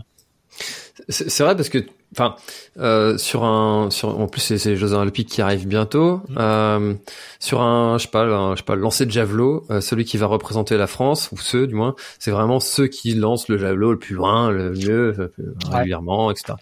C'est 1.09 1.43
vrai 1.43 1.55
parce 1.55 1.69
que, 1.69 1.79
enfin, 2.11 2.35
euh, 2.77 3.17
sur 3.17 3.43
un, 3.43 3.89
sur, 3.89 4.19
en 4.19 4.27
plus 4.27 4.41
c'est 4.41 4.63
les 4.69 4.75
Jeux 4.75 4.93
Olympiques 4.93 5.27
qui 5.27 5.41
arrivent 5.41 5.67
bientôt. 5.67 6.17
Mm. 6.29 6.35
Euh, 6.37 6.93
sur 7.39 7.61
un, 7.61 7.97
je 7.97 8.03
sais 8.03 8.11
pas, 8.11 8.23
un, 8.23 8.51
je 8.53 8.59
sais 8.59 8.63
pas, 8.63 8.75
lancer 8.75 9.05
de 9.07 9.11
javelot, 9.11 9.65
euh, 9.71 9.81
celui 9.81 10.05
qui 10.05 10.17
va 10.17 10.27
représenter 10.27 10.77
la 10.77 10.85
France 10.85 11.29
ou 11.31 11.37
ceux, 11.37 11.65
du 11.65 11.73
moins, 11.73 11.95
c'est 12.19 12.29
vraiment 12.29 12.59
ceux 12.59 12.87
qui 12.87 13.15
lancent 13.15 13.47
le 13.47 13.57
javelot 13.57 13.93
le 13.93 13.99
plus 13.99 14.15
loin, 14.15 14.51
le 14.51 14.71
mieux, 14.71 15.15
euh, 15.19 15.33
régulièrement, 15.71 16.29
etc. 16.29 16.53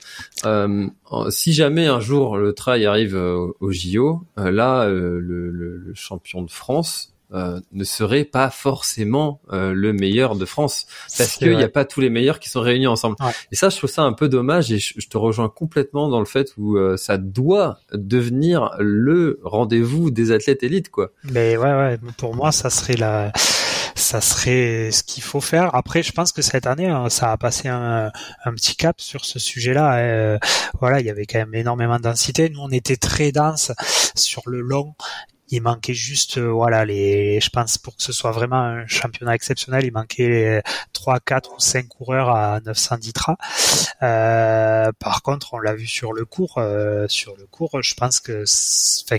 Euh, 0.45 0.87
si 1.29 1.51
jamais 1.51 1.87
un 1.87 1.99
jour 1.99 2.37
le 2.37 2.53
trail 2.53 2.85
arrive 2.85 3.15
au 3.15 3.71
JO, 3.71 4.23
là, 4.37 4.87
le, 4.87 5.19
le, 5.19 5.51
le, 5.51 5.93
champion 5.93 6.41
de 6.41 6.49
France 6.49 7.11
euh, 7.34 7.61
ne 7.71 7.86
serait 7.86 8.25
pas 8.25 8.49
forcément 8.49 9.41
euh, 9.53 9.73
le 9.73 9.93
meilleur 9.93 10.36
de 10.36 10.43
France 10.43 10.86
parce 11.17 11.38
qu'il 11.38 11.55
n'y 11.55 11.63
a 11.63 11.69
pas 11.69 11.86
tous 11.86 12.01
les 12.01 12.09
meilleurs 12.09 12.39
qui 12.41 12.49
sont 12.49 12.59
réunis 12.59 12.88
ensemble. 12.88 13.15
Et 13.53 13.55
ça, 13.55 13.69
je 13.69 13.77
trouve 13.77 13.89
ça 13.89 14.01
un 14.01 14.11
peu 14.11 14.27
dommage 14.27 14.69
et 14.73 14.79
je, 14.79 15.07
te 15.07 15.17
rejoins 15.17 15.47
complètement 15.47 16.09
dans 16.09 16.19
le 16.19 16.25
fait 16.25 16.51
où 16.57 16.75
euh, 16.75 16.97
ça 16.97 17.17
doit 17.17 17.79
devenir 17.93 18.71
le 18.79 19.39
rendez-vous 19.43 20.11
des 20.11 20.34
athlètes 20.34 20.63
élites, 20.63 20.89
quoi. 20.89 21.11
Mais 21.23 21.55
ouais, 21.55 21.71
ouais, 21.71 21.99
pour 22.17 22.36
moi, 22.36 22.51
ça 22.51 22.69
serait 22.69 22.97
la 22.97 23.32
ça 23.95 24.19
serait 24.19 24.91
ce 24.91 25.03
qu'il 25.03 25.23
faut 25.23 25.41
faire. 25.41 25.73
Après, 25.73 26.03
je 26.03 26.11
pense 26.11 26.34
que 26.34 26.41
cette 26.41 26.67
année, 26.67 26.88
hein, 26.88 27.07
ça 27.09 27.32
a 27.32 27.38
passé 27.38 27.69
un, 27.69 28.11
un 28.43 28.53
petit 28.53 28.75
cap 28.75 28.99
sur 28.99 29.23
ce 29.23 29.39
sujet-là. 29.39 30.38
voilà, 30.82 30.99
il 30.99 31.05
y 31.05 31.09
avait 31.09 31.25
quand 31.25 31.39
même 31.39 31.55
énormément 31.55 31.95
de 31.95 32.03
densité. 32.03 32.49
Nous, 32.49 32.59
on 32.59 32.71
était 32.71 32.97
très 32.97 33.32
dense 33.32 33.71
sur 34.15 34.41
le 34.47 34.59
long 34.59 34.95
il 35.52 35.62
manquait 35.62 35.93
juste 35.93 36.38
euh, 36.38 36.47
voilà 36.47 36.86
les 36.86 37.39
je 37.41 37.49
pense 37.49 37.78
pour 37.78 37.95
que 37.97 38.04
ce 38.04 38.14
soit 38.14 38.32
vraiment 38.32 38.62
un 38.62 38.88
championnat 38.88 39.36
exceptionnel 39.36 39.86
il 39.86 39.91
manquait 39.91 40.64
3 40.93 41.20
4 41.20 41.54
ou 41.54 41.60
5 41.60 41.88
coureurs 41.88 42.30
à 42.30 42.60
910 42.62 43.14
tra. 43.14 43.38
Euh, 44.02 44.91
par 44.97 45.22
contre 45.22 45.54
on 45.54 45.60
l'a 45.60 45.76
vu 45.76 45.88
sur 45.88 46.14
le 46.14 46.26
cours 46.26 46.58
euh, 46.58 47.06
sur 47.08 47.36
le 47.38 47.45
cours 47.45 47.82
je 47.84 47.93
pense 47.93 48.20
que 48.20 48.43
enfin, 49.06 49.18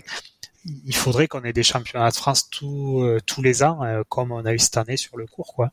il 0.65 0.95
faudrait 0.95 1.27
qu'on 1.29 1.43
ait 1.43 1.53
des 1.53 1.65
championnats 1.65 2.11
de 2.11 2.17
France 2.17 2.49
tous 2.49 3.05
tous 3.27 3.43
les 3.43 3.63
ans 3.63 3.81
comme 4.09 4.33
on 4.33 4.45
a 4.47 4.55
eu 4.55 4.59
cette 4.59 4.77
année 4.77 4.97
sur 4.97 5.17
le 5.17 5.27
cours 5.27 5.55
quoi. 5.55 5.71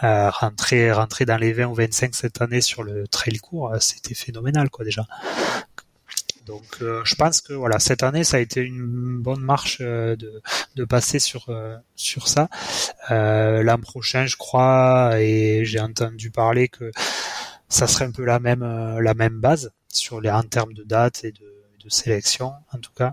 Rentrer 0.00 0.92
rentrer 0.92 1.24
dans 1.24 1.36
les 1.36 1.52
20 1.52 1.66
ou 1.66 1.74
25 1.74 2.14
cette 2.14 2.40
année 2.40 2.60
sur 2.60 2.84
le 2.84 3.08
trail 3.08 3.38
court 3.38 3.74
c'était 3.80 4.14
phénoménal 4.14 4.70
quoi 4.70 4.84
déjà 4.84 5.06
donc 6.48 6.64
euh, 6.80 7.02
je 7.04 7.14
pense 7.14 7.40
que 7.42 7.52
voilà 7.52 7.78
cette 7.78 8.02
année 8.02 8.24
ça 8.24 8.38
a 8.38 8.40
été 8.40 8.62
une 8.62 9.18
bonne 9.20 9.42
marche 9.42 9.78
euh, 9.82 10.16
de, 10.16 10.84
passer 10.84 11.18
sur 11.18 11.50
euh, 11.50 11.76
sur 11.94 12.26
ça. 12.26 12.48
L'an 13.10 13.78
prochain 13.78 14.26
je 14.26 14.36
crois 14.36 15.20
et 15.20 15.64
j'ai 15.64 15.80
entendu 15.80 16.30
parler 16.30 16.68
que 16.68 16.90
ça 17.68 17.86
serait 17.86 18.06
un 18.06 18.10
peu 18.10 18.24
la 18.24 18.40
même 18.40 18.64
la 19.00 19.14
même 19.14 19.40
base 19.40 19.72
sur 19.88 20.20
les 20.20 20.30
en 20.30 20.42
termes 20.42 20.72
de 20.72 20.82
date 20.82 21.24
et 21.24 21.32
de, 21.32 21.52
de 21.84 21.90
sélection 21.90 22.52
en 22.72 22.78
tout 22.78 22.92
cas. 22.96 23.12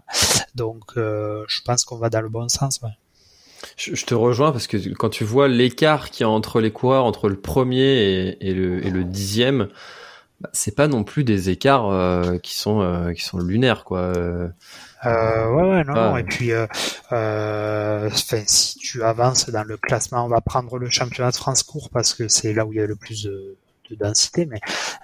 Donc 0.56 0.94
je 0.96 1.62
pense 1.66 1.84
qu'on 1.84 1.98
va 1.98 2.10
dans 2.10 2.22
le 2.22 2.30
bon 2.30 2.48
sens. 2.48 2.80
Je, 3.78 4.06
te 4.06 4.14
rejoins 4.14 4.52
parce 4.52 4.68
que 4.68 4.78
quand 4.94 5.10
tu 5.10 5.24
vois 5.26 5.48
l'écart 5.48 6.10
qu'il 6.12 6.22
y 6.22 6.24
a 6.24 6.30
entre 6.30 6.62
les 6.62 6.72
coureurs, 6.72 7.04
entre 7.04 7.28
le 7.28 7.36
premier 7.36 8.38
et, 8.40 8.54
le, 8.54 8.86
et 8.86 8.92
le 8.92 9.04
dixième, 9.04 9.70
bah, 10.42 10.50
c'est 10.52 10.76
pas 10.76 10.88
non 10.88 11.04
plus 11.04 11.24
des 11.24 11.50
écarts 11.50 11.90
euh, 11.90 12.38
qui 12.40 12.56
sont 12.58 12.82
euh, 12.82 13.14
qui 13.14 13.24
sont 13.24 13.40
lunaires 13.40 13.86
quoi. 13.86 14.00
Euh, 14.00 14.50
ouais 15.06 15.64
ouais 15.64 15.84
non, 15.84 15.94
non. 15.94 16.18
et 16.18 16.24
puis 16.24 16.52
euh, 16.52 18.10
si 18.14 18.78
tu 18.80 19.04
avances 19.04 19.50
dans 19.50 19.64
le 19.64 19.78
classement, 19.78 20.26
on 20.26 20.28
va 20.28 20.42
prendre 20.42 20.78
le 20.78 20.90
championnat 20.90 21.32
de 21.32 21.36
France 21.38 21.64
court 21.64 21.90
parce 21.90 22.14
que 22.14 22.28
c'est 22.28 22.54
là 22.54 22.66
où 22.66 22.74
il 22.74 22.80
y 22.80 22.82
a 22.82 22.86
le 22.88 22.96
plus 22.96 23.24
de, 23.24 23.56
de 23.90 23.96
densité, 23.96 24.46
mais 24.46 24.60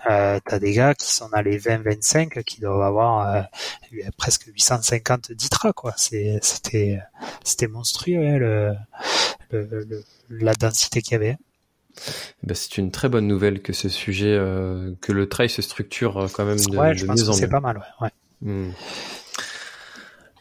euh, 0.10 0.40
t'as 0.46 0.60
des 0.60 0.74
gars 0.74 0.96
qui 0.96 1.14
sont 1.14 1.30
dans 1.30 1.42
les 1.42 1.60
20-25 1.60 2.44
qui 2.44 2.60
doivent 2.60 2.82
avoir 2.82 3.46
presque 4.18 4.46
850 4.48 5.32
d'ITRA 5.32 5.72
quoi. 5.72 5.94
C'est 5.96 6.40
c'était 6.42 7.00
c'était 7.44 7.68
monstrueux 7.68 8.26
hein, 8.26 8.38
le, 8.38 8.76
le, 9.52 10.04
la 10.30 10.56
densité 10.56 11.02
qu'il 11.02 11.14
y 11.14 11.16
avait. 11.16 11.38
Ben, 12.44 12.56
c'est 12.56 12.78
une 12.78 12.92
très 12.92 13.10
bonne 13.10 13.28
nouvelle 13.28 13.62
que 13.62 13.74
ce 13.74 13.90
sujet, 13.90 14.36
euh, 14.38 14.92
que 15.02 15.12
le 15.12 15.28
trail 15.30 15.50
se 15.50 15.62
structure 15.62 16.18
euh, 16.18 16.28
quand 16.32 16.46
même 16.46 16.58
de, 16.60 16.78
ouais, 16.78 16.96
je 16.96 17.06
pense 17.06 17.24
que 17.24 17.34
C'est 17.34 17.50
pas 17.50 17.60
mal, 17.60 17.82
ouais. 18.02 18.10
Hmm. 18.42 18.72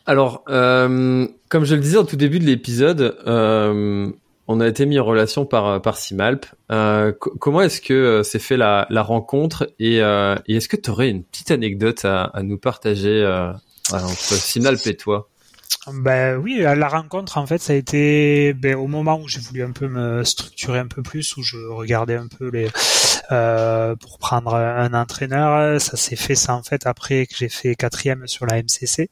Alors, 0.07 0.45
euh, 0.49 1.29
comme 1.49 1.65
je 1.65 1.75
le 1.75 1.81
disais 1.81 1.99
au 1.99 2.05
tout 2.05 2.17
début 2.17 2.39
de 2.39 2.45
l'épisode, 2.47 3.17
euh, 3.27 4.11
on 4.49 4.61
a 4.61 4.67
été 4.67 4.87
mis 4.87 4.99
en 4.99 5.05
relation 5.05 5.45
par 5.45 5.81
par 5.83 5.97
Simalp. 5.97 6.47
Euh, 6.73 7.13
comment 7.13 7.61
est-ce 7.61 7.81
que 7.81 8.23
s'est 8.25 8.41
fait 8.41 8.57
la, 8.57 8.87
la 8.91 9.03
rencontre 9.03 9.71
et, 9.79 9.99
et 9.99 10.57
est-ce 10.57 10.69
que 10.69 10.77
tu 10.77 10.91
aurais 10.91 11.11
une 11.11 11.23
petite 11.23 11.53
anecdote 11.53 12.05
à, 12.05 12.25
à 12.25 12.43
nous 12.43 12.59
partager 12.59 13.25
entre 13.93 14.35
Simalp 14.35 14.85
et 14.87 14.97
toi? 14.97 15.29
Ben 15.87 16.37
oui, 16.37 16.59
la 16.59 16.89
rencontre 16.89 17.39
en 17.39 17.47
fait 17.47 17.59
ça 17.59 17.73
a 17.73 17.77
été 17.77 18.53
ben, 18.53 18.75
au 18.77 18.87
moment 18.87 19.19
où 19.19 19.29
j'ai 19.29 19.41
voulu 19.41 19.63
un 19.63 19.73
peu 19.73 19.89
me 19.89 20.25
structurer 20.25 20.79
un 20.79 20.87
peu 20.87 21.03
plus, 21.03 21.37
où 21.37 21.43
je 21.43 21.57
regardais 21.57 22.17
un 22.17 22.29
peu 22.29 22.51
les 22.51 22.69
euh, 23.33 23.97
pour 23.97 24.19
prendre 24.19 24.55
un 24.55 24.93
entraîneur. 24.95 25.81
Ça 25.81 25.97
s'est 25.97 26.17
fait 26.17 26.35
ça 26.35 26.55
en 26.55 26.63
fait 26.63 26.87
après 26.87 27.27
que 27.27 27.35
j'ai 27.37 27.49
fait 27.49 27.75
quatrième 27.77 28.27
sur 28.27 28.47
la 28.47 28.63
MCC. 28.63 29.11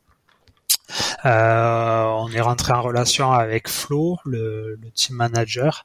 Euh, 1.24 2.04
on 2.04 2.30
est 2.32 2.40
rentré 2.40 2.72
en 2.72 2.82
relation 2.82 3.32
avec 3.32 3.68
Flo, 3.68 4.18
le, 4.24 4.78
le 4.82 4.90
team 4.92 5.16
manager, 5.16 5.84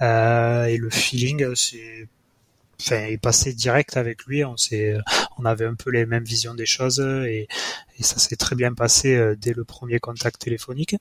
euh, 0.00 0.64
et 0.66 0.76
le 0.76 0.90
feeling 0.90 1.54
c'est 1.54 2.08
enfin, 2.80 3.04
est 3.06 3.18
passé 3.18 3.52
direct 3.52 3.96
avec 3.96 4.24
lui. 4.24 4.44
On 4.44 4.56
s'est, 4.56 4.96
on 5.38 5.44
avait 5.44 5.66
un 5.66 5.74
peu 5.74 5.90
les 5.90 6.06
mêmes 6.06 6.24
visions 6.24 6.54
des 6.54 6.66
choses 6.66 7.00
et, 7.00 7.48
et 7.98 8.02
ça 8.02 8.18
s'est 8.18 8.36
très 8.36 8.56
bien 8.56 8.74
passé 8.74 9.14
euh, 9.16 9.34
dès 9.36 9.52
le 9.52 9.64
premier 9.64 9.98
contact 9.98 10.40
téléphonique. 10.40 10.96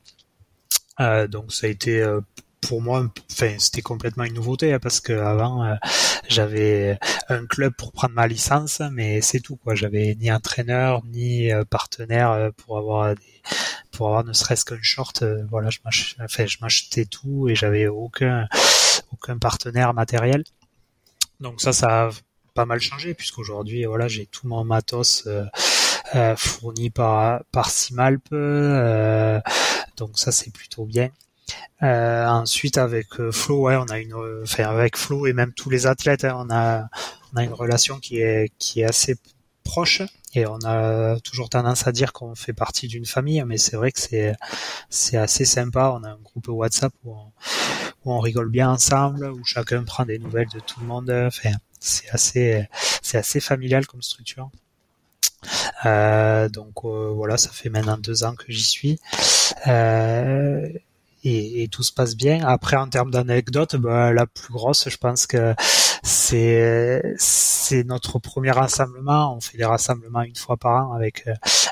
Euh, 0.99 1.28
donc 1.28 1.53
ça 1.53 1.67
a 1.67 1.69
été 1.69 2.01
euh, 2.01 2.21
pour 2.61 2.82
moi, 2.82 3.05
enfin 3.32 3.55
c'était 3.59 3.82
complètement 3.82 4.23
une 4.23 4.34
nouveauté 4.34 4.73
hein, 4.73 4.80
parce 4.80 4.99
que 4.99 5.13
avant 5.13 5.78
j'avais 6.30 6.97
un 7.30 7.45
club 7.45 7.73
pour 7.78 7.91
prendre 7.91 8.15
ma 8.15 8.28
licence, 8.28 8.82
mais 8.91 9.21
c'est 9.21 9.39
tout 9.39 9.55
quoi. 9.57 9.76
J'avais 9.76 10.15
ni 10.15 10.32
entraîneur 10.32 11.03
ni 11.05 11.49
partenaire 11.69 12.51
pour 12.57 12.78
avoir 12.80 13.13
des, 13.13 13.41
pour 13.91 14.07
avoir 14.07 14.23
ne 14.23 14.34
serait-ce 14.34 14.65
qu'un 14.65 14.82
short. 14.82 15.23
voilà, 15.51 15.69
je 15.69 15.80
m'achetais, 15.86 16.21
enfin, 16.23 16.45
je 16.47 16.57
m'achetais 16.61 17.05
tout 17.05 17.49
et 17.49 17.55
j'avais 17.55 17.86
aucun 17.88 18.47
aucun 19.11 19.38
partenaire 19.38 19.93
matériel. 19.93 20.43
Donc 21.39 21.61
ça, 21.61 21.73
ça 21.73 22.07
a 22.07 22.09
pas 22.55 22.65
mal 22.65 22.79
changé 22.79 23.13
puisqu'aujourd'hui, 23.13 23.86
voilà, 23.86 24.07
j'ai 24.07 24.25
tout 24.25 24.47
mon 24.47 24.63
matos 24.63 25.27
euh, 25.27 25.45
euh, 26.15 26.36
fourni 26.36 26.89
par 26.89 27.43
par 27.51 27.69
Simalp, 27.69 28.23
euh, 28.31 29.39
donc 29.97 30.17
ça 30.17 30.31
c'est 30.31 30.51
plutôt 30.51 30.86
bien. 30.86 31.09
ensuite 31.81 32.77
avec 32.77 33.07
Flo, 33.31 33.61
ouais, 33.63 33.75
on 33.75 33.86
a 33.86 33.99
une, 33.99 34.15
enfin 34.43 34.63
avec 34.65 34.97
Flo 34.97 35.27
et 35.27 35.33
même 35.33 35.53
tous 35.53 35.69
les 35.69 35.86
athlètes, 35.86 36.23
hein, 36.23 36.36
on 36.38 36.49
a 36.49 36.88
on 37.33 37.38
a 37.38 37.43
une 37.43 37.53
relation 37.53 37.99
qui 37.99 38.19
est 38.21 38.51
qui 38.57 38.81
est 38.81 38.86
assez 38.86 39.15
proche 39.63 40.01
et 40.33 40.45
on 40.47 40.59
a 40.65 41.19
toujours 41.21 41.49
tendance 41.49 41.88
à 41.88 41.91
dire 41.91 42.13
qu'on 42.13 42.36
fait 42.36 42.53
partie 42.53 42.88
d'une 42.88 43.05
famille, 43.05 43.43
mais 43.45 43.57
c'est 43.57 43.75
vrai 43.75 43.91
que 43.91 43.99
c'est 43.99 44.33
c'est 44.89 45.17
assez 45.17 45.45
sympa. 45.45 45.91
On 45.99 46.03
a 46.03 46.09
un 46.11 46.19
groupe 46.23 46.47
WhatsApp 46.47 46.93
où 47.03 47.13
on, 47.13 47.31
où 48.06 48.14
on 48.14 48.20
rigole 48.20 48.49
bien 48.49 48.70
ensemble, 48.70 49.26
où 49.26 49.43
chacun 49.43 49.84
prend 49.84 50.06
des 50.06 50.20
nouvelles 50.20 50.49
de 50.53 50.60
tout 50.60 50.80
le 50.80 50.86
monde. 50.86 51.10
Enfin, 51.10 51.51
c'est 51.80 52.10
assez, 52.12 52.68
c'est 53.01 53.18
assez 53.18 53.39
familial 53.39 53.86
comme 53.88 54.01
structure. 54.01 54.49
Euh, 55.86 56.49
donc 56.49 56.84
euh, 56.84 57.12
voilà, 57.14 57.38
ça 57.38 57.49
fait 57.51 57.70
maintenant 57.70 57.97
deux 57.97 58.24
ans 58.24 58.36
que 58.36 58.45
j'y 58.49 58.64
suis. 58.64 58.99
Euh, 59.68 60.68
et, 61.24 61.68
tout 61.72 61.82
se 61.82 61.91
passe 61.91 62.16
bien. 62.16 62.45
Après, 62.45 62.78
en 62.78 62.88
termes 62.88 63.10
d'anecdotes, 63.10 63.76
bah, 63.78 64.14
la 64.14 64.28
plus 64.28 64.53
grosse, 64.53 64.89
je 64.89 64.97
pense 64.97 65.26
que 65.26 65.56
c'est 66.06 67.84
notre 67.86 68.20
premier 68.20 68.51
rassemblement. 68.51 69.36
On 69.36 69.41
fait 69.41 69.58
des 69.58 69.66
rassemblements 69.66 70.22
une 70.22 70.36
fois 70.36 70.56
par 70.56 70.86
an 70.86 70.93
avec 70.93 71.28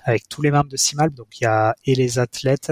avec 0.06 0.28
tous 0.28 0.42
les 0.42 0.50
membres 0.50 0.70
de 0.70 0.78
CIMALP. 0.78 1.14
Donc 1.14 1.40
il 1.40 1.44
y 1.44 1.48
a 1.48 1.76
et 1.86 1.94
les 1.94 2.18
athlètes. 2.18 2.72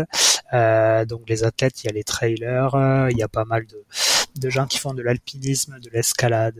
Euh, 0.54 1.06
donc 1.06 1.30
les 1.30 1.44
athlètes, 1.44 1.84
il 1.84 1.88
y 1.88 1.90
a 1.90 1.94
les 1.94 2.04
trailers, 2.04 3.08
il 3.12 3.18
y 3.18 3.24
a 3.24 3.28
pas 3.28 3.46
mal 3.46 3.68
de 3.68 3.86
de 4.40 4.50
gens 4.50 4.66
qui 4.66 4.80
font 4.80 4.94
de 4.94 5.04
l'alpinisme, 5.04 5.80
de 5.80 5.90
l'escalade. 5.92 6.60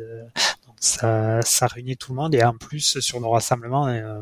Ça 0.80 1.42
ça 1.42 1.68
réunit 1.68 1.98
tout 1.98 2.12
le 2.12 2.18
monde. 2.18 2.36
Et 2.36 2.44
en 2.44 2.56
plus 2.56 3.00
sur 3.00 3.20
nos 3.22 3.32
rassemblements, 3.32 3.88
euh, 3.88 4.22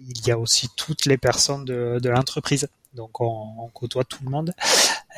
il 0.00 0.26
y 0.26 0.32
a 0.32 0.38
aussi 0.38 0.68
toutes 0.76 1.06
les 1.06 1.18
personnes 1.18 1.64
de, 1.64 1.98
de 2.02 2.08
l'entreprise. 2.08 2.68
Donc 2.94 3.20
on, 3.20 3.68
côtoie 3.72 4.04
tout 4.04 4.22
le 4.24 4.30
monde. 4.30 4.52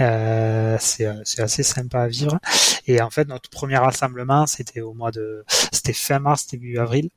Euh, 0.00 0.76
c'est 0.80 1.40
assez 1.40 1.62
sympa 1.62 2.02
à 2.02 2.08
vivre. 2.08 2.38
Et 2.86 3.00
en 3.00 3.10
fait, 3.10 3.28
notre 3.28 3.50
premier 3.50 3.76
rassemblement, 3.76 4.46
c'était 4.46 4.80
au 4.80 4.94
mois 4.94 5.12
de, 5.12 5.44
c'était 5.72 5.92
fin 5.92 6.18
mars 6.18 6.46
début 6.46 6.78
avril, 6.78 7.10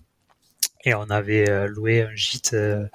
et 0.86 0.94
on 0.94 1.10
avait 1.10 1.50
euh, 1.50 1.68
loué 1.68 2.04
un 2.04 2.16
gîte 2.16 2.54
euh, 2.54 2.86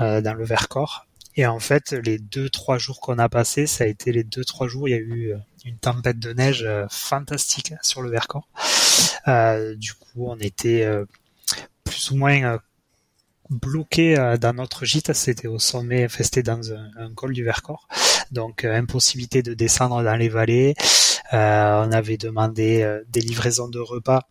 euh, 0.00 0.20
dans 0.20 0.34
le 0.34 0.44
Vercors. 0.44 1.06
Et 1.36 1.46
en 1.46 1.60
fait, 1.60 1.92
les 1.92 2.18
deux 2.18 2.48
trois 2.48 2.78
jours 2.78 3.00
qu'on 3.00 3.18
a 3.18 3.28
passé, 3.28 3.66
ça 3.66 3.84
a 3.84 3.86
été 3.86 4.12
les 4.12 4.24
deux 4.24 4.44
trois 4.44 4.68
jours. 4.68 4.88
Il 4.88 4.92
y 4.92 4.94
a 4.94 4.98
eu 4.98 5.34
une 5.64 5.78
tempête 5.78 6.18
de 6.18 6.32
neige 6.32 6.64
fantastique 6.88 7.74
sur 7.82 8.02
le 8.02 8.10
Vercors. 8.10 8.48
du 9.76 9.94
coup, 9.94 10.26
on 10.28 10.38
était 10.38 10.88
plus 11.82 12.12
ou 12.12 12.16
moins 12.16 12.60
bloqué 13.50 14.36
dans 14.40 14.52
notre 14.52 14.84
gîte. 14.84 15.12
C'était 15.12 15.48
au 15.48 15.58
sommet, 15.58 16.08
festé 16.08 16.42
dans 16.42 16.72
un, 16.72 17.12
col 17.14 17.32
du 17.32 17.44
Vercors. 17.44 17.88
Donc, 18.30 18.64
impossibilité 18.64 19.42
de 19.42 19.54
descendre 19.54 20.02
dans 20.02 20.16
les 20.16 20.28
vallées. 20.28 20.74
Euh, 21.32 21.84
on 21.86 21.92
avait 21.92 22.16
demandé 22.16 22.82
euh, 22.82 23.02
des 23.08 23.20
livraisons 23.20 23.68
de 23.68 23.78
repas 23.78 24.28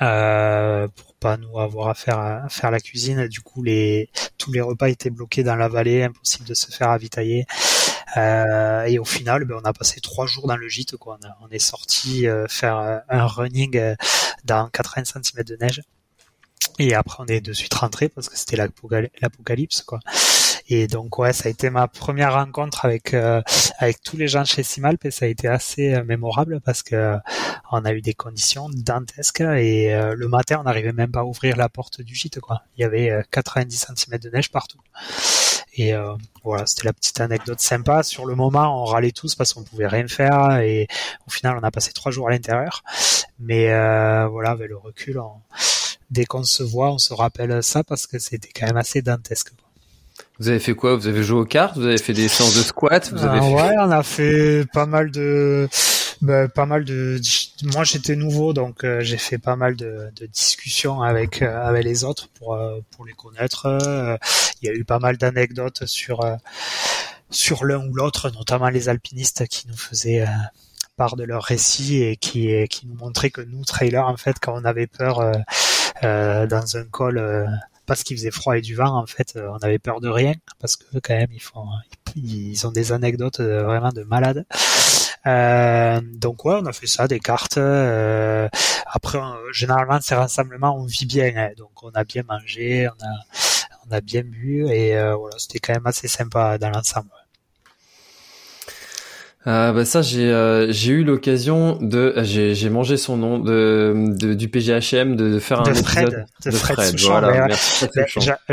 euh, 0.00 0.88
pour 0.88 1.14
pas 1.14 1.36
nous 1.36 1.58
avoir 1.58 1.88
à 1.88 1.94
faire 1.94 2.18
à 2.18 2.48
faire 2.48 2.70
la 2.70 2.80
cuisine. 2.80 3.26
Du 3.26 3.40
coup, 3.40 3.62
les 3.62 4.10
tous 4.38 4.52
les 4.52 4.60
repas 4.60 4.88
étaient 4.88 5.10
bloqués 5.10 5.42
dans 5.42 5.56
la 5.56 5.68
vallée, 5.68 6.04
impossible 6.04 6.48
de 6.48 6.54
se 6.54 6.70
faire 6.70 6.88
ravitailler. 6.88 7.46
Euh, 8.16 8.84
et 8.84 8.98
au 8.98 9.04
final, 9.04 9.44
ben, 9.44 9.56
on 9.62 9.64
a 9.64 9.72
passé 9.72 10.00
trois 10.00 10.26
jours 10.26 10.46
dans 10.46 10.56
le 10.56 10.68
gîte. 10.68 10.96
Quoi. 10.96 11.18
On, 11.40 11.48
est 11.48 11.58
sorti 11.58 12.26
faire 12.48 13.02
un 13.08 13.26
running 13.26 13.96
dans 14.44 14.68
80 14.68 15.04
cm 15.04 15.44
de 15.44 15.56
neige. 15.56 15.82
Et 16.78 16.94
après, 16.94 17.22
on 17.22 17.26
est 17.26 17.40
de 17.40 17.52
suite 17.52 17.74
rentré 17.74 18.08
parce 18.08 18.28
que 18.28 18.36
c'était 18.36 18.56
l'apocalypse, 18.56 19.82
quoi. 19.82 20.00
Et 20.68 20.86
donc 20.86 21.18
ouais, 21.18 21.32
ça 21.34 21.48
a 21.48 21.50
été 21.50 21.68
ma 21.68 21.88
première 21.88 22.34
rencontre 22.34 22.86
avec 22.86 23.12
euh, 23.12 23.42
avec 23.78 24.02
tous 24.02 24.16
les 24.16 24.28
gens 24.28 24.44
chez 24.44 24.62
Simalp 24.62 25.04
et 25.04 25.10
ça 25.10 25.26
a 25.26 25.28
été 25.28 25.46
assez 25.46 25.92
euh, 25.92 26.04
mémorable 26.04 26.60
parce 26.64 26.82
que 26.82 26.94
euh, 26.94 27.18
on 27.70 27.84
a 27.84 27.92
eu 27.92 28.00
des 28.00 28.14
conditions 28.14 28.70
dantesques 28.72 29.42
et 29.42 29.92
le 29.92 30.28
matin 30.28 30.58
on 30.60 30.62
n'arrivait 30.64 30.92
même 30.92 31.10
pas 31.10 31.20
à 31.20 31.24
ouvrir 31.24 31.56
la 31.56 31.68
porte 31.68 32.00
du 32.00 32.14
gîte 32.14 32.40
quoi. 32.40 32.62
Il 32.76 32.82
y 32.82 32.84
avait 32.84 33.12
90 33.30 33.86
cm 33.94 34.18
de 34.18 34.30
neige 34.30 34.50
partout. 34.50 34.78
Et 35.76 35.92
voilà, 36.44 36.66
c'était 36.66 36.84
la 36.86 36.92
petite 36.92 37.20
anecdote 37.20 37.60
sympa. 37.60 38.04
Sur 38.04 38.26
le 38.26 38.36
moment, 38.36 38.82
on 38.82 38.84
râlait 38.84 39.10
tous 39.10 39.34
parce 39.34 39.52
qu'on 39.54 39.64
pouvait 39.64 39.88
rien 39.88 40.06
faire 40.06 40.58
et 40.58 40.86
au 41.26 41.30
final, 41.30 41.58
on 41.60 41.64
a 41.64 41.70
passé 41.72 41.92
trois 41.92 42.12
jours 42.12 42.28
à 42.28 42.30
l'intérieur. 42.30 42.84
Mais 43.40 43.66
voilà, 44.28 44.50
avec 44.50 44.68
le 44.68 44.76
recul, 44.76 45.18
dès 46.14 46.24
qu'on 46.24 46.44
se 46.44 46.62
voit, 46.62 46.90
on 46.92 46.98
se 46.98 47.12
rappelle 47.12 47.62
ça 47.62 47.84
parce 47.84 48.06
que 48.06 48.18
c'était 48.18 48.48
quand 48.54 48.66
même 48.66 48.78
assez 48.78 49.02
dantesque. 49.02 49.50
Vous 50.38 50.48
avez 50.48 50.60
fait 50.60 50.74
quoi? 50.74 50.96
Vous 50.96 51.06
avez 51.06 51.22
joué 51.22 51.40
aux 51.40 51.44
cartes? 51.44 51.76
Vous 51.76 51.86
avez 51.86 51.98
fait 51.98 52.12
des 52.12 52.28
séances 52.28 52.56
de 52.56 52.62
squat? 52.62 53.10
Vous 53.12 53.24
avez 53.24 53.40
ah, 53.40 53.50
Ouais, 53.50 53.74
on 53.78 53.90
a 53.90 54.02
fait 54.02 54.64
pas 54.72 54.86
mal 54.86 55.10
de, 55.10 55.68
bah, 56.22 56.48
pas 56.48 56.66
mal 56.66 56.84
de. 56.84 57.20
Moi, 57.72 57.84
j'étais 57.84 58.16
nouveau, 58.16 58.52
donc 58.52 58.84
euh, 58.84 59.00
j'ai 59.00 59.16
fait 59.16 59.38
pas 59.38 59.56
mal 59.56 59.76
de, 59.76 60.10
de 60.16 60.26
discussions 60.26 61.02
avec 61.02 61.42
euh, 61.42 61.68
avec 61.68 61.84
les 61.84 62.04
autres 62.04 62.28
pour 62.38 62.54
euh, 62.54 62.80
pour 62.90 63.04
les 63.04 63.12
connaître. 63.12 63.66
Il 64.62 64.66
y 64.66 64.70
a 64.70 64.74
eu 64.74 64.84
pas 64.84 64.98
mal 64.98 65.18
d'anecdotes 65.18 65.86
sur 65.86 66.24
sur 67.30 67.64
l'un 67.64 67.86
ou 67.86 67.94
l'autre, 67.94 68.30
notamment 68.30 68.68
les 68.70 68.88
alpinistes 68.88 69.46
qui 69.48 69.68
nous 69.68 69.76
faisaient 69.76 70.26
part 70.96 71.16
de 71.16 71.24
leur 71.24 71.42
récit 71.42 72.02
et 72.02 72.16
qui 72.16 72.48
qui 72.68 72.86
nous 72.86 72.94
montraient 72.94 73.30
que 73.30 73.40
nous 73.40 73.64
trailers, 73.64 74.06
en 74.06 74.16
fait, 74.16 74.36
quand 74.40 74.54
on 74.60 74.64
avait 74.64 74.86
peur 74.86 75.20
dans 76.02 76.76
un 76.76 76.84
col 76.84 77.18
parce 77.86 78.02
qu'il 78.02 78.16
faisait 78.16 78.30
froid 78.30 78.56
et 78.56 78.60
du 78.60 78.74
vent, 78.74 78.96
en 78.96 79.06
fait, 79.06 79.34
euh, 79.36 79.48
on 79.50 79.58
avait 79.58 79.78
peur 79.78 80.00
de 80.00 80.08
rien 80.08 80.34
parce 80.58 80.76
que 80.76 80.84
quand 80.98 81.14
même 81.14 81.32
ils 81.32 81.42
font, 81.42 81.66
ils 82.16 82.66
ont 82.66 82.72
des 82.72 82.92
anecdotes 82.92 83.40
euh, 83.40 83.64
vraiment 83.64 83.90
de 83.90 84.02
malades. 84.04 84.46
Euh, 85.26 86.00
donc 86.02 86.44
ouais, 86.44 86.56
on 86.60 86.66
a 86.66 86.72
fait 86.72 86.86
ça, 86.86 87.08
des 87.08 87.20
cartes. 87.20 87.58
Euh, 87.58 88.48
après, 88.86 89.18
généralement 89.52 90.00
ces 90.00 90.14
rassemblements, 90.14 90.76
on 90.76 90.84
vit 90.84 91.06
bien, 91.06 91.32
hein. 91.36 91.50
donc 91.56 91.82
on 91.82 91.90
a 91.90 92.04
bien 92.04 92.22
mangé, 92.28 92.88
on 92.88 93.04
a, 93.04 93.86
on 93.88 93.92
a 93.92 94.00
bien 94.00 94.22
bu 94.22 94.66
et 94.68 94.92
voilà, 95.14 95.36
c'était 95.38 95.58
quand 95.58 95.74
même 95.74 95.86
assez 95.86 96.08
sympa 96.08 96.58
dans 96.58 96.70
l'ensemble. 96.70 97.10
Euh, 99.46 99.72
bah 99.72 99.84
ça 99.84 100.00
j'ai 100.00 100.30
euh, 100.30 100.72
j'ai 100.72 100.92
eu 100.92 101.04
l'occasion 101.04 101.76
de 101.78 102.14
j'ai 102.22 102.54
j'ai 102.54 102.70
mangé 102.70 102.96
son 102.96 103.18
nom 103.18 103.38
de, 103.38 103.92
de 104.18 104.32
du 104.32 104.48
PGHM 104.48 105.16
de, 105.16 105.38
faire 105.38 105.60
un 105.60 105.64
épisode 105.64 106.24
de 106.46 106.50
Fred, 106.50 106.76
Fred. 106.76 107.00
Voilà 107.00 107.28
ouais, 107.28 107.48
merci, 107.48 107.86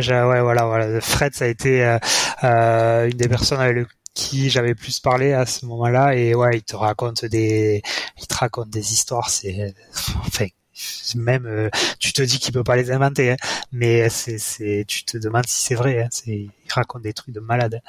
ouais 0.06 0.42
voilà 0.42 0.66
voilà. 0.66 1.00
Fred 1.00 1.34
ça 1.34 1.46
a 1.46 1.48
été 1.48 1.86
euh, 1.86 1.98
euh, 2.44 3.10
une 3.10 3.18
des 3.18 3.30
personnes 3.30 3.62
avec 3.62 3.88
qui 4.14 4.50
j'avais 4.50 4.76
plus 4.76 5.00
parlé 5.00 5.32
à 5.32 5.46
ce 5.46 5.66
moment-là. 5.66 6.14
Et 6.16 6.36
ouais 6.36 6.58
il 6.58 6.64
te 6.64 6.76
raconte 6.76 7.24
des 7.24 7.82
il 8.20 8.28
te 8.28 8.36
raconte 8.36 8.70
des 8.70 8.92
histoires. 8.92 9.30
C'est 9.30 9.74
enfin 10.26 10.48
même 11.16 11.46
euh, 11.46 11.70
tu 12.00 12.12
te 12.12 12.22
dis 12.22 12.40
qu'il 12.40 12.54
peut 12.54 12.64
pas 12.64 12.76
les 12.76 12.92
inventer 12.92 13.32
hein, 13.32 13.38
mais 13.72 14.10
c'est 14.10 14.38
c'est 14.40 14.86
tu 14.88 15.04
te 15.04 15.18
demandes 15.18 15.46
si 15.48 15.64
c'est 15.64 15.76
vrai 15.76 16.04
hein, 16.04 16.08
c'est 16.12 16.32
il 16.32 16.52
raconte 16.70 17.04
des 17.04 17.14
trucs 17.14 17.36
de 17.36 17.40
malade 17.40 17.82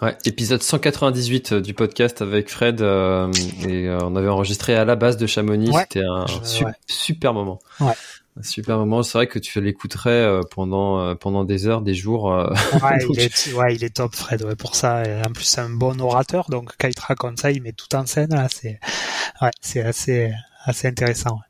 Ouais, 0.00 0.16
épisode 0.24 0.62
198 0.62 1.52
euh, 1.52 1.60
du 1.60 1.74
podcast 1.74 2.22
avec 2.22 2.48
Fred 2.48 2.80
euh, 2.82 3.32
et 3.66 3.88
euh, 3.88 3.98
on 4.02 4.14
avait 4.14 4.28
enregistré 4.28 4.76
à 4.76 4.84
la 4.84 4.94
base 4.94 5.16
de 5.16 5.26
Chamonix. 5.26 5.72
C'était 5.72 6.04
un 6.04 6.24
super 6.86 7.34
moment. 7.34 7.58
Ouais. 7.80 7.94
super 8.42 8.78
moment. 8.78 9.02
C'est 9.02 9.18
vrai 9.18 9.26
que 9.26 9.40
tu 9.40 9.60
l'écouterais 9.60 10.40
pendant 10.52 11.16
pendant 11.16 11.44
des 11.44 11.66
heures, 11.66 11.82
des 11.82 11.94
jours. 11.94 12.32
Euh, 12.32 12.52
il 13.10 13.20
est, 13.20 13.52
ouais, 13.54 13.74
il 13.74 13.82
est 13.82 13.96
top, 13.96 14.14
Fred. 14.14 14.44
Ouais, 14.44 14.54
pour 14.54 14.76
ça, 14.76 15.02
en 15.26 15.32
plus 15.32 15.44
c'est 15.44 15.60
un 15.60 15.70
bon 15.70 16.00
orateur, 16.00 16.48
donc 16.48 16.72
quand 16.78 16.86
il 16.86 16.94
te 16.94 17.02
raconte 17.02 17.40
ça, 17.40 17.50
il 17.50 17.60
met 17.62 17.72
tout 17.72 17.92
en 17.96 18.06
scène. 18.06 18.30
Là, 18.30 18.46
c'est 18.48 18.78
ouais, 19.42 19.50
c'est 19.60 19.82
assez 19.82 20.32
assez 20.64 20.86
intéressant. 20.86 21.40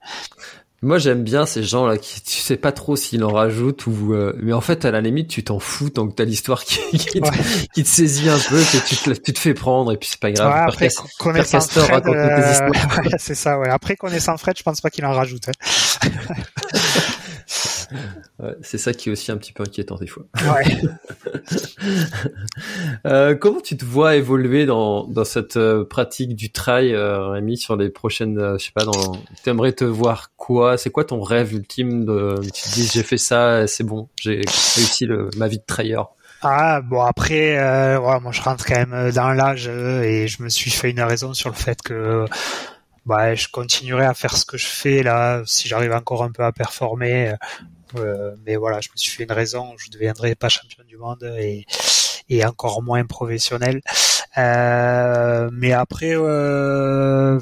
Moi, 0.80 0.98
j'aime 0.98 1.24
bien 1.24 1.44
ces 1.44 1.64
gens-là 1.64 1.98
qui 1.98 2.20
tu 2.20 2.38
sais 2.38 2.56
pas 2.56 2.70
trop 2.70 2.94
s'ils 2.94 3.24
en 3.24 3.32
rajoutent 3.32 3.86
ou 3.86 4.14
mais 4.36 4.52
en 4.52 4.60
fait 4.60 4.84
à 4.84 4.92
la 4.92 5.00
limite 5.00 5.28
tu 5.28 5.42
t'en 5.42 5.58
fous 5.58 5.90
tant 5.90 6.06
que 6.06 6.14
t'as 6.14 6.24
l'histoire 6.24 6.64
qui, 6.64 6.78
qui, 6.96 7.82
te, 7.82 7.88
saisit 7.88 8.28
un 8.28 8.38
peu 8.38 8.58
que 8.58 8.86
tu 8.86 8.96
te, 8.96 9.10
tu 9.10 9.32
te 9.32 9.38
fais 9.38 9.54
prendre 9.54 9.92
et 9.92 9.96
puis 9.96 10.08
c'est 10.08 10.20
pas 10.20 10.30
grave. 10.30 10.52
Ouais, 10.52 10.60
après 10.60 10.88
connaissant 11.18 11.60
Fred, 11.60 12.06
euh, 12.06 12.70
c'est 13.18 13.34
ça. 13.34 13.58
Ouais. 13.58 13.68
Après 13.68 13.96
connaissant 13.96 14.36
Fred, 14.36 14.56
je 14.56 14.62
pense 14.62 14.80
pas 14.80 14.90
qu'il 14.90 15.04
en 15.04 15.12
rajoute. 15.12 15.48
Hein. 15.48 16.10
c'est 18.62 18.78
ça 18.78 18.92
qui 18.92 19.08
est 19.08 19.12
aussi 19.12 19.32
un 19.32 19.36
petit 19.36 19.52
peu 19.52 19.62
inquiétant 19.62 19.96
des 19.96 20.06
fois. 20.06 20.24
euh, 23.06 23.34
comment 23.34 23.60
tu 23.60 23.76
te 23.76 23.84
vois 23.84 24.16
évoluer 24.16 24.66
dans, 24.66 25.04
dans 25.04 25.24
cette 25.24 25.56
euh, 25.56 25.84
pratique 25.84 26.34
du 26.34 26.50
trail, 26.50 26.94
euh, 26.94 27.28
Rémi, 27.28 27.56
sur 27.56 27.76
les 27.76 27.88
prochaines, 27.88 28.38
euh, 28.38 28.58
je 28.58 28.66
sais 28.66 28.72
pas, 28.72 28.84
dans, 28.84 29.12
t'aimerais 29.42 29.72
te 29.72 29.84
voir 29.84 30.32
quoi? 30.36 30.76
C'est 30.76 30.90
quoi 30.90 31.04
ton 31.04 31.22
rêve 31.22 31.52
ultime 31.54 32.04
de, 32.04 32.40
Tu 32.42 32.62
te 32.62 32.74
dis 32.74 32.90
j'ai 32.92 33.02
fait 33.02 33.18
ça, 33.18 33.66
c'est 33.66 33.84
bon, 33.84 34.08
j'ai 34.20 34.42
réussi 34.76 35.06
le, 35.06 35.30
ma 35.36 35.48
vie 35.48 35.58
de 35.58 35.64
trailleur? 35.66 36.14
Ah 36.42 36.80
bon 36.80 37.02
après, 37.02 37.58
euh, 37.58 37.98
ouais, 37.98 38.20
moi 38.20 38.30
je 38.30 38.40
rentre 38.42 38.64
quand 38.64 38.86
même 38.86 39.10
dans 39.10 39.30
l'âge 39.30 39.66
et 39.66 40.28
je 40.28 40.42
me 40.42 40.48
suis 40.48 40.70
fait 40.70 40.90
une 40.90 41.00
raison 41.00 41.34
sur 41.34 41.48
le 41.48 41.56
fait 41.56 41.82
que 41.82 42.26
bah, 43.06 43.34
je 43.34 43.48
continuerai 43.48 44.04
à 44.04 44.14
faire 44.14 44.36
ce 44.36 44.44
que 44.44 44.56
je 44.56 44.66
fais 44.66 45.02
là 45.02 45.42
si 45.46 45.66
j'arrive 45.66 45.92
encore 45.92 46.22
un 46.22 46.30
peu 46.30 46.44
à 46.44 46.52
performer 46.52 47.34
mais 48.44 48.56
voilà, 48.56 48.80
je 48.80 48.88
me 48.90 48.96
suis 48.96 49.10
fait 49.10 49.24
une 49.24 49.32
raison, 49.32 49.74
je 49.76 49.88
ne 49.88 49.92
deviendrai 49.92 50.34
pas 50.34 50.48
champion 50.48 50.84
du 50.86 50.96
monde 50.96 51.22
et, 51.38 51.66
et 52.28 52.44
encore 52.44 52.82
moins 52.82 53.04
professionnel. 53.04 53.80
Euh, 54.36 55.50
mais 55.52 55.72
après, 55.72 56.12
euh, 56.14 57.40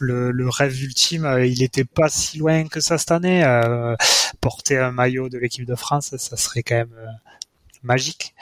le, 0.00 0.30
le, 0.30 0.48
rêve 0.48 0.82
ultime, 0.82 1.24
euh, 1.24 1.46
il 1.46 1.62
était 1.62 1.84
pas 1.84 2.08
si 2.08 2.38
loin 2.38 2.66
que 2.68 2.80
ça 2.80 2.98
cette 2.98 3.12
année. 3.12 3.44
Euh, 3.44 3.94
porter 4.40 4.78
un 4.78 4.92
maillot 4.92 5.28
de 5.28 5.38
l'équipe 5.38 5.66
de 5.66 5.74
France, 5.74 6.16
ça 6.16 6.36
serait 6.36 6.62
quand 6.62 6.76
même 6.76 6.94
euh, 6.98 7.06
magique. 7.82 8.34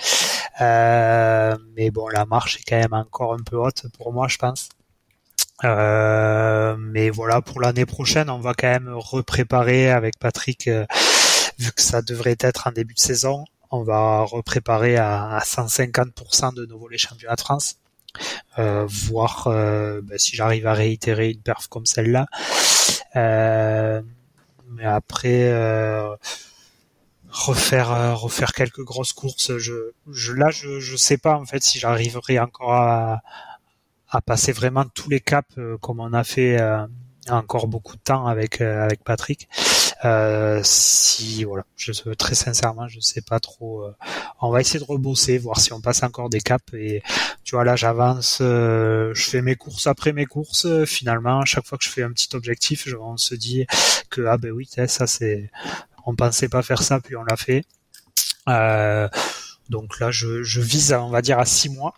mais 0.61 1.91
bon, 1.91 2.09
la 2.09 2.25
marche 2.27 2.59
est 2.59 2.65
quand 2.69 2.79
même 2.79 2.95
encore 2.95 3.35
un 3.35 3.43
peu 3.45 3.57
haute 3.57 3.87
pour 3.97 4.13
moi, 4.13 4.29
je 4.29 4.39
pense. 4.39 4.69
Euh, 5.65 6.77
mais 6.79 7.11
voilà, 7.11 7.41
pour 7.41 7.61
l'année 7.61 7.87
prochaine, 7.87 8.31
on 8.31 8.39
va 8.39 8.55
quand 8.55 8.69
même 8.69 8.91
repréparer 8.95 9.91
avec 9.91 10.19
Patrick, 10.19 10.69
euh, 10.69 10.87
vu 11.59 11.73
que 11.73 11.83
ça 11.83 12.03
devrait 12.03 12.37
être 12.41 12.67
un 12.67 12.73
début 12.73 12.95
de 12.95 13.01
saison, 13.01 13.45
on 13.71 13.83
va 13.83 14.23
repréparer 14.23 14.97
à, 14.97 15.37
à 15.37 15.41
150% 15.41 16.55
de 16.55 16.67
nouveau 16.67 16.89
les 16.89 16.99
championnats 16.99 17.37
de 17.37 17.41
France. 17.41 17.77
Euh, 18.59 18.87
voir 18.89 19.47
euh, 19.47 20.01
ben, 20.03 20.19
si 20.19 20.35
j'arrive 20.35 20.67
à 20.67 20.73
réitérer 20.73 21.31
une 21.31 21.41
perf 21.41 21.69
comme 21.69 21.87
celle-là. 21.87 22.27
mais 23.15 24.85
après, 24.85 25.53
refaire 27.31 28.19
refaire 28.19 28.53
quelques 28.53 28.83
grosses 28.83 29.13
courses, 29.13 29.59
je, 29.59 29.93
je 30.11 30.33
là 30.33 30.51
je 30.51 30.81
je 30.81 30.97
sais 30.97 31.19
pas 31.19 31.37
en 31.37 31.45
fait 31.45 31.63
si 31.63 31.79
j'arriverai 31.79 32.39
encore 32.39 32.73
à 32.73 33.23
à 34.11 34.21
passer 34.21 34.53
vraiment 34.53 34.85
tous 34.95 35.11
les 35.11 35.21
caps 35.21 35.47
euh, 35.59 35.77
comme 35.79 36.01
on 36.01 36.13
a 36.13 36.25
fait 36.25 36.61
euh, 36.61 36.87
encore 37.29 37.69
beaucoup 37.69 37.97
de 37.97 38.03
temps 38.03 38.27
avec 38.27 38.61
euh, 38.61 38.83
avec 38.83 39.05
Patrick. 39.05 39.49
Euh, 40.05 40.61
si 40.63 41.45
voilà, 41.45 41.65
je 41.77 41.93
très 42.15 42.35
sincèrement, 42.35 42.87
je 42.89 43.01
sais 43.01 43.21
pas 43.21 43.41
trop. 43.41 43.85
on 44.41 44.51
va 44.51 44.61
essayer 44.61 44.79
de 44.79 44.85
rebosser, 44.85 45.39
voir 45.39 45.59
si 45.61 45.73
on 45.73 45.81
passe 45.81 46.03
encore 46.03 46.31
des 46.31 46.41
caps. 46.41 46.65
Et 46.75 47.03
tu 47.45 47.57
vois 47.57 47.65
là, 47.65 47.77
j'avance, 47.77 48.39
je 48.41 49.13
fais 49.31 49.43
mes 49.43 49.57
courses 49.57 49.87
après 49.87 50.13
mes 50.13 50.27
courses. 50.27 50.67
finalement, 50.85 51.45
chaque 51.45 51.67
fois 51.67 51.79
que 51.79 51.85
je 51.85 51.91
fais 51.91 52.03
un 52.03 52.13
petit 52.13 52.35
objectif, 52.35 52.89
on 53.01 53.17
se 53.17 53.35
dit 53.35 53.67
que 54.11 54.23
ah 54.27 54.39
ben 54.39 54.53
oui, 54.53 54.69
ça 54.87 55.07
c'est, 55.07 55.51
on 56.07 56.15
pensait 56.15 56.49
pas 56.49 56.63
faire 56.63 56.83
ça, 56.83 57.01
puis 57.01 57.17
on 57.17 57.25
l'a 57.25 57.37
fait. 57.37 57.65
donc 59.69 60.01
là, 60.01 60.11
je, 60.11 60.43
je 60.43 60.61
vise, 60.61 60.93
on 60.93 61.11
va 61.11 61.23
dire 61.23 61.39
à 61.39 61.45
six 61.45 61.69
mois. 61.69 61.95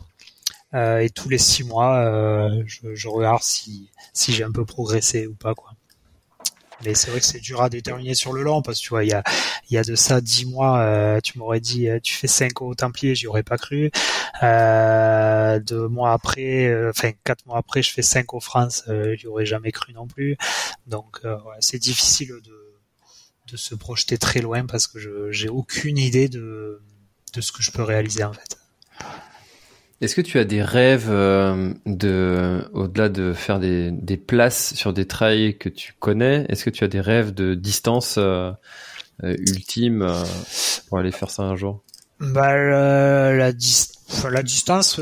Euh, 0.75 0.99
et 0.99 1.11
tous 1.11 1.29
les 1.29 1.39
six 1.39 1.65
mois, 1.65 1.97
euh, 1.99 2.63
je, 2.67 2.95
je, 2.95 3.09
regarde 3.09 3.43
si, 3.43 3.91
si 4.13 4.33
j'ai 4.33 4.45
un 4.45 4.53
peu 4.53 4.65
progressé 4.65 5.27
ou 5.27 5.35
pas. 5.35 5.55
quoi. 5.55 5.73
Mais 6.85 6.95
c'est 6.95 7.11
vrai 7.11 7.21
que 7.21 7.27
c'est 7.27 7.41
dur 7.41 7.63
à 7.63 7.69
déterminer 7.69 8.15
sur 8.15 8.33
le 8.33 8.43
long 8.43 8.63
parce 8.63 8.79
que 8.79 8.83
tu 8.85 8.89
vois, 8.91 9.05
il 9.05 9.11
y 9.11 9.13
a, 9.13 9.23
il 9.69 9.75
y 9.75 9.79
a 9.79 9.85
de 9.85 9.95
ça 9.95 10.21
dix 10.21 10.47
mois, 10.47 10.81
euh, 10.81 11.21
tu 11.23 11.39
m'aurais 11.39 11.61
dit 11.61 11.89
tu 12.03 12.15
fais 12.15 12.27
cinq 12.27 12.63
au 12.63 12.75
Templier, 12.75 13.15
j'y 13.15 13.27
aurais 13.27 13.43
pas 13.43 13.59
cru. 13.59 13.91
Euh, 14.43 15.59
deux 15.61 15.89
mois 15.89 16.13
après, 16.13 16.75
enfin 16.89 17.13
quatre 17.25 17.45
mois 17.47 17.59
après, 17.59 17.83
je 17.83 17.93
fais 17.93 18.03
cinq 18.03 18.35
au 18.35 18.41
France, 18.41 18.85
j'y 19.17 19.27
aurais 19.27 19.47
jamais 19.47 19.73
cru 19.73 19.93
non 19.93 20.07
plus. 20.07 20.37
Donc 20.87 21.21
ouais, 21.25 21.57
c'est 21.61 21.79
difficile 21.79 22.29
de, 22.43 22.73
de 23.53 23.57
se 23.57 23.75
projeter 23.75 24.19
très 24.19 24.41
loin 24.41 24.67
parce 24.67 24.87
que 24.87 24.99
je 24.99 25.31
j'ai 25.31 25.49
aucune 25.49 25.99
idée 25.99 26.29
de, 26.29 26.81
de 27.35 27.41
ce 27.41 27.53
que 27.53 27.63
je 27.63 27.71
peux 27.71 27.83
réaliser 27.83 28.25
en 28.25 28.33
fait. 28.33 28.57
Est-ce 30.01 30.15
que 30.15 30.23
tu 30.23 30.39
as 30.39 30.45
des 30.45 30.63
rêves 30.63 31.11
euh, 31.11 31.75
de, 31.85 32.67
au-delà 32.73 33.11
de 33.11 33.35
faire 33.35 33.61
des, 33.61 33.91
des 33.91 34.17
places 34.17 34.75
sur 34.75 34.95
des 34.95 35.07
trails 35.07 35.59
que 35.59 35.69
tu 35.69 35.93
connais, 35.99 36.47
est-ce 36.49 36.65
que 36.65 36.71
tu 36.71 36.85
as 36.85 36.89
des 36.89 37.03
rêves 37.03 37.35
de 37.35 37.55
distance 37.55 38.17
euh, 38.17 38.51
euh 39.23 39.37
ultime 39.39 40.11
pour 40.89 40.99
aller 40.99 41.13
faire 41.13 41.31
ça 41.31 41.43
un 41.43 41.55
jour? 41.55 41.83
Bah 42.19 42.57
la, 42.57 43.33
la 43.33 44.43
distance, 44.43 45.01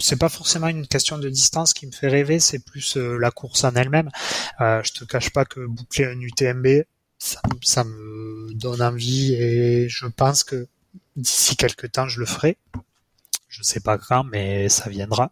c'est 0.00 0.18
pas 0.18 0.28
forcément 0.28 0.68
une 0.68 0.88
question 0.88 1.18
de 1.18 1.28
distance 1.28 1.72
qui 1.72 1.86
me 1.86 1.92
fait 1.92 2.08
rêver, 2.08 2.40
c'est 2.40 2.64
plus 2.64 2.96
la 2.96 3.30
course 3.30 3.62
en 3.62 3.74
elle-même. 3.76 4.10
je 4.58 4.92
te 4.92 5.04
cache 5.04 5.30
pas 5.30 5.44
que 5.44 5.64
boucler 5.66 6.06
un 6.06 6.20
UTMB, 6.20 6.82
ça, 7.18 7.40
ça 7.62 7.84
me 7.84 8.52
donne 8.54 8.82
envie 8.82 9.34
et 9.34 9.88
je 9.88 10.06
pense 10.06 10.42
que 10.42 10.66
d'ici 11.14 11.56
quelques 11.56 11.92
temps 11.92 12.08
je 12.08 12.18
le 12.18 12.26
ferai 12.26 12.56
je 13.50 13.62
sais 13.62 13.80
pas 13.80 13.98
quand, 13.98 14.24
mais 14.24 14.68
ça 14.68 14.88
viendra. 14.88 15.30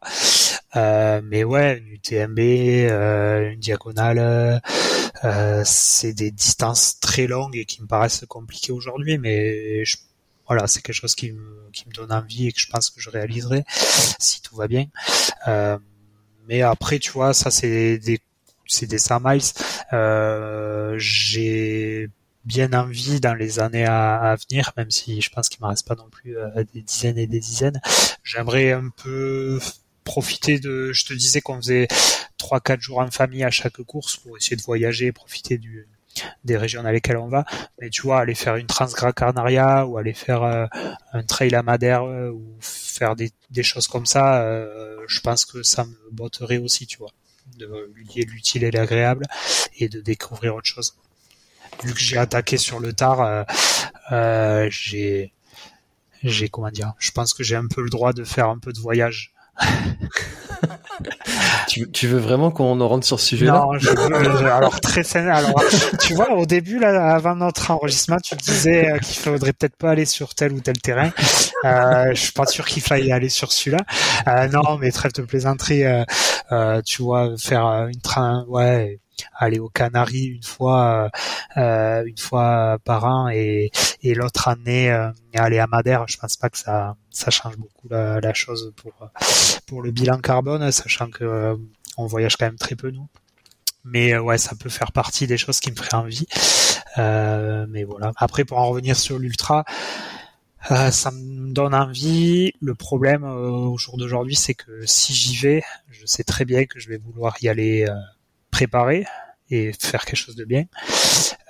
Euh, 0.77 1.23
mais 1.25 1.45
ouais, 1.45 1.79
une 1.79 1.89
UTMB, 1.89 2.39
euh, 2.39 3.53
une 3.53 3.61
diagonale, 3.61 4.61
euh, 5.25 5.63
c'est 5.65 6.13
des 6.13 6.31
distances 6.31 7.01
très 7.01 7.27
longues 7.27 7.57
et 7.57 7.65
qui 7.65 7.83
me 7.83 7.87
paraissent 7.87 8.25
compliquées 8.29 8.73
aujourd'hui, 8.73 9.19
mais 9.19 9.83
voilà, 10.47 10.67
c'est 10.67 10.83
quelque 10.83 10.95
chose 10.95 11.15
qui 11.15 11.33
me, 11.33 11.71
qui 11.73 11.89
me 11.89 11.93
donne 11.93 12.13
envie 12.13 12.49
et 12.49 12.53
que 12.53 12.61
je 12.61 12.69
pense 12.69 12.91
que 12.91 13.01
je 13.01 13.11
réaliserai 13.11 13.65
si 14.19 14.43
tout 14.43 14.57
va 14.57 14.69
bien. 14.69 14.87
Euh, 15.49 15.79
mais 16.49 16.63
après, 16.63 16.99
tu 16.99 17.11
vois, 17.13 17.35
ça 17.35 17.51
c'est 17.51 17.99
des 17.99 18.21
c'est 18.67 18.87
des 18.87 18.99
100 18.99 19.21
miles. 19.25 19.43
Euh, 19.93 20.95
j'ai 20.99 22.11
bien 22.49 22.73
envie 22.73 23.21
dans 23.21 23.35
les 23.35 23.61
années 23.61 23.85
à, 23.85 24.35
venir, 24.49 24.73
même 24.77 24.91
si 24.91 25.21
je 25.21 25.31
pense 25.31 25.51
qu'il 25.51 25.63
me 25.63 25.69
reste 25.69 25.87
pas 25.87 25.95
non 25.95 26.09
plus 26.09 26.37
euh, 26.37 26.65
des 26.73 26.81
dizaines 26.81 27.19
et 27.19 27.27
des 27.27 27.41
dizaines. 27.41 27.81
J'aimerais 28.25 28.73
un 28.73 28.89
peu 28.89 29.61
profiter 30.03 30.59
de, 30.59 30.91
je 30.93 31.05
te 31.05 31.13
disais 31.13 31.43
qu'on 31.43 31.59
faisait 31.59 31.89
trois 32.39 32.61
quatre 32.61 32.81
jours 32.81 33.01
en 33.01 33.11
famille 33.11 33.45
à 33.45 33.51
chaque 33.51 33.83
course 33.83 34.17
pour 34.17 34.39
essayer 34.39 34.57
de 34.57 34.63
voyager 34.63 35.07
et 35.07 35.13
profiter 35.13 35.59
du, 35.59 35.87
des 36.43 36.57
régions 36.57 36.83
dans 36.83 36.91
lesquelles 36.91 37.19
on 37.19 37.29
va. 37.29 37.45
Mais 37.81 37.91
tu 37.91 38.01
vois, 38.01 38.21
aller 38.21 38.35
faire 38.35 38.57
une 38.57 38.67
Transgra 38.67 39.13
Carnaria 39.13 39.87
ou 39.87 39.99
aller 39.99 40.15
faire 40.15 40.43
euh, 40.43 40.67
un 41.13 41.23
trail 41.23 41.55
à 41.55 41.63
Madère 41.63 42.05
euh, 42.05 42.31
ou 42.31 42.57
faire 42.61 43.15
des, 43.15 43.31
des, 43.51 43.63
choses 43.63 43.89
comme 43.89 44.07
ça, 44.07 44.43
je 45.07 45.21
pense 45.21 45.45
que 45.45 45.63
ça 45.63 45.85
me 45.85 45.97
botterait 46.13 46.59
aussi, 46.59 46.87
tu 46.87 46.97
vois, 46.97 47.13
de 47.59 47.93
lier 48.15 48.23
l'utile 48.23 48.65
et 48.65 48.71
l'agréable 48.71 49.27
et 49.77 49.91
de 49.91 50.01
découvrir 50.01 50.55
autre 50.55 50.67
chose 50.67 50.95
vu 51.85 51.95
que 51.95 52.01
j'ai 52.01 52.19
attaqué 52.19 52.57
sur 52.57 52.81
le 52.81 52.93
tard, 52.93 53.21
euh, 53.21 53.43
euh, 54.13 54.69
j'ai, 54.71 55.33
j'ai 56.23 56.49
comment 56.49 56.71
dire, 56.71 56.93
je 56.99 57.11
pense 57.11 57.35
que 57.35 57.43
j'ai 57.43 57.57
un 57.57 57.67
peu 57.67 57.83
le 57.83 57.91
droit 57.91 58.13
de 58.13 58.25
faire 58.25 58.49
un 58.49 58.59
peu 58.59 58.73
de 58.73 58.79
voyage. 58.79 59.33
tu, 61.69 61.91
tu, 61.91 62.07
veux 62.07 62.19
vraiment 62.19 62.51
qu'on 62.51 62.81
en 62.81 62.89
rentre 62.89 63.07
sur 63.07 63.19
ce 63.19 63.27
sujet-là 63.29 63.53
Non, 63.53 63.79
je, 63.79 63.89
alors 64.47 64.81
très 64.81 65.17
alors 65.17 65.65
tu 66.01 66.15
vois 66.15 66.31
au 66.33 66.47
début 66.47 66.79
là 66.79 67.15
avant 67.15 67.35
notre 67.35 67.73
enregistrement, 67.73 68.19
tu 68.21 68.37
disais 68.37 68.89
euh, 68.89 68.99
qu'il 68.99 69.17
faudrait 69.17 69.53
peut-être 69.53 69.77
pas 69.77 69.91
aller 69.91 70.05
sur 70.05 70.35
tel 70.35 70.53
ou 70.53 70.61
tel 70.61 70.79
terrain. 70.81 71.11
Euh, 71.65 72.11
je 72.15 72.21
suis 72.21 72.33
pas 72.33 72.47
sûr 72.47 72.67
qu'il 72.67 72.83
faille 72.83 73.11
aller 73.11 73.29
sur 73.29 73.53
celui-là. 73.53 73.85
Euh, 74.29 74.49
non, 74.49 74.79
mais 74.79 74.91
trêve 74.93 75.13
de 75.13 75.23
plaisanterie, 75.23 75.85
euh, 75.85 76.05
euh, 76.53 76.83
tu 76.83 77.03
vois, 77.03 77.37
faire 77.39 77.65
une 77.65 78.01
train, 78.01 78.45
ouais, 78.49 79.01
aller 79.35 79.59
aux 79.59 79.69
Canaries 79.69 80.27
une 80.27 80.43
fois 80.43 81.11
euh, 81.57 82.05
une 82.05 82.19
fois 82.19 82.79
par 82.85 83.05
an 83.05 83.29
et, 83.29 83.71
et 84.03 84.15
l'autre 84.15 84.49
année 84.49 84.91
euh, 84.91 85.11
aller 85.35 85.59
à 85.59 85.67
Madère 85.67 86.07
je 86.09 86.17
pense 86.19 86.37
pas 86.37 86.51
que 86.51 86.59
ça 86.59 86.97
ça 87.11 87.31
change 87.31 87.57
beaucoup 87.57 87.89
la, 87.89 88.21
la 88.21 88.35
chose 88.35 88.73
pour 88.77 88.93
pour 89.67 89.83
le 89.83 89.91
bilan 89.91 90.19
carbone 90.19 90.71
sachant 90.73 91.11
que 91.11 91.25
euh, 91.25 91.57
on 91.97 92.07
voyage 92.07 92.37
quand 92.37 92.47
même 92.47 92.57
très 92.57 92.77
peu 92.77 92.91
nous 92.91 93.09
mais 93.85 94.15
euh, 94.15 94.21
ouais 94.21 94.39
ça 94.39 94.55
peut 94.57 94.69
faire 94.69 94.93
partie 94.93 95.27
des 95.27 95.39
choses 95.39 95.61
qui 95.61 95.71
me 95.71 95.77
feraient 95.77 95.95
envie 95.95 96.27
mais 96.97 97.85
voilà. 97.85 98.11
Après, 98.17 98.45
pour 98.45 98.59
en 98.59 98.67
revenir 98.71 98.97
sur 98.97 99.21
l'ultra, 99.21 99.65
ça 100.69 101.13
me 101.13 101.53
donne 101.53 101.73
envie. 101.73 102.53
Le 102.61 102.75
problème 102.75 103.23
au 103.23 103.79
jour 103.79 103.97
d'aujourd'hui, 103.97 104.35
c'est 104.35 104.55
que 104.55 104.85
si 104.85 105.15
j'y 105.15 105.37
vais, 105.37 105.63
je 105.91 106.05
sais 106.07 106.25
très 106.25 106.45
bien 106.45 106.65
que 106.65 106.81
je 106.81 106.89
vais 106.89 106.99
vouloir 106.99 107.37
y 107.41 107.49
aller 107.49 107.87
préparé 108.59 109.07
et 109.51 109.73
faire 109.79 110.05
quelque 110.05 110.17
chose 110.17 110.35
de 110.35 110.45
bien. 110.45 110.65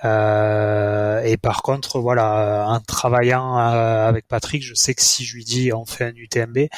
Euh, 0.04 1.22
et 1.22 1.38
par 1.38 1.62
contre, 1.62 2.00
voilà, 2.00 2.66
en 2.68 2.80
travaillant 2.80 3.58
euh, 3.58 4.06
avec 4.06 4.28
Patrick, 4.28 4.62
je 4.62 4.74
sais 4.74 4.92
que 4.94 5.00
si 5.00 5.24
je 5.24 5.34
lui 5.34 5.44
dis 5.44 5.72
on 5.72 5.86
fait 5.86 6.04
un 6.04 6.14
UTMB, 6.14 6.68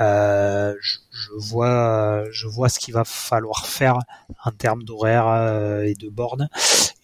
euh, 0.00 0.74
je, 0.80 0.96
je, 1.10 1.30
vois, 1.36 2.24
je 2.30 2.46
vois 2.46 2.70
ce 2.70 2.78
qu'il 2.78 2.94
va 2.94 3.04
falloir 3.04 3.66
faire 3.66 3.98
en 4.46 4.50
termes 4.50 4.82
d'horaire 4.82 5.28
euh, 5.28 5.82
et 5.82 5.94
de 5.94 6.08
bornes. 6.08 6.48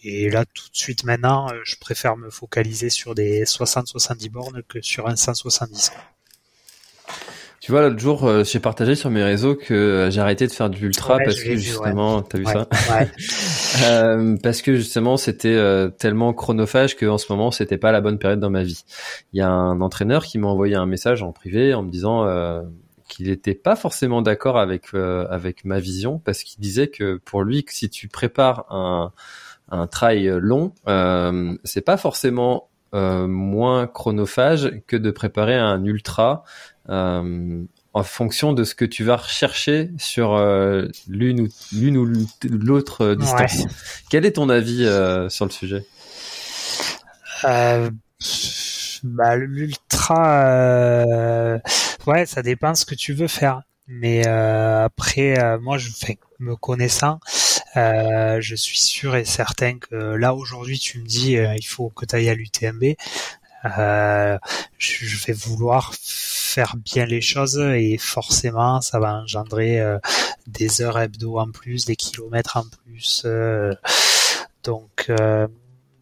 Et 0.03 0.31
là, 0.31 0.47
tout 0.47 0.71
de 0.71 0.77
suite 0.77 1.05
maintenant, 1.05 1.49
je 1.65 1.77
préfère 1.77 2.17
me 2.17 2.31
focaliser 2.31 2.89
sur 2.89 3.15
des 3.15 3.45
60-70 3.45 4.31
bornes 4.31 4.63
que 4.67 4.81
sur 4.81 5.09
un 5.09 5.17
170. 5.17 5.93
Tu 7.63 7.71
vois, 7.71 7.83
l'autre 7.83 8.01
jour, 8.01 8.25
euh, 8.25 8.43
j'ai 8.43 8.59
partagé 8.59 8.97
sur 8.97 9.09
mes 9.09 9.23
réseaux 9.23 9.55
que 9.55 9.73
euh, 9.73 10.11
j'ai 10.11 10.21
arrêté 10.21 10.49
de 10.49 10.53
faire 10.53 10.69
du 10.69 10.85
ultra 10.85 11.19
parce 11.19 11.41
que 11.41 11.55
justement, 11.55 12.21
t'as 12.21 12.39
vu 12.39 12.45
ça 12.45 12.67
euh, 13.85 14.37
Parce 14.43 14.63
que 14.63 14.75
justement, 14.75 15.17
c'était 15.17 15.55
euh, 15.55 15.89
tellement 15.89 16.33
chronophage 16.33 16.97
que 16.97 17.07
en 17.07 17.19
ce 17.19 17.31
moment, 17.31 17.53
c'était 17.53 17.79
pas 17.79 17.93
la 17.93 18.01
bonne 18.01 18.19
période 18.19 18.41
dans 18.41 18.51
ma 18.51 18.65
vie. 18.65 18.83
Il 19.33 19.39
y 19.39 19.43
a 19.43 19.49
un 19.49 19.81
entraîneur 19.81 20.25
qui 20.25 20.39
m'a 20.39 20.49
envoyé 20.49 20.75
un 20.75 20.87
message 20.87 21.23
en 21.23 21.31
privé 21.31 21.73
en 21.73 21.85
me 21.85 21.91
disant 21.93 22.27
qu'il 23.07 23.29
n'était 23.29 23.55
pas 23.55 23.77
forcément 23.77 24.23
d'accord 24.23 24.59
avec 24.59 24.93
avec 24.93 25.65
ma 25.65 25.79
vision 25.79 26.19
parce 26.19 26.43
qu'il 26.43 26.61
disait 26.61 26.89
que 26.89 27.21
pour 27.25 27.45
lui, 27.45 27.63
que 27.63 27.73
si 27.73 27.89
tu 27.89 28.09
prépares 28.09 28.67
un 28.71 29.13
un 29.71 29.87
trail 29.87 30.33
long, 30.41 30.73
c'est 31.63 31.85
pas 31.85 31.97
forcément 31.97 32.71
moins 32.93 33.87
chronophage 33.87 34.73
que 34.89 34.97
de 34.97 35.13
préparer 35.13 35.57
un 35.57 35.85
ultra 35.85 36.43
euh, 36.43 36.47
en 37.95 38.03
fonction 38.05 38.53
de 38.53 38.65
ce 38.65 38.75
que 38.75 38.85
tu 38.85 39.05
vas 39.05 39.17
rechercher 39.17 39.91
sur 39.99 40.35
euh, 40.35 40.89
l'une 41.09 41.43
ou 41.43 41.49
l'une 41.73 41.97
ou 41.99 42.07
l'autre 42.45 43.03
euh, 43.03 43.17
distance. 43.17 43.67
Quel 44.11 44.25
est 44.25 44.33
ton 44.33 44.49
avis 44.49 44.89
sur 45.29 45.45
le 45.45 45.51
sujet? 45.51 45.85
Euh, 47.45 47.91
bah, 49.03 49.37
l'ultra, 49.37 50.45
ouais, 52.07 52.27
ça 52.27 52.43
dépend 52.43 52.75
ce 52.75 52.85
que 52.87 52.95
tu 52.95 53.13
veux 53.13 53.29
faire. 53.29 53.63
Mais 53.89 54.27
après, 54.27 55.59
moi, 55.61 55.77
je 55.77 55.91
fais 55.91 56.19
me 56.39 56.57
connaissant, 56.57 57.21
je 57.75 58.55
suis 58.57 58.79
sûr 58.79 59.17
et 59.17 59.25
certain 59.25 59.79
que 59.79 60.15
là 60.15 60.35
aujourd'hui, 60.35 60.79
tu 60.79 60.99
me 60.99 61.05
dis, 61.05 61.33
il 61.33 61.67
faut 61.67 61.91
que 61.91 62.07
tu 62.07 62.17
ailles 62.17 62.31
à 62.31 62.35
l'UTMB. 62.35 62.95
Je 63.65 65.27
vais 65.27 65.33
vouloir 65.33 65.93
faire 66.53 66.77
bien 66.77 67.07
les 67.07 67.23
choses 67.23 67.59
et 67.59 67.97
forcément 67.97 68.83
ça 68.83 68.99
va 68.99 69.15
engendrer 69.15 69.81
euh, 69.81 69.99
des 70.47 70.83
heures 70.83 70.99
hebdo 70.99 71.39
en 71.39 71.51
plus, 71.51 71.87
des 71.87 71.97
kilomètres 71.97 72.59
en 72.59 72.65
plus. 72.85 73.23
Euh, 73.25 73.75
donc 74.63 75.07
euh, 75.09 75.49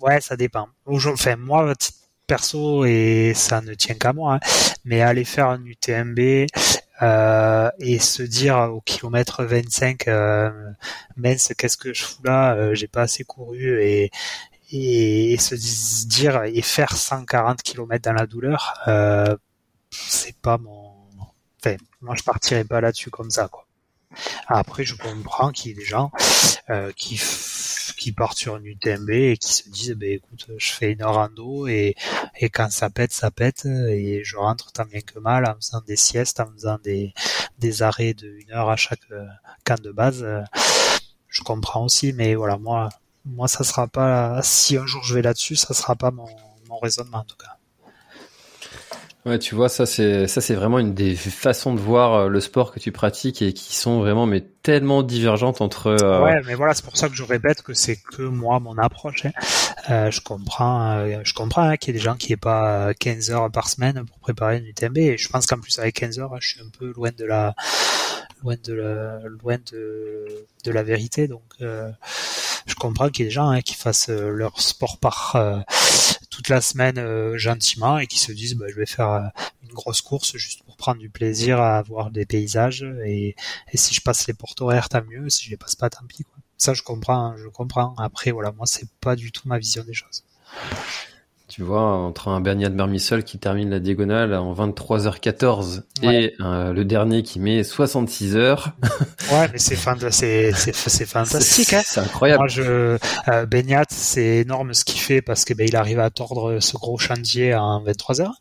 ouais, 0.01 0.21
ça 0.21 0.37
dépend. 0.37 0.69
Enfin 0.87 1.37
moi 1.37 1.73
perso 2.27 2.85
et 2.85 3.33
ça 3.35 3.61
ne 3.61 3.75
tient 3.75 3.95
qu'à 3.95 4.13
moi, 4.13 4.35
hein, 4.35 4.41
mais 4.85 5.03
aller 5.03 5.25
faire 5.25 5.49
un 5.49 5.65
UTMB 5.65 6.19
et 6.19 7.99
se 7.99 8.23
dire 8.23 8.57
au 8.73 8.81
kilomètre 8.83 9.45
25 9.45 10.07
mince 11.17 11.53
qu'est-ce 11.57 11.79
que 11.79 11.95
je 11.95 12.05
fous 12.05 12.23
là 12.25 12.75
j'ai 12.75 12.89
pas 12.89 13.03
assez 13.03 13.25
couru 13.25 13.83
et 13.83 14.11
et, 14.73 15.37
se 15.39 16.07
dire 16.07 16.45
et 16.45 16.63
faire 16.63 16.97
140 16.97 17.63
km 17.63 18.03
dans 18.03 18.13
la 18.13 18.27
douleur 18.27 18.75
c'est 19.91 20.37
pas 20.37 20.59
mon. 20.59 20.93
Enfin, 21.61 21.77
moi 22.01 22.15
je 22.17 22.23
partirais 22.23 22.65
pas 22.65 22.81
là-dessus 22.81 23.11
comme 23.11 23.31
ça, 23.31 23.49
quoi. 23.49 23.67
Après, 24.49 24.85
je 24.85 24.97
comprends 24.97 25.53
qu'il 25.53 25.71
y 25.71 25.73
ait 25.73 25.77
des 25.77 25.85
gens 25.85 26.11
euh, 26.71 26.93
qui 26.97 27.21
qui 27.97 28.13
partent 28.13 28.39
sur 28.39 28.57
une 28.57 28.67
UTMB 28.67 29.11
et 29.11 29.37
qui 29.37 29.53
se 29.53 29.69
disent, 29.69 29.95
ben 29.95 30.11
écoute, 30.13 30.47
je 30.57 30.73
fais 30.73 30.93
une 30.93 31.05
rando 31.05 31.67
et 31.69 31.95
et 32.41 32.49
quand 32.49 32.71
ça 32.71 32.91
pète, 32.91 33.13
ça 33.13 33.31
pète 33.31 33.67
et 33.67 34.23
je 34.25 34.37
rentre 34.37 34.73
tant 34.73 34.87
bien 34.87 35.01
que 35.01 35.19
mal 35.19 35.47
en 35.47 35.55
faisant 35.57 35.81
des 35.87 35.97
siestes, 35.97 36.41
en 36.41 36.51
faisant 36.53 36.79
des 36.83 37.13
des 37.59 37.83
arrêts 37.83 38.15
de 38.15 38.29
une 38.29 38.53
heure 38.53 38.71
à 38.71 38.77
chaque 38.77 39.11
euh, 39.13 39.27
camp 39.65 39.81
de 39.81 39.93
base. 39.93 40.27
Je 41.29 41.43
comprends 41.43 41.85
aussi, 41.85 42.13
mais 42.13 42.35
voilà, 42.35 42.57
moi 42.59 42.89
moi 43.25 43.49
ça 43.49 43.65
sera 43.65 43.87
pas 43.87 44.41
si 44.43 44.77
un 44.77 44.87
jour 44.87 45.03
je 45.05 45.15
vais 45.15 45.23
là-dessus, 45.23 45.57
ça 45.57 45.75
sera 45.75 45.97
pas 45.97 46.11
mon 46.11 46.27
mon 46.69 46.79
raisonnement 46.79 47.19
en 47.19 47.25
tout 47.25 47.37
cas. 47.37 47.57
Ouais, 49.27 49.39
tu 49.39 49.55
vois, 49.55 49.69
ça 49.69 49.85
c'est 49.85 50.27
ça 50.29 50.41
c'est 50.41 50.55
vraiment 50.55 50.79
une 50.79 50.95
des 50.95 51.15
façons 51.15 51.75
de 51.75 51.81
voir 51.81 52.15
euh, 52.15 52.29
le 52.29 52.41
sport 52.41 52.73
que 52.73 52.81
tu 52.81 52.91
pratiques 52.91 53.43
et 53.43 53.53
qui 53.53 53.77
sont 53.77 53.99
vraiment 53.99 54.25
mais 54.25 54.41
tellement 54.63 55.03
divergentes 55.03 55.61
entre. 55.61 55.89
Euh... 55.89 56.25
Ouais, 56.25 56.41
mais 56.47 56.55
voilà, 56.55 56.73
c'est 56.73 56.85
pour 56.85 56.97
ça 56.97 57.11
que 57.11 57.15
je 57.15 57.23
répète 57.23 57.61
que 57.61 57.75
c'est 57.75 57.97
que 57.97 58.23
moi 58.23 58.61
mon 58.61 58.79
approche. 58.79 59.27
Hein. 59.27 59.33
Euh, 59.91 60.11
je 60.11 60.23
comprends, 60.23 60.93
euh, 60.93 61.21
je 61.23 61.35
comprends 61.35 61.63
hein, 61.63 61.77
qu'il 61.77 61.93
y 61.93 61.97
ait 61.97 61.99
des 61.99 62.05
gens 62.05 62.17
qui 62.17 62.33
aient 62.33 62.39
pas 62.39 62.95
15 62.95 63.31
heures 63.31 63.51
par 63.51 63.69
semaine 63.69 64.07
pour 64.07 64.19
préparer 64.21 64.57
une 64.57 64.67
UTMB. 64.67 64.97
Et 64.97 65.19
je 65.19 65.29
pense 65.29 65.47
qu'en 65.47 65.59
plus 65.59 65.79
avec 65.79 65.97
15 65.97 66.19
heures, 66.19 66.35
je 66.41 66.49
suis 66.49 66.61
un 66.61 66.71
peu 66.79 66.91
loin 66.97 67.11
de 67.15 67.27
la 67.27 67.55
loin 68.43 68.57
de 68.63 68.73
la 68.73 69.21
loin 69.43 69.59
de 69.73 70.47
de 70.65 70.71
la 70.71 70.83
vérité. 70.83 71.29
Donc 71.29 71.43
je 71.61 72.75
comprends 72.79 73.09
qu'il 73.09 73.25
y 73.25 73.27
ait 73.27 73.29
des 73.29 73.35
gens 73.35 73.49
hein, 73.51 73.63
qui 73.63 73.75
fassent 73.75 74.09
leur 74.09 74.61
sport 74.61 74.99
par 74.99 75.37
toute 76.31 76.49
la 76.49 76.61
semaine 76.61 76.99
euh, 76.99 77.37
gentiment 77.37 77.99
et 77.99 78.07
qui 78.07 78.19
se 78.19 78.33
disent 78.33 78.55
bah, 78.55 78.67
je 78.69 78.77
vais 78.77 78.87
faire 78.87 79.11
euh, 79.11 79.29
une 79.63 79.75
grosse 79.75 80.01
course 80.01 80.37
juste 80.37 80.63
pour 80.63 80.77
prendre 80.77 80.99
du 80.99 81.11
plaisir 81.11 81.61
à 81.61 81.83
voir 81.83 82.11
des 82.11 82.25
paysages 82.25 82.87
et, 83.05 83.37
et 83.73 83.77
si 83.77 83.93
je 83.93 84.01
passe 84.01 84.27
les 84.27 84.33
portes 84.33 84.61
horaires 84.63 84.89
tant 84.89 85.03
mieux 85.05 85.29
si 85.29 85.45
je 85.45 85.51
les 85.51 85.57
passe 85.57 85.75
pas 85.75 85.91
tant 85.91 86.07
pis 86.07 86.25
quoi. 86.25 86.39
Ça 86.57 86.73
je 86.73 86.83
comprends, 86.83 87.37
je 87.37 87.49
comprends. 87.49 87.95
Après 87.99 88.31
voilà 88.31 88.53
moi 88.53 88.67
c'est 88.67 88.89
pas 89.01 89.17
du 89.17 89.33
tout 89.33 89.49
ma 89.49 89.59
vision 89.59 89.85
des 89.85 89.93
choses. 89.93 90.25
Tu 91.51 91.65
vois, 91.65 91.83
entre 91.83 92.29
un 92.29 92.41
Bernard 92.41 92.71
Mermisol 92.71 93.25
qui 93.25 93.41
termine 93.41 93.71
la 93.71 93.81
diagonale 93.81 94.35
en 94.35 94.55
23h14 94.55 95.83
et 96.05 96.35
euh, 96.41 96.73
le 96.73 96.85
dernier 96.85 97.25
qui 97.25 97.41
met 97.41 97.65
66 97.65 98.37
heures. 98.37 98.69
ouais, 99.33 99.49
mais 99.51 99.59
c'est 99.59 99.75
fantastique. 99.75 101.73
Hein. 101.73 101.83
C'est 101.85 101.99
incroyable. 101.99 102.39
Moi, 102.39 102.47
je 102.47 102.99
euh, 103.29 103.47
Beniat, 103.47 103.87
c'est 103.89 104.37
énorme 104.37 104.75
ce 104.75 104.85
qu'il 104.85 105.01
fait 105.01 105.23
parce 105.23 105.45
que 105.45 105.53
ben 105.53 105.67
il 105.67 105.75
arrive 105.75 105.99
à 105.99 106.11
tordre 106.11 106.61
ce 106.61 106.77
gros 106.77 106.99
chantier 106.99 107.53
en 107.57 107.83
23 107.83 108.21
heures. 108.21 108.39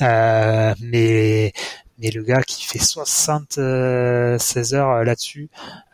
Euh, 0.00 0.74
mais 0.80 1.52
mais 1.98 2.10
le 2.10 2.22
gars 2.22 2.42
qui 2.42 2.64
fait 2.64 2.78
76 2.78 4.74
heures 4.74 5.02
là-dessus, 5.04 5.48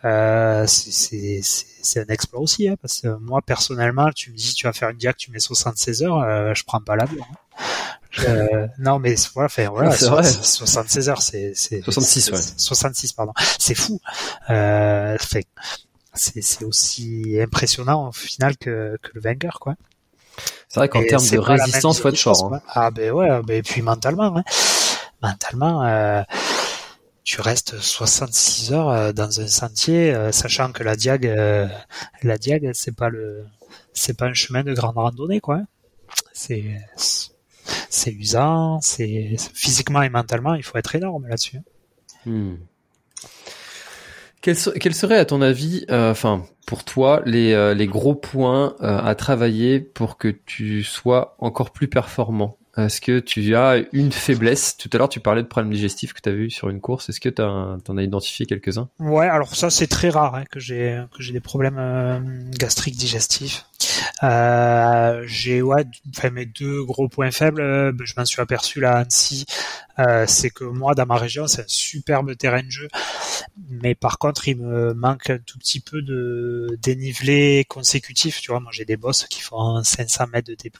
euh, 0.04 0.66
c'est 0.66 2.00
un 2.00 2.12
exploit 2.12 2.40
aussi, 2.40 2.68
hein, 2.68 2.76
parce 2.80 3.00
que 3.00 3.08
moi 3.18 3.40
personnellement, 3.42 4.10
tu 4.14 4.30
me 4.32 4.36
dis 4.36 4.54
tu 4.54 4.66
vas 4.66 4.72
faire 4.72 4.88
une 4.90 4.96
diac, 4.96 5.16
tu 5.16 5.30
mets 5.30 5.38
76 5.38 6.02
heures, 6.02 6.18
euh, 6.18 6.54
je 6.54 6.64
prends 6.64 6.80
pas 6.80 6.96
l'avion. 6.96 7.24
Hein. 7.30 7.36
Euh, 8.28 8.66
non 8.78 8.98
mais 8.98 9.14
voilà, 9.32 9.48
fait, 9.48 9.66
voilà 9.66 9.92
76 9.92 11.08
heures, 11.08 11.22
c'est 11.22 11.54
66, 11.54 12.30
ouais. 12.32 12.38
66 12.56 13.12
pardon, 13.12 13.32
c'est 13.58 13.74
fou. 13.74 14.00
Euh, 14.50 15.16
c'est 16.14 16.64
aussi 16.64 17.38
impressionnant 17.40 18.08
au 18.08 18.12
final 18.12 18.56
que, 18.58 18.98
que 19.00 19.10
le 19.14 19.20
vainqueur 19.20 19.58
quoi. 19.60 19.76
C'est 20.68 20.80
vrai 20.80 20.88
qu'en 20.88 21.02
termes 21.04 21.28
de 21.28 21.38
résistance, 21.38 22.00
faut 22.00 22.08
être 22.08 22.18
fort. 22.18 22.54
Hein. 22.54 22.62
Ah 22.68 22.90
ben 22.90 23.12
ouais, 23.12 23.28
ben, 23.42 23.58
et 23.58 23.62
puis 23.62 23.82
mentalement. 23.82 24.38
Hein 24.38 24.42
mentalement, 25.22 25.84
euh, 25.84 26.22
tu 27.24 27.40
restes 27.40 27.78
66 27.78 28.72
heures 28.72 28.90
euh, 28.90 29.12
dans 29.12 29.40
un 29.40 29.46
sentier, 29.46 30.12
euh, 30.12 30.32
sachant 30.32 30.72
que 30.72 30.82
la 30.82 30.96
diag, 30.96 31.24
la 32.22 32.38
diag, 32.38 32.70
c'est 32.74 32.94
pas 32.94 33.08
le, 33.08 33.44
c'est 33.92 34.16
pas 34.16 34.26
un 34.26 34.34
chemin 34.34 34.64
de 34.64 34.74
grande 34.74 34.96
randonnée, 34.96 35.40
quoi. 35.40 35.60
C'est, 36.32 36.64
c'est 37.88 38.12
usant, 38.12 38.80
c'est 38.80 39.36
physiquement 39.54 40.02
et 40.02 40.10
mentalement, 40.10 40.54
il 40.54 40.62
faut 40.62 40.76
être 40.78 40.94
énorme 40.94 41.26
là-dessus. 41.28 41.60
Hmm. 42.26 42.56
Quels, 44.40 44.56
seraient, 44.56 45.18
à 45.18 45.24
ton 45.24 45.40
avis, 45.40 45.86
enfin, 45.88 46.44
pour 46.66 46.82
toi, 46.82 47.22
les, 47.24 47.74
les 47.76 47.86
gros 47.86 48.16
points 48.16 48.74
à 48.80 49.14
travailler 49.14 49.78
pour 49.78 50.18
que 50.18 50.26
tu 50.26 50.82
sois 50.82 51.36
encore 51.38 51.70
plus 51.70 51.86
performant? 51.86 52.58
Est-ce 52.76 53.00
que 53.02 53.18
tu 53.18 53.54
as 53.54 53.82
une 53.92 54.12
faiblesse? 54.12 54.76
Tout 54.78 54.88
à 54.92 54.98
l'heure, 54.98 55.08
tu 55.08 55.20
parlais 55.20 55.42
de 55.42 55.46
problèmes 55.46 55.72
digestifs 55.72 56.14
que 56.14 56.20
tu 56.22 56.28
as 56.30 56.32
vu 56.32 56.50
sur 56.50 56.70
une 56.70 56.80
course. 56.80 57.08
Est-ce 57.10 57.20
que 57.20 57.28
tu 57.28 57.42
en 57.42 57.98
as 57.98 58.02
identifié 58.02 58.46
quelques-uns? 58.46 58.88
Ouais, 58.98 59.26
alors 59.26 59.54
ça 59.54 59.68
c'est 59.68 59.86
très 59.86 60.08
rare 60.08 60.34
hein, 60.34 60.44
que 60.50 60.58
j'ai 60.58 61.04
que 61.14 61.22
j'ai 61.22 61.32
des 61.32 61.40
problèmes 61.40 61.78
euh, 61.78 62.18
gastriques 62.58 62.96
digestifs. 62.96 63.66
Euh, 64.22 65.22
j'ai 65.26 65.60
ouais, 65.60 65.84
enfin 66.10 66.30
mes 66.30 66.46
deux 66.46 66.82
gros 66.84 67.08
points 67.08 67.30
faibles, 67.30 67.60
euh, 67.60 67.92
je 68.02 68.14
m'en 68.16 68.24
suis 68.24 68.40
aperçu 68.40 68.80
là 68.80 68.92
à 68.92 68.98
Annecy, 69.00 69.44
c'est 70.26 70.50
que 70.50 70.64
moi 70.64 70.94
dans 70.94 71.06
ma 71.06 71.16
région 71.16 71.46
c'est 71.46 71.62
un 71.62 71.68
superbe 71.68 72.36
terrain 72.36 72.62
de 72.62 72.70
jeu, 72.70 72.88
mais 73.68 73.94
par 73.94 74.18
contre, 74.18 74.48
il 74.48 74.56
me 74.56 74.94
manque 74.94 75.30
un 75.30 75.38
tout 75.38 75.58
petit 75.58 75.80
peu 75.80 76.02
de 76.02 76.78
dénivelé 76.80 77.64
consécutif. 77.68 78.40
Tu 78.40 78.50
vois, 78.50 78.60
moi 78.60 78.70
j'ai 78.72 78.84
des 78.84 78.96
boss 78.96 79.24
qui 79.24 79.40
font 79.40 79.82
500 79.82 80.26
mètres 80.28 80.48
de 80.48 80.54
T+ 80.54 80.70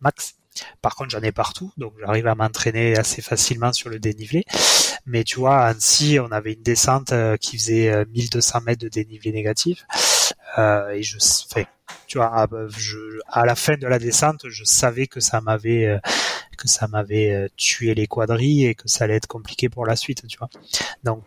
max. 0.00 0.36
Par 0.82 0.94
contre, 0.94 1.10
j'en 1.10 1.22
ai 1.22 1.32
partout, 1.32 1.72
donc 1.76 1.94
j'arrive 2.00 2.26
à 2.26 2.34
m'entraîner 2.34 2.96
assez 2.96 3.22
facilement 3.22 3.72
sur 3.72 3.88
le 3.88 3.98
dénivelé. 3.98 4.44
Mais 5.06 5.22
tu 5.22 5.38
vois, 5.38 5.58
à 5.58 5.68
Annecy, 5.68 6.18
on 6.20 6.32
avait 6.32 6.54
une 6.54 6.62
descente 6.62 7.12
euh, 7.12 7.36
qui 7.36 7.56
faisait 7.56 8.04
1200 8.06 8.58
euh, 8.58 8.60
mètres 8.62 8.82
de 8.82 8.88
dénivelé 8.88 9.32
négatif. 9.32 9.84
Euh, 10.58 10.90
et 10.90 11.02
je, 11.02 11.18
fais, 11.48 11.66
tu 12.06 12.18
vois, 12.18 12.26
à, 12.26 12.46
à, 13.28 13.46
la 13.46 13.54
fin 13.54 13.76
de 13.76 13.86
la 13.86 13.98
descente, 13.98 14.48
je 14.48 14.64
savais 14.64 15.06
que 15.06 15.20
ça 15.20 15.40
m'avait 15.40 15.86
euh, 15.86 15.98
que 16.58 16.68
ça 16.68 16.88
m'avait 16.88 17.48
tué 17.56 17.94
les 17.94 18.06
quadrilles 18.06 18.64
et 18.66 18.74
que 18.74 18.88
ça 18.88 19.04
allait 19.04 19.16
être 19.16 19.26
compliqué 19.26 19.68
pour 19.68 19.84
la 19.84 19.94
suite, 19.94 20.26
tu 20.26 20.38
vois. 20.38 20.48
Donc 21.04 21.22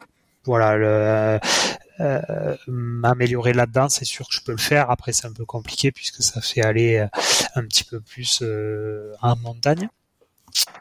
voilà, 0.46 0.78
le, 0.78 1.40
euh, 2.00 2.56
m'améliorer 2.68 3.52
là-dedans, 3.54 3.90
c'est 3.90 4.06
sûr 4.06 4.28
que 4.30 4.34
je 4.34 4.42
peux 4.42 4.54
le 4.54 4.58
faire. 4.58 4.90
Après, 4.90 5.12
c'est 5.12 5.28
un 5.28 5.34
peu 5.34 5.46
compliqué 5.46 5.92
puisque 5.92 6.22
ça 6.22 6.40
fait 6.40 6.62
aller 6.62 6.98
euh, 6.98 7.08
un 7.56 7.64
petit 7.64 7.84
peu 7.84 8.00
plus 8.00 8.40
euh, 8.42 9.14
en 9.22 9.36
montagne. 9.36 9.90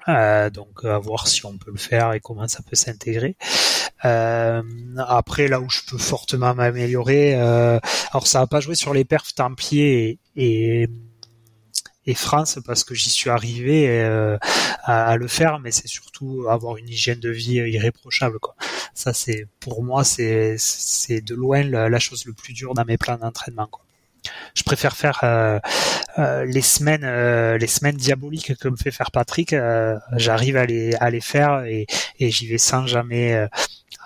donc 0.07 0.85
à 0.85 0.99
voir 0.99 1.29
si 1.29 1.45
on 1.45 1.59
peut 1.59 1.73
le 1.73 1.79
faire 1.79 2.13
et 2.13 2.21
comment 2.21 2.49
ça 2.49 2.63
peut 2.63 2.77
s'intégrer. 2.77 3.37
après 4.01 5.49
là 5.49 5.61
où 5.61 5.69
je 5.69 5.81
peux 5.91 5.99
fortement 5.99 6.55
m'améliorer, 6.55 7.35
alors 7.35 8.27
ça 8.27 8.41
va 8.41 8.47
pas 8.47 8.61
jouer 8.61 8.75
sur 8.75 8.95
les 8.95 9.05
perfs 9.05 9.35
Templiers 9.35 10.19
et 10.37 10.89
et 12.09 12.15
France 12.15 12.59
parce 12.65 12.85
que 12.85 12.95
j'y 12.95 13.11
suis 13.11 13.29
arrivé 13.29 13.87
euh, 14.01 14.39
à, 14.83 15.17
le 15.17 15.29
faire, 15.29 15.59
mais 15.59 15.71
c'est 15.71 15.89
surtout 15.89 16.47
avoir 16.49 16.79
une 16.79 16.89
hygiène 16.89 17.21
de 17.21 17.29
vie 17.29 17.57
irréprochable. 17.57 18.39
Quoi. 18.39 18.57
Ça, 18.95 19.13
c'est 19.13 19.47
pour 19.61 19.85
moi, 19.85 20.05
c'est 20.05 20.57
c'est 20.59 21.21
de 21.21 21.35
loin 21.35 21.63
la, 21.63 21.99
chose 21.99 22.25
le 22.25 22.33
plus 22.33 22.55
dure 22.55 22.73
dans 22.73 22.87
mes 22.87 22.97
plans 22.97 23.19
d'entraînement. 23.19 23.67
Quoi. 23.67 23.85
Je 24.55 24.63
préfère 24.63 24.97
faire 24.97 25.21
euh, 25.23 25.59
euh, 26.19 26.47
les 26.47 26.63
semaines 26.63 27.07
les 27.57 27.67
semaines 27.67 27.97
diaboliques 27.97 28.57
que 28.57 28.69
me 28.69 28.77
fait 28.77 28.91
faire 28.91 29.11
Patrick. 29.11 29.55
J'arrive 30.17 30.57
à 30.57 30.65
les 30.65 30.95
à 30.95 31.11
les 31.11 31.21
faire 31.21 31.65
et, 31.67 31.87
et 32.19 32.31
j'y 32.31 32.47
vais 32.47 32.59
sans 32.59 32.87
jamais 32.87 33.49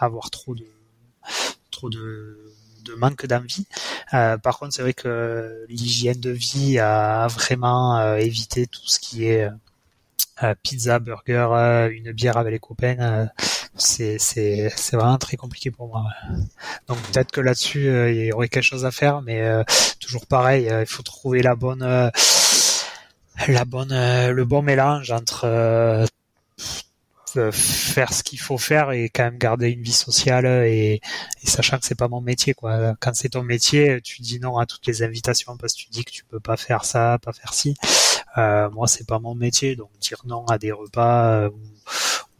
avoir 0.00 0.30
trop 0.30 0.56
de 0.56 0.66
trop 1.70 1.88
de 1.88 2.51
de 2.82 2.94
manque 2.94 3.26
d'envie. 3.26 3.66
Euh, 4.14 4.38
par 4.38 4.58
contre, 4.58 4.74
c'est 4.74 4.82
vrai 4.82 4.94
que 4.94 5.64
l'hygiène 5.68 6.20
de 6.20 6.30
vie 6.30 6.78
a 6.78 7.26
vraiment 7.28 7.98
euh, 7.98 8.16
évité 8.16 8.66
tout 8.66 8.86
ce 8.86 8.98
qui 8.98 9.26
est 9.26 9.48
euh, 10.42 10.54
pizza, 10.62 10.98
burger, 10.98 11.88
une 11.92 12.12
bière 12.12 12.36
avec 12.36 12.52
les 12.52 12.58
copains. 12.58 13.28
c'est 13.76 14.18
c'est 14.18 14.70
vraiment 14.92 15.18
très 15.18 15.36
compliqué 15.36 15.70
pour 15.70 15.88
moi. 15.88 16.04
Donc 16.88 16.98
peut-être 17.12 17.30
que 17.32 17.40
là-dessus 17.40 17.86
il 18.10 18.26
y 18.26 18.32
aurait 18.32 18.48
quelque 18.48 18.64
chose 18.64 18.84
à 18.84 18.90
faire, 18.90 19.22
mais 19.22 19.42
toujours 20.00 20.26
pareil, 20.26 20.70
il 20.80 20.86
faut 20.86 21.02
trouver 21.02 21.42
la 21.42 21.54
bonne 21.54 22.10
la 23.48 23.64
bonne 23.64 23.90
le 24.30 24.44
bon 24.44 24.62
mélange 24.62 25.10
entre 25.10 26.06
faire 27.50 28.12
ce 28.12 28.22
qu'il 28.22 28.40
faut 28.40 28.58
faire 28.58 28.92
et 28.92 29.08
quand 29.08 29.24
même 29.24 29.38
garder 29.38 29.70
une 29.70 29.82
vie 29.82 29.92
sociale 29.92 30.46
et, 30.66 31.00
sachant 31.44 31.78
que 31.78 31.86
c'est 31.86 31.94
pas 31.94 32.08
mon 32.08 32.20
métier 32.20 32.54
quoi. 32.54 32.94
Quand 33.00 33.14
c'est 33.14 33.30
ton 33.30 33.42
métier, 33.42 34.00
tu 34.02 34.22
dis 34.22 34.40
non 34.40 34.58
à 34.58 34.66
toutes 34.66 34.86
les 34.86 35.02
invitations 35.02 35.56
parce 35.56 35.74
que 35.74 35.80
tu 35.80 35.90
dis 35.90 36.04
que 36.04 36.10
tu 36.10 36.24
peux 36.24 36.40
pas 36.40 36.56
faire 36.56 36.84
ça, 36.84 37.18
pas 37.22 37.32
faire 37.32 37.54
ci. 37.54 37.74
Euh, 38.38 38.70
moi 38.70 38.86
c'est 38.86 39.06
pas 39.06 39.18
mon 39.18 39.34
métier 39.34 39.76
donc 39.76 39.90
dire 40.00 40.22
non 40.24 40.46
à 40.46 40.58
des 40.58 40.72
repas 40.72 41.26
euh, 41.26 41.50
ou, 41.50 41.60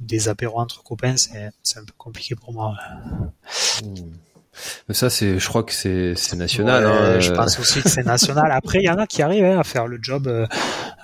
des 0.01 0.29
apéros 0.29 0.59
entre 0.59 0.83
copains 0.83 1.17
c'est 1.17 1.79
un 1.79 1.85
peu 1.85 1.93
compliqué 1.97 2.35
pour 2.35 2.53
moi. 2.53 2.75
Mmh. 3.85 4.32
Mais 4.89 4.95
ça, 4.95 5.09
c'est, 5.11 5.39
je 5.39 5.49
crois 5.49 5.63
que 5.63 5.73
c'est, 5.73 6.15
c'est 6.17 6.37
national. 6.37 6.85
hein, 6.85 7.21
je 7.21 7.33
pense 7.33 7.59
aussi 7.59 7.83
que 7.83 7.89
c'est 7.89 8.05
national. 8.05 8.53
Après, 8.53 8.79
il 8.81 8.85
y 8.85 8.91
en 8.91 8.99
a 8.99 9.07
qui 9.07 9.23
arrivent 9.23 9.45
hein, 9.45 9.59
à 9.59 9.65
faire 9.65 9.87
le 9.87 9.99
job, 10.01 10.27
euh, 10.27 10.47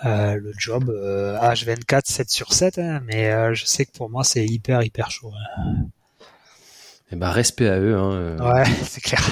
euh 0.05 0.36
le 0.36 0.53
job 0.57 0.90
euh, 0.90 1.38
H24 1.38 2.03
7 2.05 2.30
sur 2.30 2.53
7, 2.53 2.78
hein, 2.78 3.01
mais 3.07 3.32
euh, 3.32 3.55
je 3.55 3.64
sais 3.64 3.86
que 3.86 3.92
pour 3.92 4.11
moi, 4.11 4.24
c'est 4.24 4.44
hyper 4.44 4.82
hyper 4.82 5.11
chaud. 5.11 5.32
Et 7.11 7.14
eh 7.14 7.16
ben, 7.16 7.30
respect 7.30 7.68
à 7.68 7.78
eux. 7.78 7.96
Hein, 7.96 8.36
ouais, 8.38 8.64
c'est 8.84 9.01
clair. 9.01 9.22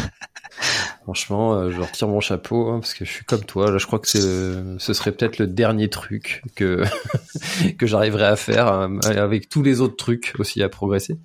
Franchement, 1.06 1.54
euh, 1.54 1.70
je 1.70 1.80
retire 1.80 2.08
mon 2.08 2.18
chapeau 2.18 2.68
hein, 2.68 2.80
parce 2.80 2.92
que 2.92 3.04
je 3.04 3.12
suis 3.12 3.24
comme 3.24 3.44
toi. 3.44 3.70
Là, 3.70 3.78
je 3.78 3.86
crois 3.86 4.00
que 4.00 4.08
ce 4.08 4.92
serait 4.92 5.12
peut-être 5.12 5.38
le 5.38 5.46
dernier 5.46 5.88
truc 5.88 6.42
que 6.56 6.82
que 7.78 7.86
j'arriverai 7.86 8.24
à 8.24 8.34
faire 8.34 8.66
hein, 8.66 8.98
avec 9.04 9.48
tous 9.48 9.62
les 9.62 9.80
autres 9.80 9.94
trucs 9.94 10.34
aussi 10.40 10.64
à 10.64 10.68
progresser. 10.68 11.16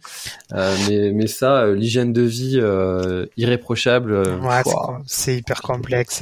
Euh, 0.53 0.75
mais 0.87 1.11
mais 1.15 1.25
ça, 1.25 1.63
euh, 1.63 1.75
l'hygiène 1.75 2.13
de 2.13 2.21
vie 2.21 2.59
euh, 2.61 3.25
irréprochable. 3.37 4.13
ouais, 4.13 4.61
c'est, 5.07 5.37
hyper 5.37 5.63
complexe. 5.63 6.21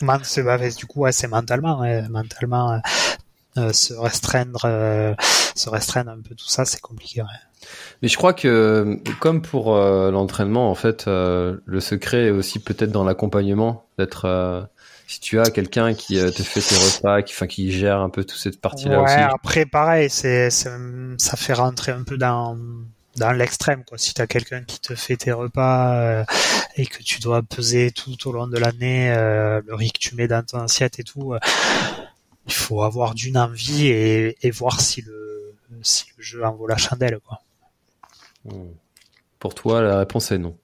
Man, 0.00 0.22
du 0.78 0.86
coup, 0.86 1.00
ouais, 1.00 1.10
c'est 1.10 1.26
mentalement, 1.26 1.82
mentalement 2.08 2.80
se 3.72 3.94
restreindre, 3.94 4.60
se 5.54 5.68
restreindre 5.68 6.10
un 6.10 6.20
peu 6.20 6.34
tout 6.34 6.48
ça, 6.48 6.64
c'est 6.64 6.80
compliqué. 6.80 7.22
Ouais. 7.22 7.28
Mais 8.02 8.08
je 8.08 8.16
crois 8.16 8.32
que, 8.32 8.98
comme 9.20 9.42
pour 9.42 9.74
euh, 9.74 10.10
l'entraînement, 10.10 10.70
en 10.70 10.74
fait, 10.74 11.06
euh, 11.08 11.56
le 11.64 11.80
secret 11.80 12.26
est 12.26 12.30
aussi 12.30 12.58
peut-être 12.60 12.92
dans 12.92 13.04
l'accompagnement, 13.04 13.86
d'être 13.98 14.26
euh, 14.26 14.62
si 15.06 15.20
tu 15.20 15.40
as 15.40 15.50
quelqu'un 15.50 15.94
qui 15.94 16.16
te 16.16 16.42
fait 16.42 16.60
tes 16.60 16.76
repas, 16.76 17.22
qui, 17.22 17.34
enfin, 17.34 17.46
qui 17.46 17.72
gère 17.72 17.98
un 17.98 18.10
peu 18.10 18.24
toute 18.24 18.38
cette 18.38 18.60
partie-là 18.60 19.02
ouais, 19.02 19.10
Après, 19.10 19.66
pareil, 19.66 20.10
c'est, 20.10 20.50
ça 20.50 21.36
fait 21.36 21.54
rentrer 21.54 21.92
un 21.92 22.02
peu 22.02 22.16
dans 22.16 22.56
dans 23.16 23.32
l'extrême 23.32 23.82
quoi. 23.84 23.98
Si 23.98 24.14
tu 24.14 24.22
as 24.22 24.28
quelqu'un 24.28 24.62
qui 24.62 24.78
te 24.78 24.94
fait 24.94 25.16
tes 25.16 25.32
repas 25.32 26.24
et 26.76 26.86
que 26.86 27.02
tu 27.02 27.18
dois 27.18 27.42
peser 27.42 27.90
tout 27.90 28.28
au 28.28 28.32
long 28.32 28.46
de 28.46 28.56
l'année 28.58 29.12
le 29.12 29.74
riz 29.74 29.90
que 29.90 29.98
tu 29.98 30.14
mets 30.14 30.28
dans 30.28 30.44
ton 30.44 30.58
assiette 30.58 31.00
et 31.00 31.04
tout, 31.04 31.34
il 32.48 32.54
faut 32.54 32.82
avoir 32.82 33.14
d'une 33.14 33.38
envie 33.38 33.86
et, 33.86 34.36
et 34.46 34.50
voir 34.50 34.80
si 34.80 35.02
le 35.02 35.54
si 35.82 36.06
le 36.16 36.22
jeu 36.22 36.44
en 36.44 36.52
vaut 36.52 36.66
la 36.66 36.76
chandelle 36.76 37.20
quoi. 37.24 37.40
Pour 39.38 39.54
toi, 39.54 39.82
la 39.82 39.98
réponse 39.98 40.32
est 40.32 40.38
non. 40.38 40.56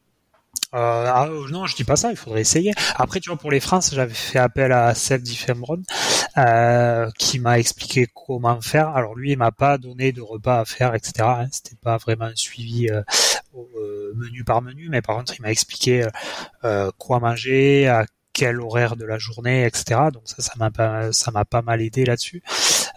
Euh, 0.74 1.06
ah, 1.06 1.28
non, 1.50 1.66
je 1.66 1.76
dis 1.76 1.84
pas 1.84 1.94
ça, 1.94 2.10
il 2.10 2.16
faudrait 2.16 2.40
essayer. 2.40 2.72
Après, 2.96 3.20
tu 3.20 3.30
vois, 3.30 3.38
pour 3.38 3.52
les 3.52 3.60
France, 3.60 3.94
j'avais 3.94 4.12
fait 4.12 4.40
appel 4.40 4.72
à 4.72 4.92
Seb 4.94 5.22
Diffemron, 5.22 5.82
euh, 6.36 7.08
qui 7.16 7.38
m'a 7.38 7.60
expliqué 7.60 8.08
comment 8.12 8.60
faire. 8.60 8.88
Alors 8.88 9.14
lui, 9.14 9.32
il 9.32 9.38
m'a 9.38 9.52
pas 9.52 9.78
donné 9.78 10.10
de 10.10 10.20
repas 10.20 10.60
à 10.60 10.64
faire, 10.64 10.96
etc. 10.96 11.12
Hein. 11.20 11.46
C'était 11.52 11.76
pas 11.76 11.96
vraiment 11.98 12.24
un 12.24 12.34
suivi 12.34 12.88
euh, 12.88 13.02
euh, 13.54 14.12
menu 14.16 14.42
par 14.42 14.62
menu, 14.62 14.88
mais 14.88 15.00
par 15.00 15.16
contre, 15.16 15.34
il 15.38 15.42
m'a 15.42 15.52
expliqué 15.52 16.08
euh, 16.64 16.90
quoi 16.98 17.20
manger, 17.20 17.86
à 17.86 18.06
quel 18.34 18.60
horaire 18.60 18.96
de 18.96 19.06
la 19.06 19.18
journée, 19.18 19.64
etc. 19.64 20.10
Donc 20.12 20.24
ça, 20.26 20.42
ça 20.42 20.52
m'a 20.58 20.70
pas, 20.70 21.12
ça 21.12 21.30
m'a 21.30 21.46
pas 21.46 21.62
mal 21.62 21.80
aidé 21.80 22.04
là-dessus. 22.04 22.42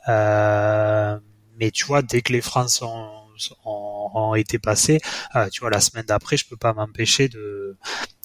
mais 0.08 1.72
tu 1.72 1.86
vois, 1.86 2.02
dès 2.02 2.22
que 2.22 2.34
les 2.34 2.42
France 2.42 2.82
ont 2.82 3.28
ont, 3.66 4.36
été 4.36 4.60
passés. 4.60 5.00
Euh, 5.36 5.48
tu 5.50 5.62
vois, 5.62 5.70
la 5.70 5.80
semaine 5.80 6.06
d'après, 6.06 6.38
je 6.38 6.48
peux 6.48 6.58
pas 6.58 6.74
m'empêcher 6.74 7.28
de, 7.30 7.78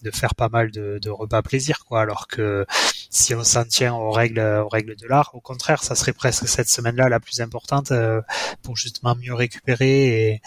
de 0.03 0.11
faire 0.11 0.35
pas 0.35 0.49
mal 0.49 0.71
de, 0.71 0.99
de, 1.01 1.11
repas 1.11 1.43
plaisir, 1.43 1.85
quoi. 1.87 2.01
Alors 2.03 2.29
que 2.29 2.67
si 3.11 3.35
on 3.35 3.45
s'en 3.45 3.65
tient 3.65 3.95
aux 3.95 4.11
règles, 4.11 4.41
aux 4.41 4.69
règles 4.69 4.97
de 4.97 5.07
l'art, 5.07 5.31
au 5.35 5.41
contraire, 5.41 5.83
ça 5.83 5.95
serait 5.95 6.13
presque 6.13 6.49
cette 6.49 6.69
semaine-là 6.69 7.09
la 7.09 7.21
plus 7.21 7.41
importante 7.41 7.93
euh, 7.93 8.21
pour 8.63 8.77
justement 8.77 9.15
mieux 9.15 9.35
récupérer 9.35 10.33
et, 10.33 10.43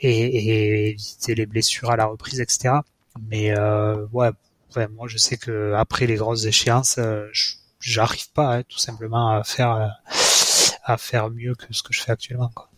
et, 0.00 0.88
éviter 0.90 1.34
les 1.34 1.46
blessures 1.46 1.90
à 1.90 1.96
la 1.96 2.06
reprise, 2.06 2.40
etc. 2.40 2.74
Mais 3.30 3.56
euh, 3.56 4.06
ouais, 4.12 4.30
moi 4.92 5.06
je 5.08 5.18
sais 5.18 5.36
que 5.36 5.74
après 5.74 6.06
les 6.06 6.16
grosses 6.16 6.44
échéances, 6.44 6.96
euh, 6.98 7.26
j'arrive 7.80 8.30
pas 8.32 8.56
hein, 8.56 8.62
tout 8.68 8.78
simplement 8.78 9.30
à 9.30 9.44
faire 9.44 9.98
à 10.84 10.96
faire 10.96 11.30
mieux 11.30 11.54
que 11.54 11.66
ce 11.70 11.82
que 11.82 11.92
je 11.92 12.00
fais 12.00 12.12
actuellement. 12.12 12.50
Quoi. 12.54 12.68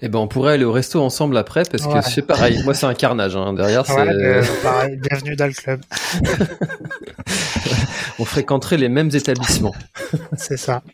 Eh 0.00 0.08
ben, 0.08 0.18
on 0.18 0.28
pourrait 0.28 0.54
aller 0.54 0.64
au 0.64 0.72
resto 0.72 1.02
ensemble 1.02 1.36
après 1.36 1.62
parce 1.64 1.84
que 1.86 2.10
c'est 2.10 2.22
pareil. 2.22 2.62
Moi, 2.64 2.74
c'est 2.74 2.86
un 2.86 2.94
carnage. 2.94 3.36
Hein. 3.36 3.52
Derrière, 3.52 3.84
c'est 3.84 3.98
euh, 3.98 4.42
pareil. 4.62 4.96
Bienvenue 4.96 5.36
dans 5.36 5.46
le 5.46 5.52
club. 5.52 5.82
on 8.18 8.24
fréquenterait 8.24 8.76
les 8.76 8.88
mêmes 8.88 9.10
établissements. 9.12 9.74
c'est 10.36 10.56
ça. 10.56 10.82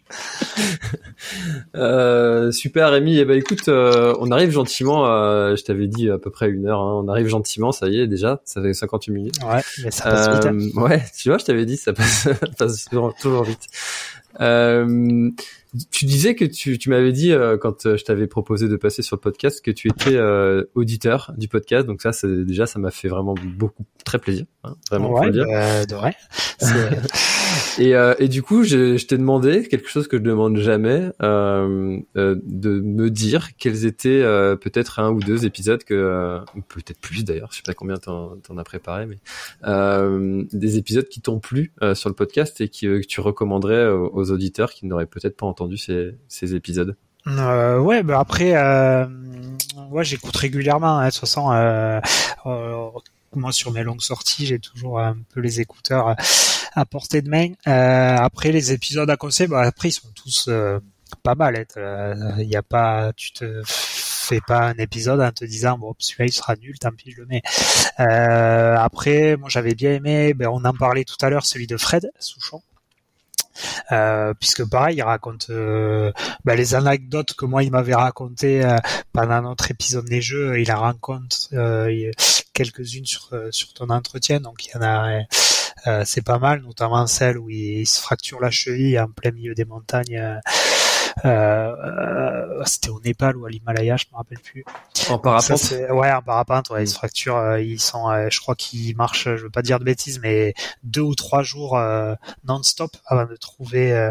Euh, 1.75 2.53
super, 2.53 2.91
Rémi. 2.91 3.19
Eh 3.19 3.25
ben, 3.25 3.39
écoute, 3.39 3.69
euh, 3.69 4.15
on 4.21 4.31
arrive 4.31 4.51
gentiment. 4.51 5.07
je 5.07 5.63
t'avais 5.65 5.87
dit 5.87 6.11
à 6.11 6.19
peu 6.19 6.31
près 6.31 6.51
une 6.51 6.67
heure. 6.67 6.81
Hein. 6.81 7.03
On 7.03 7.09
arrive 7.09 7.29
gentiment. 7.29 7.73
Ça 7.73 7.89
y 7.89 7.99
est, 7.99 8.07
déjà. 8.07 8.41
Ça 8.45 8.61
fait 8.61 8.75
58 8.75 9.13
minutes. 9.13 9.37
Ouais, 9.43 9.63
mais 9.83 9.91
ça 9.91 10.05
passe 10.05 10.29
vite. 10.29 10.47
Hein. 10.47 10.81
Ouais, 10.81 11.03
tu 11.19 11.31
vois, 11.31 11.39
je 11.39 11.45
t'avais 11.45 11.65
dit, 11.65 11.77
ça 11.77 11.93
passe, 11.95 12.23
ça 12.23 12.35
passe 12.59 12.85
toujours, 12.85 13.15
toujours 13.15 13.45
vite. 13.45 13.67
Tu 15.91 16.05
disais 16.05 16.35
que 16.35 16.45
tu, 16.45 16.79
tu 16.79 16.89
m'avais 16.91 17.13
dit 17.13 17.33
euh, 17.33 17.57
quand 17.57 17.87
euh, 17.87 17.97
je 17.97 18.05
t'avais 18.05 18.27
proposé 18.27 18.69
de 18.69 18.77
passer 18.77 19.03
sur 19.03 19.17
le 19.17 19.21
podcast 19.21 19.65
que 19.65 19.71
tu 19.71 19.89
étais 19.89 20.17
euh, 20.17 20.65
auditeur 20.75 21.33
du 21.37 21.49
podcast. 21.49 21.87
Donc 21.87 22.03
ça, 22.03 22.13
c'est 22.13 22.45
déjà, 22.45 22.67
ça 22.67 22.79
m'a 22.79 22.91
fait 22.91 23.09
vraiment 23.09 23.35
beaucoup, 23.57 23.85
très 24.05 24.19
plaisir, 24.19 24.47
hein, 24.65 24.77
vraiment. 24.91 25.13
Ouais, 25.13 25.27
faut 25.27 25.33
dire. 25.33 25.47
bah, 25.47 25.87
de 25.87 25.95
vrai. 25.95 26.15
C'est- 26.59 26.69
Et, 27.79 27.95
euh, 27.95 28.15
et 28.19 28.29
du 28.29 28.43
coup, 28.43 28.63
je, 28.65 28.97
je 28.97 29.07
t'ai 29.07 29.17
demandé 29.17 29.67
quelque 29.69 29.89
chose 29.89 30.07
que 30.09 30.17
je 30.17 30.23
demande 30.23 30.57
jamais, 30.59 31.11
euh, 31.23 31.99
euh, 32.17 32.37
de 32.45 32.81
me 32.81 33.11
dire 33.11 33.51
quels 33.59 33.85
étaient 33.85 34.23
euh, 34.23 34.55
peut-être 34.57 34.99
un 35.01 35.11
ou 35.13 35.21
deux 35.21 35.45
épisodes 35.45 35.83
que, 35.85 35.95
euh, 35.95 36.39
peut-être 36.69 36.99
plus 37.01 37.25
d'ailleurs, 37.25 37.49
je 37.53 37.57
sais 37.59 37.63
pas 37.65 37.75
combien 37.75 37.97
t'en, 37.97 38.37
t'en 38.39 38.59
as 38.59 38.65
préparé, 38.65 39.07
mais 39.07 39.19
euh, 39.67 40.45
des 40.53 40.79
épisodes 40.79 41.09
qui 41.09 41.21
t'ont 41.21 41.39
plu 41.41 41.73
euh, 41.83 41.95
sur 41.95 42.09
le 42.09 42.15
podcast 42.15 42.61
et 42.61 42.69
qui, 42.69 42.87
euh, 42.87 43.01
que 43.01 43.07
tu 43.07 43.21
recommanderais 43.21 43.89
aux, 43.89 44.11
aux 44.13 44.31
auditeurs 44.31 44.73
qui 44.73 44.87
n'auraient 44.87 45.07
peut-être 45.07 45.37
pas 45.37 45.47
entendu 45.47 45.64
ces, 45.77 46.55
épisodes. 46.55 46.97
Euh, 47.27 47.79
ouais, 47.79 48.03
bah 48.03 48.21
après, 48.21 48.53
euh, 48.55 49.07
ouais, 49.91 50.05
j'écoute 50.05 50.37
régulièrement. 50.37 50.99
hein, 50.99 51.07
de 51.07 51.11
toute 51.11 51.21
façon, 51.21 51.53
euh, 51.53 52.01
euh, 52.47 52.89
moi 53.35 53.53
sur 53.53 53.73
mes 53.73 53.83
longues 53.83 54.03
sorties, 54.03 54.47
j'ai 54.47 54.59
toujours 54.59 55.01
un 55.01 55.17
peu 55.33 55.41
les 55.41 55.61
écouteurs 55.61 56.17
à 56.75 56.85
portée 56.85 57.23
de 57.23 57.29
main. 57.31 57.53
Après, 57.65 58.53
les 58.53 58.73
épisodes 58.73 59.09
à 59.09 59.17
conseiller, 59.17 59.49
bah 59.49 59.63
après 59.63 59.89
ils 59.89 59.93
sont 59.93 60.09
tous 60.15 60.51
pas 61.23 61.35
mal. 61.35 61.65
Il 62.39 62.49
y 62.49 62.57
a 62.57 62.63
pas, 62.63 63.13
tu 63.17 63.33
te 63.33 63.63
fais 63.65 64.41
pas 64.47 64.69
un 64.69 64.75
épisode 64.75 65.21
en 65.21 65.33
te 65.33 65.45
disant 65.45 65.79
bon 65.79 65.95
celui-là 65.99 66.27
il 66.27 66.33
sera 66.33 66.57
nul, 66.57 66.79
tant 66.79 66.93
pis 66.93 67.11
je 67.11 67.23
le 67.23 67.27
mets. 67.27 67.43
Après, 67.97 69.37
moi 69.37 69.49
j'avais 69.49 69.75
bien 69.75 69.93
aimé, 69.95 70.35
ben, 70.35 70.49
on 70.49 70.65
en 70.65 70.75
parlait 70.75 71.05
tout 71.05 71.17
à 71.23 71.31
l'heure, 71.31 71.47
celui 71.47 71.67
de 71.67 71.77
Fred 71.77 72.11
Souchon. 72.19 72.63
Euh, 73.93 74.35
puisque 74.39 74.69
pareil, 74.69 74.97
il 74.97 75.03
raconte 75.03 75.49
euh, 75.51 76.13
bah, 76.45 76.55
les 76.55 76.75
anecdotes 76.75 77.35
que 77.35 77.45
moi 77.45 77.63
il 77.63 77.71
m'avait 77.71 77.95
racontées 77.95 78.65
euh, 78.65 78.77
pendant 79.13 79.43
notre 79.43 79.71
épisode 79.71 80.07
des 80.07 80.23
jeux. 80.23 80.61
Il 80.61 80.71
en 80.73 80.81
raconte 80.81 81.49
euh, 81.53 82.11
quelques-unes 82.53 83.07
sur 83.07 83.75
ton 83.75 83.91
entretien, 83.91 84.41
donc 84.41 84.67
il 84.67 84.71
y 84.75 84.77
en 84.77 84.83
a. 84.83 86.05
c'est 86.05 86.25
pas 86.25 86.39
mal, 86.39 86.63
notamment 86.63 87.07
celle 87.07 87.39
où 87.39 87.51
il 87.51 87.87
se 87.87 88.01
fracture 88.01 88.41
la 88.41 88.51
cheville 88.51 88.99
en 88.99 89.09
plein 89.09 89.33
milieu 89.33 89.55
des 89.55 89.65
montagnes. 89.65 90.41
Euh, 91.25 91.29
euh, 91.29 92.61
euh, 92.61 92.63
c'était 92.67 92.89
au 92.91 93.01
Népal 93.01 93.37
ou 93.37 93.47
à 93.47 93.51
l'Himalaya, 93.51 93.97
je 93.97 94.07
me 94.13 94.17
rappelle 94.17 94.39
plus. 94.41 94.65
En 94.67 95.15
Ça, 95.15 95.19
parapente, 95.19 95.59
c'est- 95.59 95.91
ouais, 95.91 96.11
en 96.13 96.23
parapente, 96.23 96.71
ouais, 96.71 96.85
ils 96.85 96.89
se 96.89 96.95
fracturent. 96.95 97.37
euh, 97.37 97.61
ils 97.61 97.81
sont, 97.81 98.09
euh, 98.11 98.29
je 98.31 98.41
crois 98.41 98.55
qu'ils 98.55 98.97
marchent, 98.97 99.25
je 99.37 99.43
veux 99.45 99.51
pas 99.51 99.63
dire 99.63 99.79
de 99.79 99.85
bêtises, 99.85 100.19
mais 100.21 100.55
deux 100.83 101.01
ou 101.03 101.15
trois 101.15 101.43
jours 101.43 101.77
euh, 101.79 102.15
non-stop 102.45 102.91
avant 103.07 103.27
de 103.27 103.37
trouver 103.37 103.93
euh, 103.93 104.11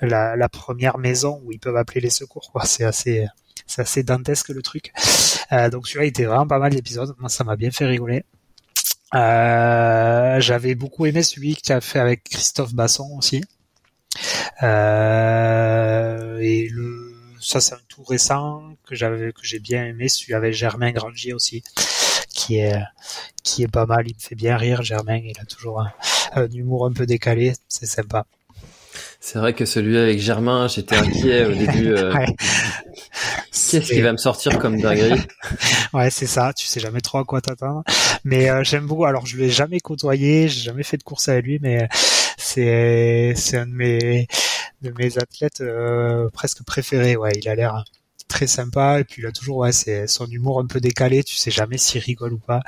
la, 0.00 0.36
la 0.36 0.48
première 0.48 0.98
maison 0.98 1.40
où 1.44 1.52
ils 1.52 1.58
peuvent 1.60 1.76
appeler 1.76 2.00
les 2.00 2.10
secours. 2.10 2.50
Quoi, 2.52 2.64
c'est 2.64 2.84
assez, 2.84 3.26
c'est 3.66 3.82
assez 3.82 4.02
dantesque 4.02 4.48
le 4.50 4.62
truc. 4.62 4.92
Euh, 5.52 5.70
donc 5.70 5.86
celui-là 5.86 6.04
il 6.06 6.08
était 6.08 6.24
vraiment 6.24 6.46
pas 6.46 6.58
mal 6.58 6.72
l'épisode. 6.72 7.14
Moi, 7.18 7.28
ça 7.28 7.44
m'a 7.44 7.56
bien 7.56 7.70
fait 7.70 7.86
rigoler. 7.86 8.24
Euh, 9.14 10.40
J'avais 10.40 10.74
beaucoup 10.74 11.06
aimé 11.06 11.22
celui 11.22 11.54
que 11.56 11.60
tu 11.60 11.72
as 11.72 11.80
fait 11.80 12.00
avec 12.00 12.24
Christophe 12.24 12.74
Basson 12.74 13.08
aussi. 13.16 13.42
Euh, 14.62 16.38
et 16.40 16.68
le 16.70 17.12
ça 17.40 17.60
c'est 17.60 17.74
un 17.74 17.80
tout 17.88 18.02
récent 18.04 18.62
que 18.86 18.94
j'avais 18.94 19.32
que 19.32 19.42
j'ai 19.42 19.58
bien 19.58 19.84
aimé 19.84 20.08
celui 20.08 20.34
avec 20.34 20.54
Germain 20.54 20.92
Grangier 20.92 21.34
aussi 21.34 21.62
qui 22.30 22.56
est 22.56 22.78
qui 23.42 23.62
est 23.62 23.68
pas 23.68 23.84
mal 23.86 24.04
il 24.06 24.14
me 24.14 24.20
fait 24.20 24.34
bien 24.34 24.56
rire 24.56 24.82
Germain 24.82 25.20
il 25.22 25.38
a 25.40 25.44
toujours 25.44 25.80
un, 25.80 25.92
un 26.34 26.48
humour 26.50 26.86
un 26.86 26.92
peu 26.92 27.04
décalé 27.06 27.52
c'est 27.68 27.86
sympa 27.86 28.24
c'est 29.20 29.38
vrai 29.38 29.54
que 29.54 29.64
celui 29.64 29.96
avec 29.96 30.20
Germain, 30.20 30.68
j'étais 30.68 30.96
inquiet 30.96 31.46
au 31.46 31.54
début. 31.54 31.94
euh, 31.94 32.12
ouais 32.14 32.26
Qu'est-ce 33.70 33.92
qui 33.92 34.00
va 34.02 34.12
me 34.12 34.18
sortir 34.18 34.58
comme 34.58 34.78
dinguerie? 34.80 35.20
Ouais, 35.94 36.10
c'est 36.10 36.26
ça. 36.26 36.52
Tu 36.52 36.66
sais 36.66 36.78
jamais 36.80 37.00
trop 37.00 37.18
à 37.18 37.24
quoi 37.24 37.40
t'attendre. 37.40 37.84
Mais 38.24 38.50
euh, 38.50 38.64
j'aime 38.64 38.86
beaucoup. 38.86 39.04
Alors, 39.04 39.26
je 39.26 39.36
l'ai 39.36 39.48
jamais 39.48 39.80
côtoyé, 39.80 40.48
j'ai 40.48 40.60
jamais 40.60 40.82
fait 40.82 40.96
de 40.96 41.04
course 41.04 41.28
avec 41.28 41.44
lui, 41.44 41.58
mais 41.62 41.88
c'est 42.54 43.32
c'est 43.36 43.58
un 43.58 43.66
de 43.66 43.72
mes 43.72 44.26
de 44.82 44.90
mes 44.98 45.18
athlètes 45.18 45.60
euh, 45.60 46.28
presque 46.32 46.62
préférés. 46.64 47.16
Ouais, 47.16 47.32
il 47.36 47.48
a 47.48 47.54
l'air 47.54 47.84
très 48.28 48.46
sympa 48.46 49.00
et 49.00 49.04
puis 49.04 49.22
il 49.22 49.26
a 49.26 49.32
toujours 49.32 49.58
ouais, 49.58 49.72
c'est 49.72 50.06
son 50.06 50.26
humour 50.26 50.60
un 50.60 50.66
peu 50.66 50.80
décalé. 50.80 51.22
Tu 51.24 51.36
sais 51.36 51.50
jamais 51.50 51.78
s'il 51.78 52.00
rigole 52.02 52.32
ou 52.34 52.38
pas. 52.38 52.60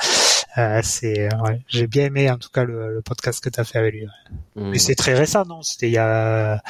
Euh, 0.58 0.80
c'est 0.82 1.28
ouais, 1.42 1.60
j'ai 1.68 1.86
bien 1.86 2.06
aimé 2.06 2.30
en 2.30 2.38
tout 2.38 2.48
cas 2.50 2.64
le, 2.64 2.94
le 2.94 3.02
podcast 3.02 3.42
que 3.44 3.50
t'as 3.50 3.64
fait 3.64 3.78
avec 3.78 3.92
lui. 3.94 4.02
ouais. 4.04 4.62
Hmm. 4.62 4.70
Mais 4.70 4.78
c'est 4.78 4.94
très 4.94 5.14
récent, 5.14 5.44
non? 5.44 5.62
C'était 5.62 5.88
il 5.88 5.92
y 5.94 5.98
a 5.98 6.62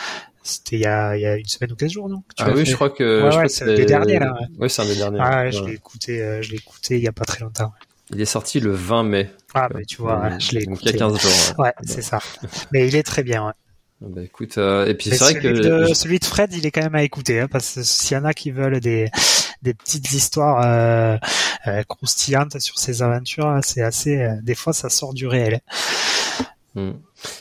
c'était 0.42 0.76
il 0.76 0.82
y 0.82 0.86
a 0.86 1.16
il 1.16 1.22
y 1.22 1.26
a 1.26 1.36
une 1.36 1.44
semaine 1.46 1.72
ou 1.72 1.76
quinze 1.76 1.92
jours, 1.92 2.08
non? 2.08 2.22
Que 2.28 2.34
tu 2.34 2.42
Ah 2.44 2.50
oui, 2.52 2.64
fait 2.64 2.70
je 2.70 2.74
crois 2.74 2.90
que 2.90 3.22
Ouais, 3.36 3.42
que 3.44 3.48
c'est 3.48 3.64
un 3.64 3.74
des 3.74 3.84
derniers, 3.84 4.18
là, 4.18 4.32
ouais. 4.32 4.46
Ouais, 4.58 4.68
c'est 4.68 4.82
un 4.82 4.86
des 4.86 4.96
derniers. 4.96 5.18
Ah, 5.20 5.42
ouais, 5.42 5.52
je 5.52 5.60
Ouais. 5.62 5.68
l'ai 5.70 5.74
écouté, 5.76 6.20
euh, 6.20 6.42
je 6.42 6.50
l'ai 6.50 6.56
écouté 6.56 6.96
il 6.98 7.02
y 7.04 7.08
a 7.08 7.12
pas 7.12 7.24
très 7.24 7.40
longtemps. 7.40 7.72
Il 8.10 8.20
est 8.20 8.24
sorti 8.24 8.60
le 8.60 8.70
20 8.72 9.02
mai. 9.02 9.30
Ah, 9.54 9.68
mais 9.74 9.84
tu 9.84 9.96
vois, 9.96 10.20
ouais, 10.20 10.38
je 10.40 10.52
l'ai 10.52 10.64
Donc 10.66 10.78
il 10.82 10.86
y 10.86 10.88
a 10.88 10.90
écouté. 10.96 10.98
15 10.98 11.20
jours. 11.20 11.58
Ouais, 11.58 11.72
c'est 11.84 12.02
ça. 12.02 12.20
Mais 12.72 12.86
il 12.86 12.94
est 12.94 13.02
très 13.02 13.22
bien. 13.22 13.46
Ouais. 13.46 13.52
Bah 14.02 14.22
écoute, 14.22 14.58
euh, 14.58 14.84
et 14.86 14.92
puis 14.94 15.08
c'est 15.10 15.16
vrai 15.16 15.32
celui, 15.32 15.42
que 15.42 15.88
de, 15.88 15.94
celui 15.94 16.18
de 16.18 16.24
Fred, 16.26 16.52
il 16.52 16.66
est 16.66 16.70
quand 16.70 16.82
même 16.82 16.94
à 16.94 17.02
écouter, 17.02 17.40
hein, 17.40 17.48
parce 17.50 17.76
que 17.76 17.82
s'il 17.82 18.14
y 18.14 18.20
en 18.20 18.24
a 18.26 18.34
qui 18.34 18.50
veulent 18.50 18.78
des 18.80 19.10
des 19.62 19.72
petites 19.72 20.12
histoires 20.12 20.60
euh, 20.66 21.16
euh, 21.66 21.82
croustillantes 21.84 22.60
sur 22.60 22.78
ses 22.78 23.02
aventures, 23.02 23.46
hein, 23.46 23.60
c'est 23.62 23.80
assez. 23.82 24.18
euh, 24.20 24.34
des 24.42 24.54
fois, 24.54 24.74
ça 24.74 24.90
sort 24.90 25.14
du 25.14 25.26
réel. 25.26 25.60
Hmm. 26.74 26.92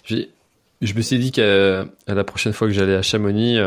J'ai- 0.05 0.29
je 0.81 0.93
me 0.93 1.01
suis 1.01 1.19
dit 1.19 1.31
qu'à 1.33 1.85
la 2.07 2.23
prochaine 2.23 2.53
fois 2.53 2.67
que 2.67 2.73
j'allais 2.73 2.95
à 2.95 3.01
Chamonix, 3.01 3.57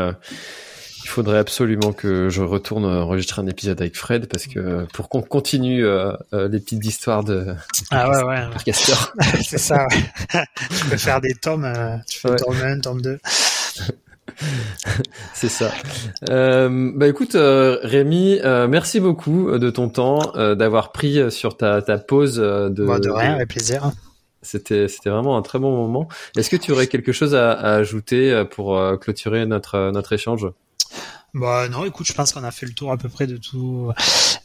il 1.09 1.11
faudrait 1.11 1.39
absolument 1.39 1.91
que 1.91 2.29
je 2.29 2.43
retourne 2.43 2.85
enregistrer 2.85 3.41
un 3.41 3.47
épisode 3.47 3.81
avec 3.81 3.97
Fred 3.97 4.27
parce 4.27 4.45
que 4.45 4.85
pour 4.93 5.09
qu'on 5.09 5.23
continue 5.23 5.83
euh, 5.83 6.11
euh, 6.33 6.47
les 6.47 6.59
petites 6.59 6.85
histoires 6.85 7.23
de 7.23 7.47
Ah 7.89 8.25
ouais, 8.27 8.41
c'est 9.41 9.57
ça. 9.57 9.87
Ouais. 9.87 10.43
tu 10.69 10.85
peux 10.91 10.97
faire 10.97 11.19
des 11.19 11.33
tomes. 11.33 11.65
euh, 11.65 11.97
tu 12.07 12.19
fais 12.19 12.29
Ouais. 12.29 12.35
tome 12.37 12.61
1, 12.61 12.79
tome 12.81 13.01
2. 13.01 13.17
C'est 15.33 15.49
ça. 15.49 15.71
Euh, 16.29 16.91
bah 16.95 17.07
écoute, 17.07 17.33
euh, 17.33 17.79
Rémi, 17.81 18.39
euh, 18.43 18.67
merci 18.67 18.99
beaucoup 18.99 19.57
de 19.57 19.69
ton 19.71 19.89
temps, 19.89 20.19
d'avoir 20.35 20.91
pris 20.91 21.31
sur 21.31 21.57
ta, 21.57 21.81
ta 21.81 21.97
pause 21.97 22.35
de. 22.35 22.85
Bah, 22.85 22.99
de 22.99 23.09
rien, 23.09 23.33
avec 23.33 23.49
plaisir. 23.49 23.91
C'était 24.43 24.87
c'était 24.87 25.09
vraiment 25.09 25.37
un 25.37 25.41
très 25.41 25.57
bon 25.57 25.75
moment. 25.75 26.07
Est-ce 26.37 26.51
que 26.51 26.55
tu 26.55 26.71
aurais 26.71 26.85
quelque 26.85 27.11
chose 27.11 27.33
à, 27.33 27.51
à 27.51 27.73
ajouter 27.77 28.43
pour 28.51 28.79
clôturer 29.01 29.47
notre 29.47 29.89
notre 29.91 30.13
échange? 30.13 30.47
Bah 31.33 31.69
non, 31.69 31.85
écoute, 31.85 32.07
je 32.07 32.13
pense 32.13 32.31
qu'on 32.33 32.43
a 32.43 32.51
fait 32.51 32.65
le 32.65 32.73
tour 32.73 32.91
à 32.91 32.97
peu 32.97 33.07
près 33.07 33.27
de 33.27 33.37
tout, 33.37 33.91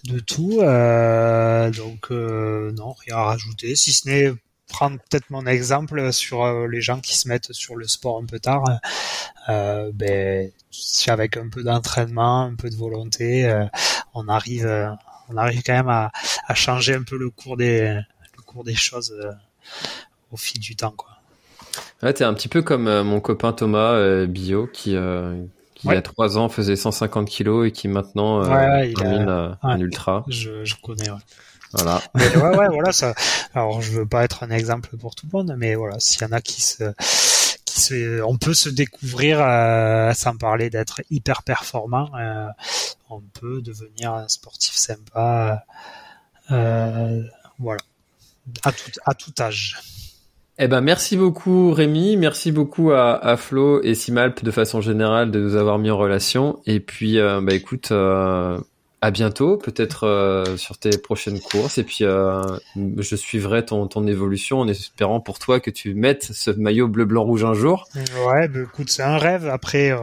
de 0.04 0.18
tout. 0.18 0.58
euh, 0.60 1.70
donc 1.70 2.10
euh, 2.10 2.72
non, 2.72 2.92
rien 2.92 3.16
à 3.16 3.24
rajouter, 3.24 3.74
si 3.74 3.92
ce 3.92 4.08
n'est 4.08 4.32
prendre 4.68 4.98
peut-être 4.98 5.30
mon 5.30 5.46
exemple 5.46 6.12
sur 6.12 6.44
euh, 6.44 6.66
les 6.66 6.80
gens 6.80 7.00
qui 7.00 7.16
se 7.16 7.28
mettent 7.28 7.52
sur 7.52 7.76
le 7.76 7.86
sport 7.86 8.18
un 8.20 8.26
peu 8.26 8.40
tard. 8.40 8.64
Euh, 9.48 9.90
ben, 9.94 10.50
si 10.70 11.10
avec 11.10 11.36
un 11.36 11.48
peu 11.48 11.62
d'entraînement, 11.62 12.42
un 12.42 12.54
peu 12.54 12.70
de 12.70 12.76
volonté, 12.76 13.48
euh, 13.48 13.64
on 14.14 14.28
arrive, 14.28 14.66
on 15.28 15.36
arrive 15.36 15.62
quand 15.62 15.74
même 15.74 15.88
à, 15.88 16.10
à 16.46 16.54
changer 16.54 16.94
un 16.94 17.02
peu 17.02 17.16
le 17.16 17.30
cours 17.30 17.56
des, 17.56 17.80
le 18.36 18.42
cours 18.44 18.64
des 18.64 18.74
choses 18.74 19.14
au 20.32 20.36
fil 20.36 20.60
du 20.60 20.76
temps, 20.76 20.94
quoi. 20.96 21.10
Ouais, 22.02 22.12
t'es 22.12 22.24
un 22.24 22.34
petit 22.34 22.48
peu 22.48 22.62
comme 22.62 23.02
mon 23.02 23.20
copain 23.20 23.52
Thomas 23.52 24.26
Bio 24.26 24.66
qui 24.66 24.96
il 25.84 25.94
y 25.94 25.98
a 25.98 26.02
trois 26.02 26.38
ans 26.38 26.48
faisait 26.48 26.76
150 26.76 27.28
kilos 27.28 27.66
et 27.68 27.72
qui 27.72 27.88
maintenant 27.88 28.42
euh, 28.42 28.48
Ouais, 28.54 28.90
il 28.90 29.00
a- 29.00 29.02
termine 29.02 29.28
euh, 29.28 29.50
un 29.62 29.78
ultra. 29.80 30.24
Je, 30.28 30.64
je 30.64 30.74
connais. 30.82 31.10
Ouais. 31.10 31.18
Voilà. 31.72 32.00
Mais 32.14 32.36
ouais, 32.36 32.56
ouais, 32.56 32.68
voilà, 32.68 32.92
ça. 32.92 33.14
Alors, 33.54 33.82
je 33.82 33.90
veux 33.92 34.06
pas 34.06 34.24
être 34.24 34.42
un 34.44 34.50
exemple 34.50 34.96
pour 34.96 35.14
tout 35.14 35.26
le 35.32 35.36
monde, 35.36 35.54
mais 35.58 35.74
voilà, 35.74 35.98
s'il 36.00 36.22
y 36.22 36.24
en 36.24 36.32
a 36.32 36.40
qui 36.40 36.60
se, 36.62 36.84
qui 37.64 37.80
se, 37.80 38.22
on 38.22 38.36
peut 38.36 38.54
se 38.54 38.68
découvrir 38.68 39.40
euh, 39.40 40.12
sans 40.12 40.36
parler 40.36 40.70
d'être 40.70 41.02
hyper 41.10 41.42
performant. 41.42 42.10
euh, 42.16 42.46
on 43.10 43.20
peut 43.20 43.60
devenir 43.62 44.12
un 44.14 44.28
sportif 44.28 44.74
sympa. 44.74 45.64
euh, 46.50 47.22
voilà, 47.58 47.80
à 48.64 48.72
tout, 48.72 48.90
à 49.06 49.14
tout 49.14 49.32
âge. 49.40 49.78
Eh 50.56 50.68
ben 50.68 50.80
merci 50.80 51.16
beaucoup 51.16 51.72
Rémi, 51.72 52.16
merci 52.16 52.52
beaucoup 52.52 52.92
à, 52.92 53.16
à 53.16 53.36
Flo 53.36 53.82
et 53.82 53.94
Simalp 53.96 54.44
de 54.44 54.50
façon 54.52 54.80
générale 54.80 55.32
de 55.32 55.40
nous 55.40 55.56
avoir 55.56 55.78
mis 55.78 55.90
en 55.90 55.98
relation. 55.98 56.60
Et 56.66 56.78
puis 56.78 57.18
euh, 57.18 57.40
bah 57.40 57.54
écoute, 57.54 57.90
euh, 57.90 58.60
à 59.00 59.10
bientôt, 59.10 59.58
peut-être 59.58 60.06
euh, 60.06 60.56
sur 60.56 60.78
tes 60.78 60.96
prochaines 60.96 61.38
courses. 61.38 61.76
Et 61.76 61.82
puis 61.82 62.04
euh, 62.04 62.40
je 62.76 63.16
suivrai 63.16 63.64
ton, 63.64 63.86
ton 63.86 64.06
évolution 64.06 64.60
en 64.60 64.68
espérant 64.68 65.20
pour 65.20 65.38
toi 65.38 65.60
que 65.60 65.70
tu 65.70 65.92
mettes 65.92 66.30
ce 66.32 66.50
maillot 66.52 66.88
bleu 66.88 67.04
blanc 67.04 67.24
rouge 67.24 67.44
un 67.44 67.52
jour. 67.52 67.86
Ouais, 68.26 68.48
bah, 68.48 68.60
écoute, 68.62 68.88
c'est 68.90 69.02
un 69.02 69.18
rêve. 69.18 69.46
Après, 69.48 69.90
euh, 69.90 69.98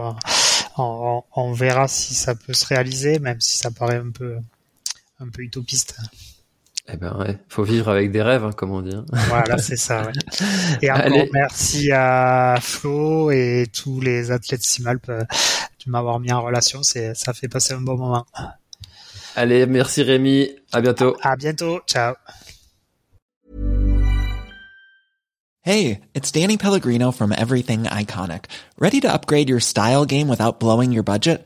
on, 0.78 1.24
on 1.36 1.54
verra 1.54 1.88
si 1.88 2.14
ça 2.14 2.36
peut 2.36 2.54
se 2.54 2.68
réaliser, 2.68 3.18
même 3.18 3.42
si 3.42 3.58
ça 3.58 3.72
paraît 3.72 3.96
un 3.98 4.12
peu, 4.12 4.36
un 5.20 5.30
peu 5.30 5.42
utopiste. 5.42 5.96
Eh 6.94 6.98
ben 6.98 7.16
ouais, 7.20 7.38
faut 7.48 7.64
vivre 7.64 7.90
avec 7.90 8.12
des 8.12 8.22
rêves, 8.22 8.44
hein, 8.44 8.52
comme 8.52 8.72
on 8.72 8.82
dit. 8.82 8.94
hein. 8.96 9.06
Voilà, 9.30 9.58
c'est 9.58 9.78
ça. 9.78 10.06
ouais. 10.06 10.12
Et 10.82 10.92
encore 10.92 11.06
Allez. 11.06 11.30
merci 11.34 11.92
à 11.92 12.58
Flo 12.62 13.32
et 13.32 13.68
tous 13.72 14.02
les 14.02 14.32
athlètes 14.32 14.64
Simalp. 14.64 15.08
euh, 15.10 15.22
de 15.86 15.90
m'avoir 15.92 16.20
mis 16.20 16.32
en 16.32 16.42
relation. 16.42 16.84
C'est, 16.84 17.16
ça 17.16 17.34
fait 17.34 17.48
passer 17.48 17.74
un 17.74 17.82
bon 17.82 17.98
moment. 17.98 18.26
Allez, 19.36 19.66
merci 19.66 20.04
Rémi. 20.04 20.50
À 20.74 20.82
bientôt. 20.82 21.16
À 21.22 21.36
bientôt. 21.36 21.80
Ciao. 21.88 22.14
Hey, 25.64 26.02
it's 26.14 26.32
Danny 26.32 26.58
Pellegrino 26.58 27.12
from 27.12 27.32
Everything 27.32 27.84
Iconic. 27.84 28.46
Ready 28.80 29.00
to 29.02 29.12
upgrade 29.14 29.48
your 29.48 29.60
style 29.60 30.06
game 30.06 30.28
without 30.28 30.60
blowing 30.60 30.92
your 30.92 31.04
budget? 31.04 31.46